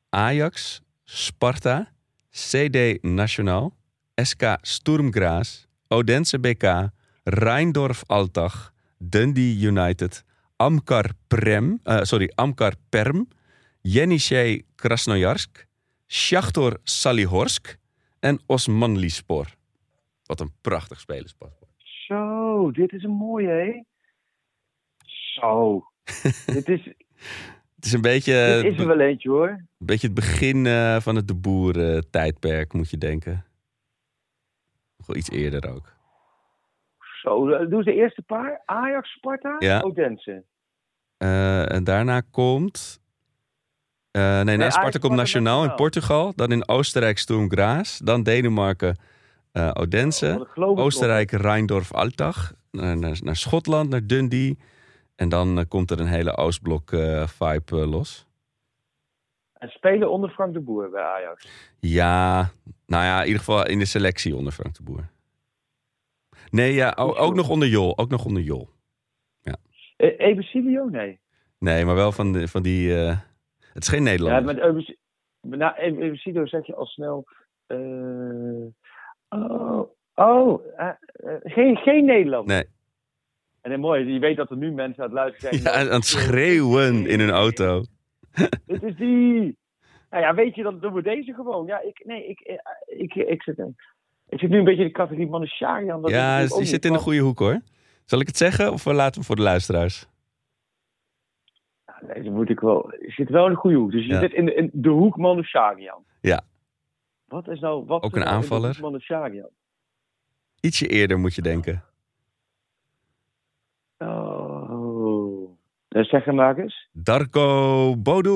[0.09, 1.89] Ajax, Sparta,
[2.31, 3.77] CD Nationaal,
[4.15, 6.89] SK Sturm Graz, Odense BK,
[7.25, 10.25] Rheindorf Altach, Dundee United,
[10.57, 13.29] Amkar Prem, eh, sorry, Amkar Perm,
[13.81, 15.67] Jenisej Krasnojarsk,
[16.07, 17.79] Shachtor Salihorsk
[18.21, 19.47] en Osmanlispor.
[20.25, 21.71] Wat een prachtig spelerspaspoort.
[22.07, 23.83] Zo, dit is een mooie, hè?
[25.35, 25.85] Zo.
[26.55, 26.85] dit, is,
[27.75, 29.49] Het is een beetje, dit is er wel eentje, hoor.
[29.49, 33.45] een beetje het begin eh, van het de boer tijdperk, moet je denken.
[34.97, 35.99] Nog iets eerder ook.
[37.23, 38.63] Zo, eh, doe ze de eerste paar.
[38.65, 39.81] Ajax, Sparta, Ja.
[39.81, 40.45] Odense.
[41.17, 43.00] Eh, en daarna komt.
[44.11, 45.75] Eh, nee, nee, Sparta komt nationaal in.
[45.75, 46.33] Portugal.
[46.37, 47.99] Dan in Oostenrijk Sturm Graz.
[47.99, 48.97] Dan Denemarken
[49.53, 50.47] eh, Oh, Odense.
[50.55, 52.53] ik Oostenrijk Rheindorf Altach.
[52.71, 54.59] Naar, naar, naar Schotland, naar Dundee.
[55.17, 56.91] En dan eh, komt er een hele Oostblok
[57.27, 58.29] vibe eh, los.
[59.53, 61.49] En spelen onder Frank de Boer bij Ajax.
[61.81, 62.51] Ja,
[62.87, 65.09] nou ja, in ieder geval in de selectie onder Frank de Boer.
[66.51, 67.99] Nee, ja, ook nog onder Jol.
[67.99, 68.69] Ook nog onder Jol.
[69.97, 70.89] Eh, Ebesilio?
[70.89, 71.21] Nee.
[71.59, 72.95] Nee, maar wel van, de, van die...
[73.73, 74.55] het is geen Ja, Nederlander.
[74.55, 74.63] met
[75.59, 77.25] na Ebesilio zeg je al snel.
[77.67, 77.79] eh,
[79.29, 79.81] oh,
[80.15, 82.55] oh eh, eh, geen, geen Nederlander.
[82.55, 82.65] Nee.
[83.61, 85.75] En dan mooi, je weet dat er nu mensen aan het luisteren zijn.
[85.85, 87.85] Ja, aan het schreeuwen in hun auto.
[88.67, 89.59] Dit is die.
[90.11, 91.67] Nou ja, weet je, dan doen we deze gewoon.
[91.67, 93.59] Ja, ik, nee, ik, ik, ik, ik, zit,
[94.29, 97.05] ik zit nu een beetje in de categorie is Ja, die zit in de van-
[97.07, 97.61] goede hoek hoor.
[98.05, 100.07] Zal ik het zeggen of we laten hem voor de luisteraars?
[102.07, 102.93] Nee, dan moet ik wel.
[103.01, 103.91] Je zit wel in de goede hoek.
[103.91, 104.21] Dus je Ja.
[104.21, 106.05] zit in de, in de hoek Manusharian.
[106.21, 106.41] Ja.
[107.27, 107.85] Wat is nou.
[107.87, 108.79] Wat Ook een nou aanvaller?
[110.61, 111.83] Ietsje eerder moet je denken.
[113.99, 115.51] Oh.
[115.89, 116.89] Uh, zeg hem maar eens.
[116.93, 118.31] Darko Bodu.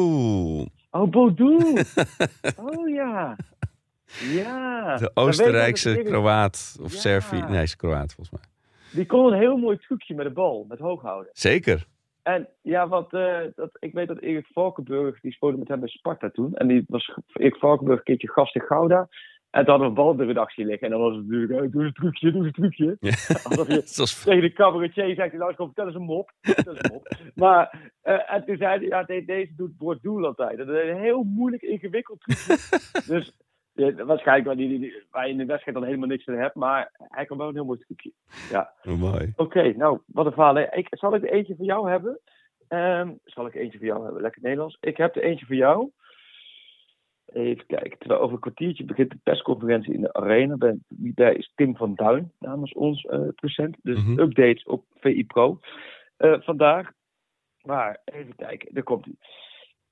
[0.91, 1.57] Oh, Bodu.
[2.67, 3.37] oh ja.
[4.33, 4.97] Ja.
[4.97, 6.79] De Oostenrijkse Kroaat.
[6.83, 6.99] Of Ja.
[6.99, 7.41] Servië.
[7.49, 8.51] Nee, is Kroaat volgens mij.
[8.93, 11.31] Die kon een heel mooi trucje met de bal, met hoog houden.
[11.33, 11.87] Zeker.
[12.25, 15.89] En ja, wat, eh, dat, ik weet dat Erik Valkenburg, die speelde met hem bij
[15.89, 16.55] Sparta toen.
[16.55, 19.09] En die was Erik Valkenburg een keertje gast in Gouda.
[19.51, 20.87] En toen hadden we een bal op de redactie liggen.
[20.87, 22.97] En dan was het natuurlijk, eh, doe eens een trucje, doe een trucje.
[23.45, 26.33] Alsof je Zoals tegen de cabaretier zegt, nou, kom, vertel eens een mop.
[26.41, 27.09] Vertel eens een mop.
[27.35, 30.59] Maar, eh, en toen zei hij, ja, de- deze doet doel altijd.
[30.59, 32.57] Dat is een heel moeilijk, ingewikkeld trucje.
[33.15, 33.37] dus
[33.75, 36.55] ja, waarschijnlijk waar, die, die, waar je in de wedstrijd dan helemaal niks aan hebt.
[36.55, 38.13] Maar hij kan wel een heel mooi trucje.
[38.51, 38.73] Ja.
[38.85, 39.33] Oh, mooi.
[39.37, 40.55] Oké, nou, wat een verhaal.
[40.55, 40.75] hè.
[40.75, 42.21] Ik, zal ik er eentje voor jou hebben?
[42.69, 44.23] Ehm, zal ik er eentje voor jou hebben?
[44.23, 44.77] Lekker Nederlands.
[44.81, 45.91] Ik heb er eentje voor jou.
[47.27, 47.99] Even kijken.
[47.99, 50.57] Terwijl over een kwartiertje begint de persconferentie in de arena.
[50.57, 53.77] Ben, wie bij is Tim van Duin namens ons eh present.
[53.83, 54.19] Dus Mhm.
[54.21, 55.59] updates op VI Pro.
[56.17, 56.91] Eh, vandaag.
[57.63, 59.15] Maar even kijken, daar komt hij.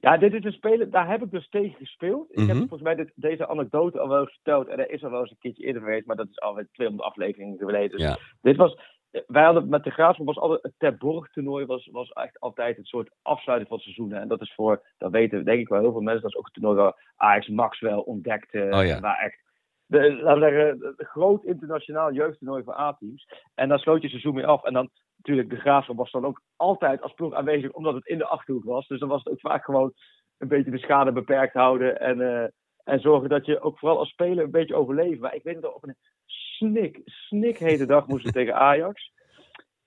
[0.02, 2.26] Ja, dit is een speler, daar heb ik dus tegen gespeeld.
[2.30, 2.58] Ik heb Mhm.
[2.58, 4.68] volgens mij dit, deze anekdote al wel verteld.
[4.68, 7.08] En er is al wel eens een keertje eerder geweest, maar dat is alweer 200
[7.08, 7.90] afleveringen geleden.
[7.90, 8.18] Dus Ja.
[8.40, 8.78] dit was,
[9.26, 12.78] wij hadden met de Graafschap was altijd het Ter Borg toernooi was, was echt altijd
[12.78, 14.12] een soort afsluiting van het seizoen.
[14.12, 14.20] hè.
[14.20, 16.44] En dat is voor, dat weten denk ik wel heel veel mensen, dat is ook
[16.44, 18.68] het toernooi waar Ajax Maxwell ontdekte.
[18.70, 19.00] Oh ja.
[19.00, 19.40] Waar echt,
[19.86, 23.28] de, laten we zeggen, een groot internationaal jeugdtoernooi voor A-teams.
[23.54, 24.64] En dan sloot je seizoen mee af.
[24.64, 24.90] En dan
[25.26, 28.64] natuurlijk, de Graafschap was dan ook altijd als ploeg aanwezig, omdat het in de Achterhoek
[28.64, 28.86] was.
[28.86, 29.92] Dus dan was het ook vaak gewoon
[30.38, 32.00] een beetje de schade beperkt houden.
[32.00, 32.48] En, eh,
[32.84, 35.20] en zorgen dat je ook vooral als speler een beetje overleeft.
[35.20, 35.96] Maar ik weet dat op een
[36.26, 39.12] snik, snikhete dag moesten tegen Ajax.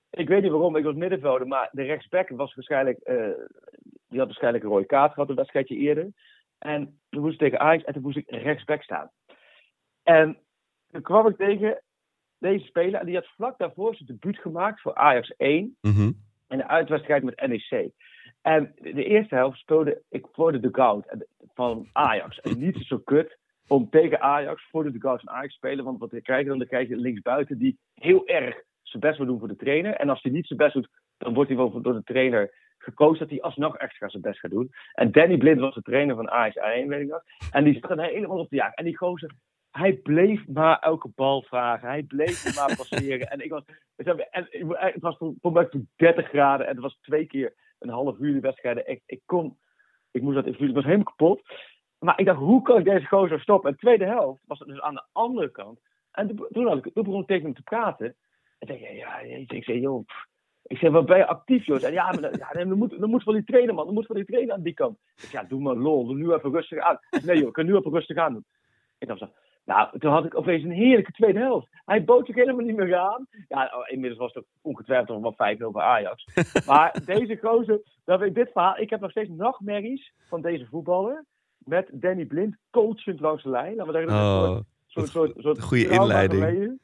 [0.09, 2.97] Ik weet niet waarom, ik was middenvelder, maar de rechtsback was waarschijnlijk.
[2.99, 3.29] eh,
[4.07, 6.11] Die had waarschijnlijk een rode kaart gehad een wedstrijdje eerder.
[6.57, 9.11] En toen moest ik tegen Ajax en toen moest ik rechtsback staan.
[10.03, 10.37] En
[10.91, 11.81] toen kwam ik tegen
[12.39, 16.11] deze speler en die had vlak daarvoor zijn debuut gemaakt voor Ajax 1 Mhm.
[16.47, 17.91] in de uitwedstrijd met NEC.
[18.41, 21.15] En de eerste helft speelde ik voor de dugout
[21.53, 22.39] van Ajax.
[22.39, 25.85] En niet zo kut om tegen Ajax voor de dugout van Ajax te spelen.
[25.85, 26.57] Want wat krijg je dan?
[26.57, 29.93] Dan krijg je linksbuiten die heel erg zijn best wil doen voor de trainer.
[29.93, 33.19] En als hij niet zijn best doet, dan wordt hij wel door de trainer gekozen
[33.19, 34.71] dat hij alsnog extra zijn best gaat doen.
[34.93, 37.23] En Danny Blind was de trainer van Ajax 1, weet ik nog.
[37.51, 38.77] En die zat er helemaal op de jacht.
[38.77, 39.31] En die gozer,
[39.77, 41.87] hij bleef maar elke bal vragen.
[41.87, 43.29] Hij bleef maar passeren.
[43.29, 43.63] en ik was,
[43.95, 44.47] en
[44.93, 45.17] het was
[45.69, 46.67] toen 30 graden.
[46.67, 48.89] En het was twee keer een half uur de wedstrijden.
[48.89, 49.57] Ik, ik kon,
[50.11, 51.41] ik moest dat, ik was helemaal kapot.
[51.99, 53.69] Maar ik dacht, hoe kan ik deze gozer stoppen?
[53.69, 55.79] En de tweede helft was het dus aan de andere kant.
[56.11, 58.15] En toen, had ik, toen begon ik tegen hem te praten.
[58.59, 60.05] En ja, ik zei, joh,
[60.63, 61.83] ik zei, wat ben je actief, joh?
[61.83, 63.85] En ja, maar dan, ja, dan, moet, dan moet wel die trainer, man.
[63.85, 64.97] Dan moet wel die trainer aan die kant.
[65.15, 66.99] Ik zei, ja, doe maar lol, doe nu even rustig aan.
[67.25, 68.45] Nee joh, ik kan nu even rustig aan doen.
[68.97, 69.19] Ik dacht
[69.65, 71.67] nou, toen had ik opeens een heerlijke tweede helft.
[71.85, 73.27] Hij bood zich helemaal niet meer aan.
[73.47, 76.27] Ja, oh, inmiddels was het ongetwijfeld nog wel 5-0 voor Ajax.
[76.67, 78.77] maar deze gozer, dat weet dit verhaal.
[78.77, 81.25] Ik heb nog steeds nachtmerries van deze voetballer.
[81.57, 83.75] Met Danny Blind coachend langs de lijn.
[83.75, 86.43] Laten we zeggen, is een Oh, soort, soort, soort, soort een goede inleiding.
[86.43, 86.79] geleden.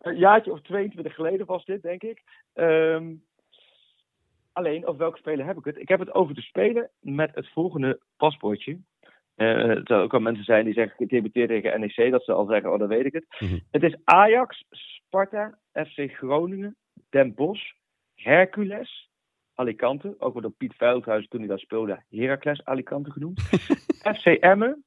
[0.00, 2.22] Een jaartje of 22 geleden was dit, denk ik.
[2.52, 3.12] Ehm,
[4.52, 5.78] alleen, over welke speler heb ik het?
[5.78, 8.78] Ik heb het over de speler met het volgende paspoortje.
[9.34, 12.46] Eh, er ook wel mensen zijn die zeggen, ik debuteer tegen NEC, dat ze al
[12.46, 13.26] zeggen, oh, dan weet ik het.
[13.38, 13.58] Mhm.
[13.70, 16.76] Het is Ajax, Sparta, FC Groningen,
[17.10, 17.72] Den Bosch,
[18.14, 19.10] Hercules,
[19.54, 23.40] Alicante, ook wel door Piet Veldhuis toen hij daar speelde, Heracles Alicante genoemd.
[24.18, 24.84] FC Emmen,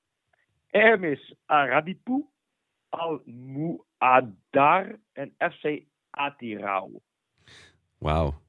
[0.67, 2.25] Hermes Aradipu,
[2.89, 6.99] Al Muadar en FC Atirau.
[7.97, 8.45] Wauw.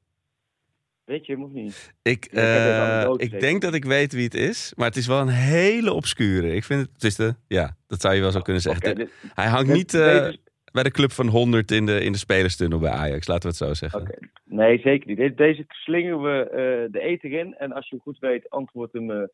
[1.08, 1.94] Weet je hem of niet?
[2.02, 5.28] Ik, eh, ik denk dat ik weet wie het is, maar het is wel een
[5.28, 6.54] hele obscure.
[6.54, 8.94] Ik vind het, het is de, ja, dat zou je wel zo kunnen zeggen.
[8.94, 10.38] Dit- Hij hangt dit- niet eh, deze-
[10.72, 13.56] bij de club van 100 in de, in de spelerstunnel bij Ajax, laten we het
[13.56, 14.30] zo zeggen.
[14.44, 15.16] Nee, zeker niet.
[15.16, 17.54] De- Deze slingeren we eh, de eten in.
[17.58, 19.28] En als je hem goed weet, antwoord hem.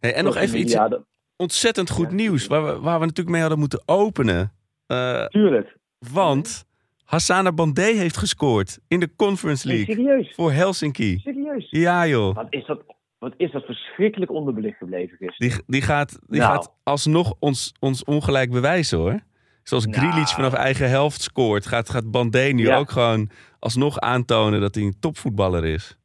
[0.00, 0.74] Hey, en nog even iets.
[0.74, 1.04] Dat-
[1.36, 2.14] ontzettend goed Ja.
[2.14, 4.52] nieuws, waar we, waar we natuurlijk mee hadden moeten openen.
[5.28, 5.76] Tuurlijk.
[6.12, 6.66] want
[7.16, 10.32] Hassana Bandé heeft gescoord in de Conference Nee, League serieus.
[10.34, 11.18] voor Helsinki.
[11.18, 11.66] Serieus.
[11.70, 12.82] Ja joh, Wat is dat,
[13.18, 15.48] wat is dat verschrikkelijk onderbelicht gebleven gisteren.
[15.50, 16.52] die, die, gaat, die Nou.
[16.52, 19.20] gaat alsnog ons, ons ongelijk bewijzen hoor.
[19.62, 19.98] Zoals Nou.
[19.98, 22.76] Grealish vanaf eigen helft scoort, gaat, gaat Bandé nu Ja.
[22.76, 25.96] ook gewoon alsnog aantonen dat hij een topvoetballer is.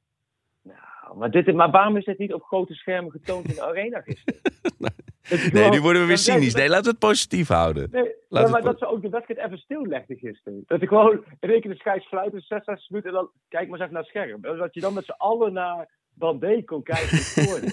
[1.18, 4.42] Maar, dit, maar waarom is dit niet op grote schermen getoond in de arena gisteren?
[5.52, 6.54] Nee, nu worden we weer cynisch.
[6.54, 7.88] Nee, laten we het positief houden.
[7.92, 10.64] Nee, maar dat ze ook de wedstrijd even stillegden gisteren.
[10.68, 13.90] Dat ik gewoon keer de scheids fluiten, 6, 6 minuten en dan kijk maar eens
[13.90, 14.12] even naar het
[14.42, 14.58] scherm.
[14.60, 17.18] Dat je dan met z'n allen naar Bandé kon kijken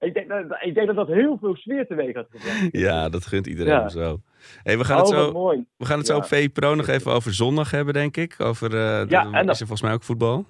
[0.00, 2.68] ik, denk dat, ik denk dat dat heel veel sfeer teweeg had gebracht.
[2.70, 3.88] Ja, dat gunt iedereen Ja.
[3.88, 4.20] zo.
[4.62, 5.64] Hey, we gaan oh, het zo, mooi.
[5.76, 6.18] we gaan het zo Ja.
[6.18, 8.34] op VI Pro nog even over zondag hebben, denk ik.
[8.38, 10.46] Over, eh Ja, de- en dat- is er volgens mij ook voetbal.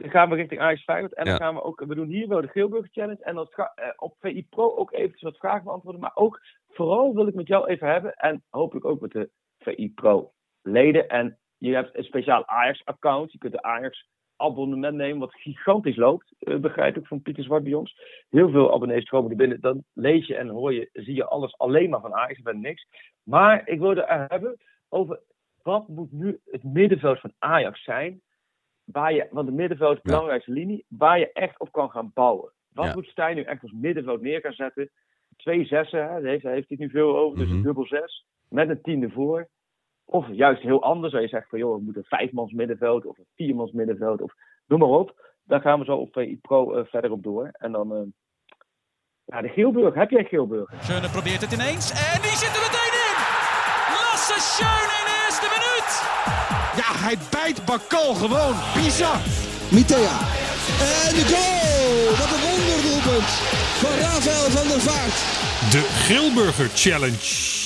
[0.00, 1.14] Dan gaan we richting Ajax Feyenoord.
[1.14, 1.30] En Ja.
[1.30, 3.22] dan gaan we ook, we doen hier wel de Geelburger Challenge.
[3.24, 6.00] En dan ga- eh, op VI Pro ook eventjes wat vragen beantwoorden.
[6.00, 8.14] Maar ook, vooral wil ik met jou even hebben.
[8.14, 10.32] En hopelijk ook met de VI Pro
[10.62, 11.08] leden.
[11.08, 13.32] En je hebt een speciaal Ajax account.
[13.32, 16.32] Je kunt de Ajax abonnement nemen, wat gigantisch loopt.
[16.38, 18.00] eh, begrijp ik van Pieter Zwart bij ons.
[18.30, 19.60] Heel veel abonnees stromen er binnen.
[19.60, 22.36] Dan lees je en hoor je, zie je alles alleen maar van Ajax.
[22.38, 22.86] Er bent niks.
[23.22, 24.56] Maar ik wilde het hebben
[24.88, 25.20] over
[25.62, 28.22] wat moet nu het middenveld van Ajax zijn
[28.92, 30.14] waar je, want de middenveld is de Ja.
[30.14, 32.52] belangrijkste linie, waar je echt op kan gaan bouwen.
[32.72, 32.94] Wat Ja.
[32.94, 34.90] moet Stijn nu echt als middenveld neer gaan zetten?
[35.36, 37.56] Twee zessen, hè, daar heeft, daar heeft hij het nu veel over, dus Mhm.
[37.56, 39.48] een dubbel zes, met een tiende voor.
[40.04, 43.18] Of juist heel anders, waar je zegt van joh, we moeten een vijfmans middenveld of
[43.18, 44.32] een viermans middenveld of
[44.66, 45.28] noem maar op.
[45.44, 47.48] Daar gaan we zo op VI Pro eh, verder op door.
[47.52, 48.02] En dan, eh,
[49.24, 49.94] ja, de Geelburg.
[49.94, 50.70] Heb jij Geelburg?
[50.82, 53.16] Schöne probeert het ineens en die zit er meteen in.
[53.94, 55.09] Lasse Schöne
[57.00, 58.54] hij bijt Bakal gewoon.
[58.74, 59.20] Bizar.
[59.70, 60.18] Mitea.
[61.06, 62.16] En de goal!
[62.20, 63.30] Wat een wonderdoelpunt
[63.82, 65.18] van Rafael van der Vaart.
[65.72, 67.58] De Grilburger Challenge.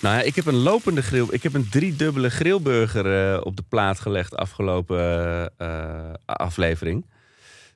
[0.00, 1.26] Nou ja, ik heb een lopende grill.
[1.30, 7.10] Ik heb een driedubbele grillburger eh, op de plaat gelegd afgelopen eh, eh, aflevering.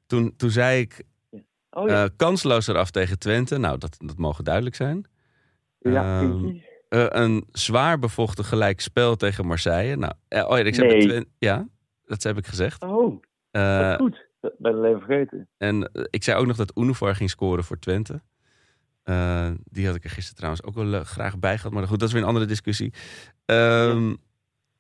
[0.07, 1.05] Toen, toen zei ik
[1.77, 3.59] Oh ja, eh, kansloos eraf tegen Twente.
[3.59, 5.05] Nou, dat, dat mogen duidelijk zijn.
[5.79, 6.55] ja ehm,
[6.89, 9.97] Eh, een zwaar bevochten gelijkspel tegen Marseille.
[9.97, 11.25] Nou, eh, oh ja, ik Nee.
[11.39, 11.69] ja,
[12.05, 12.83] dat heb ik gezegd.
[12.83, 14.25] Oh, Eh, wat goed.
[14.41, 15.49] Dat ben ik alleen vergeten.
[15.59, 18.23] en eh, ik zei ook nog dat Univar ging scoren voor Twente.
[19.03, 21.73] Eh, die had ik er gisteren trouwens ook wel eh, graag bij gehad.
[21.73, 22.93] Maar goed, dat is weer een andere discussie.
[23.45, 24.15] Ehm,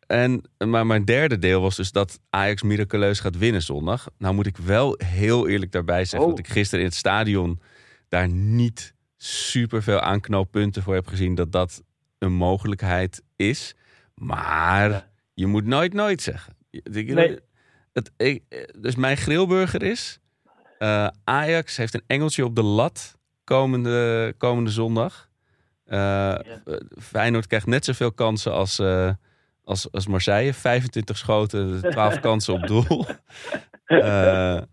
[0.06, 4.08] en, maar mijn derde deel was dus dat Ajax miraculeus gaat winnen zondag.
[4.18, 6.36] Nou moet ik wel heel eerlijk daarbij zeggen Oh.
[6.36, 7.60] dat ik gisteren in het stadion
[8.08, 11.82] daar niet super veel aanknooppunten voor heb gezien dat dat
[12.26, 13.74] een mogelijkheid is.
[14.14, 16.54] Maar je moet nooit nooit zeggen.
[16.70, 17.38] Ik- Nee.
[17.92, 18.42] Het, ik,
[18.78, 20.20] dus mijn grillburger is
[20.78, 25.28] eh, Ajax heeft een engeltje op de lat komende, komende zondag.
[25.84, 26.34] Eh,
[27.00, 28.80] Feyenoord krijgt net zoveel kansen als,
[29.64, 30.54] als, als Marseille.
[30.54, 33.06] 25 schoten, 12 kansen op doel.
[33.86, 34.66] Ja.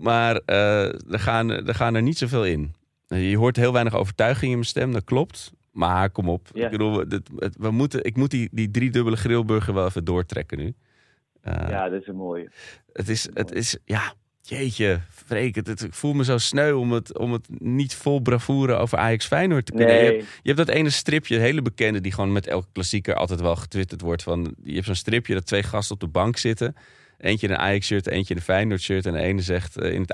[0.00, 2.74] maar er, gaan, er gaan er niet zoveel in.
[3.06, 5.52] Je hoort heel weinig overtuiging in mijn stem, dat klopt.
[5.74, 6.48] Maar kom op.
[6.52, 6.64] Ja.
[6.64, 10.58] Ik bedoel, dit- het- we moeten, ik moet die, die driedubbele grillburger wel even doortrekken
[10.58, 10.74] nu.
[11.40, 12.50] Eh, ja, dat is een mooie.
[12.92, 16.92] het is, het is, ja, jeetje, Freek, het, het- ik voel me zo sneu om
[16.92, 19.94] het, om het niet vol bravoure over Ajax Feyenoord te kunnen.
[19.94, 20.04] Nee.
[20.04, 23.40] Je, hebt, je hebt dat ene stripje, hele bekende, die gewoon met elke klassieker altijd
[23.40, 24.22] wel getwitterd wordt.
[24.22, 26.76] Van, je hebt zo'n stripje dat twee gasten op de bank zitten.
[27.18, 29.06] Eentje in een Ajax-shirt, eentje in een Feyenoord-shirt.
[29.06, 30.12] En de ene zegt eh, in het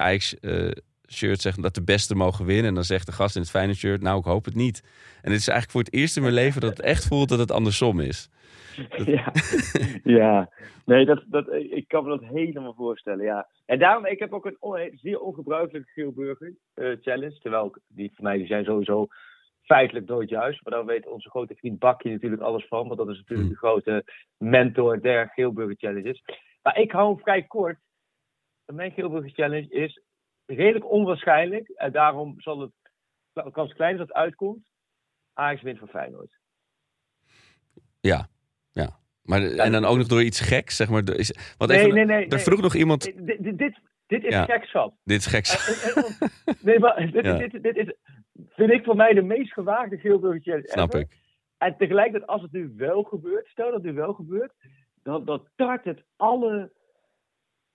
[1.11, 2.67] Ajax-shirt zegt dat de beste mogen winnen.
[2.67, 4.81] En dan zegt de gast in het Feyenoord-shirt, nou, ik hoop het niet.
[5.23, 7.39] En het is eigenlijk voor het eerst in mijn leven dat het echt voelt dat
[7.39, 8.31] het andersom is.
[9.05, 9.33] Ja,
[10.21, 10.51] ja.
[10.85, 13.49] nee, dat, dat, ik kan me dat helemaal voorstellen, ja.
[13.67, 17.39] En daarom, ik heb ook een on- zeer ongebruikelijke Geelburger eh, challenge.
[17.39, 19.07] Terwijl die van mij die zijn sowieso
[19.63, 20.65] feitelijk nooit juist.
[20.65, 22.87] Maar daar weet onze grote vriend Bakje natuurlijk alles van.
[22.87, 24.05] Want dat is natuurlijk de grote
[24.37, 26.23] mentor der Geelburger challenges.
[26.63, 27.79] Maar ik hou hem vrij kort.
[28.67, 30.01] Mijn Geelburger challenge is
[30.57, 31.69] redelijk onwaarschijnlijk.
[31.69, 32.71] En daarom zal het
[33.33, 34.69] de kans klein dat het uitkomt.
[35.33, 36.39] Ajax wint van Feyenoord.
[38.01, 38.29] Ja,
[38.71, 38.99] ja.
[39.23, 41.09] Maar, en dan ook nog door iets geks, zeg maar.
[41.17, 43.05] Is, want Nee, even, nee, nee, Er vroeg nog iemand...
[43.05, 43.59] Dit,
[44.07, 44.45] dit, is Ja.
[44.45, 44.95] gekschap.
[45.05, 45.69] Dit is geks.
[45.69, 47.37] Eh, eh, eh, Nee, maar dit, Ja.
[47.39, 47.95] dit, dit is,
[48.49, 51.01] vind ik voor mij de meest gewaagde Geelburger Challenge Snap ever.
[51.01, 51.19] ik.
[51.59, 54.53] En tegelijkertijd, als het nu wel gebeurt, stel dat het nu wel gebeurt,
[55.03, 56.73] dan, dan tart het alle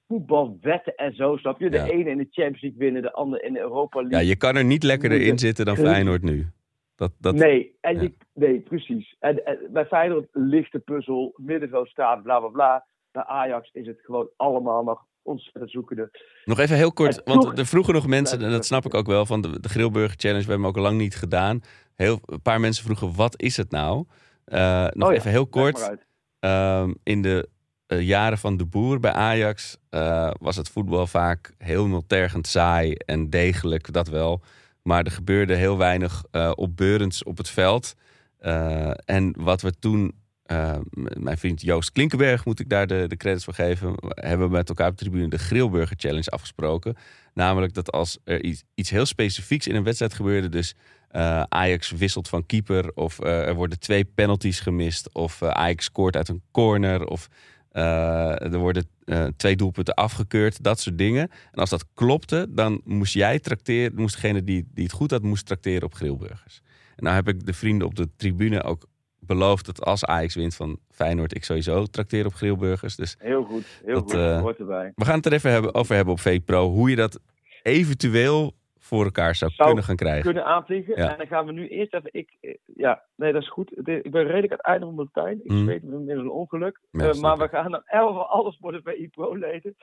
[0.07, 1.69] voetbalwetten en zo, snap je?
[1.69, 1.85] De Ja.
[1.85, 4.27] ene in de Champions League winnen, de andere in de Europa Ja, League.
[4.27, 6.47] je kan er niet lekkerder in zitten dan Feyenoord nu.
[6.95, 9.15] Dat, dat, Nee, en je, nee, precies.
[9.19, 12.85] En, en bij Feyenoord ligt de puzzel, middenveld staat, bla bla bla.
[13.11, 16.09] Bij Ajax is het gewoon allemaal nog ontzettend zoekende.
[16.45, 18.93] Nog even heel kort, En want toch- er vroegen nog mensen, en dat snap ik
[18.93, 21.61] ook wel, van de, de Grillburger Challenge, we hebben hem ook lang niet gedaan.
[21.95, 24.05] Heel, een paar mensen vroegen, wat is het nou?
[24.45, 25.95] Eh, nog Oh ja, even heel kort.
[26.39, 27.49] Ehm, in de
[27.87, 33.29] jaren van de boer bij Ajax eh, was het voetbal vaak heel tergend saai en
[33.29, 34.41] degelijk, dat wel.
[34.81, 37.95] Maar er gebeurde heel weinig eh opbeurends op het veld.
[38.37, 40.13] Eh, en wat we toen,
[40.43, 40.75] eh,
[41.13, 44.69] mijn vriend Joost Klinkenberg, moet ik daar de, de credits voor geven, hebben we met
[44.69, 46.95] elkaar op de tribune de Grillburger Challenge afgesproken.
[47.33, 50.75] Namelijk dat als er iets, iets heel specifieks in een wedstrijd gebeurde, dus
[51.15, 55.85] eh, Ajax wisselt van keeper, of eh, er worden twee penalties gemist, of eh, Ajax
[55.85, 57.27] scoort uit een corner, of
[57.75, 61.29] eh, er worden eh, twee doelpunten afgekeurd, dat soort dingen.
[61.51, 65.21] En als dat klopte, dan moest jij trakteren, moest degene die, die het goed had,
[65.23, 66.61] moest trakteren op grillburgers.
[66.95, 68.85] En nou heb ik de vrienden op de tribune ook
[69.19, 72.95] beloofd dat als Ajax wint van Feyenoord, ik sowieso trakteer op grillburgers.
[72.95, 74.13] Dus Heel goed, heel Dat, goed.
[74.13, 74.91] eh, hoort erbij.
[74.95, 77.19] we gaan het er even hebben, over hebben op VPRO, hoe je dat
[77.61, 78.53] eventueel
[78.85, 80.23] voor elkaar zou, Zou kunnen gaan krijgen.
[80.23, 80.97] Kunnen aanvliegen.
[80.97, 81.11] Ja.
[81.11, 82.09] En dan gaan we nu eerst even.
[82.13, 83.77] Ik, eh, ja, nee, dat is goed.
[83.87, 85.39] Ik ben redelijk aan het einde van mijn pijn.
[85.43, 85.65] Ik Mm.
[85.65, 86.79] weet het met een ongeluk.
[86.91, 89.75] Ja, Eh, maar we gaan dan elke alles voor de VI Pro lezen.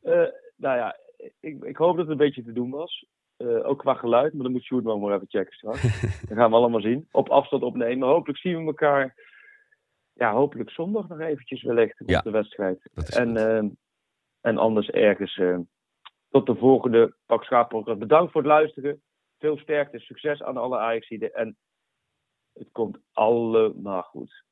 [0.00, 0.12] Eh,
[0.56, 0.96] nou ja,
[1.40, 3.06] ik, ik hoop dat het een beetje te doen was.
[3.62, 5.82] Ook qua geluid, maar dan moet Sjoerd nog maar even checken straks.
[6.28, 7.08] dat gaan we allemaal zien.
[7.10, 8.08] Op afstand opnemen.
[8.08, 9.14] Hopelijk zien we elkaar.
[10.12, 12.90] Ja, hopelijk zondag nog eventjes wellicht op Ja, de wedstrijd.
[13.16, 13.76] en,
[14.40, 15.40] en anders ergens
[16.30, 17.96] tot de volgende Pak Schaap.
[17.98, 19.02] Bedankt voor het luisteren.
[19.38, 21.34] Veel sterkte, succes aan alle Ajaxiden.
[21.34, 21.56] En
[22.52, 24.44] het komt allemaal goed.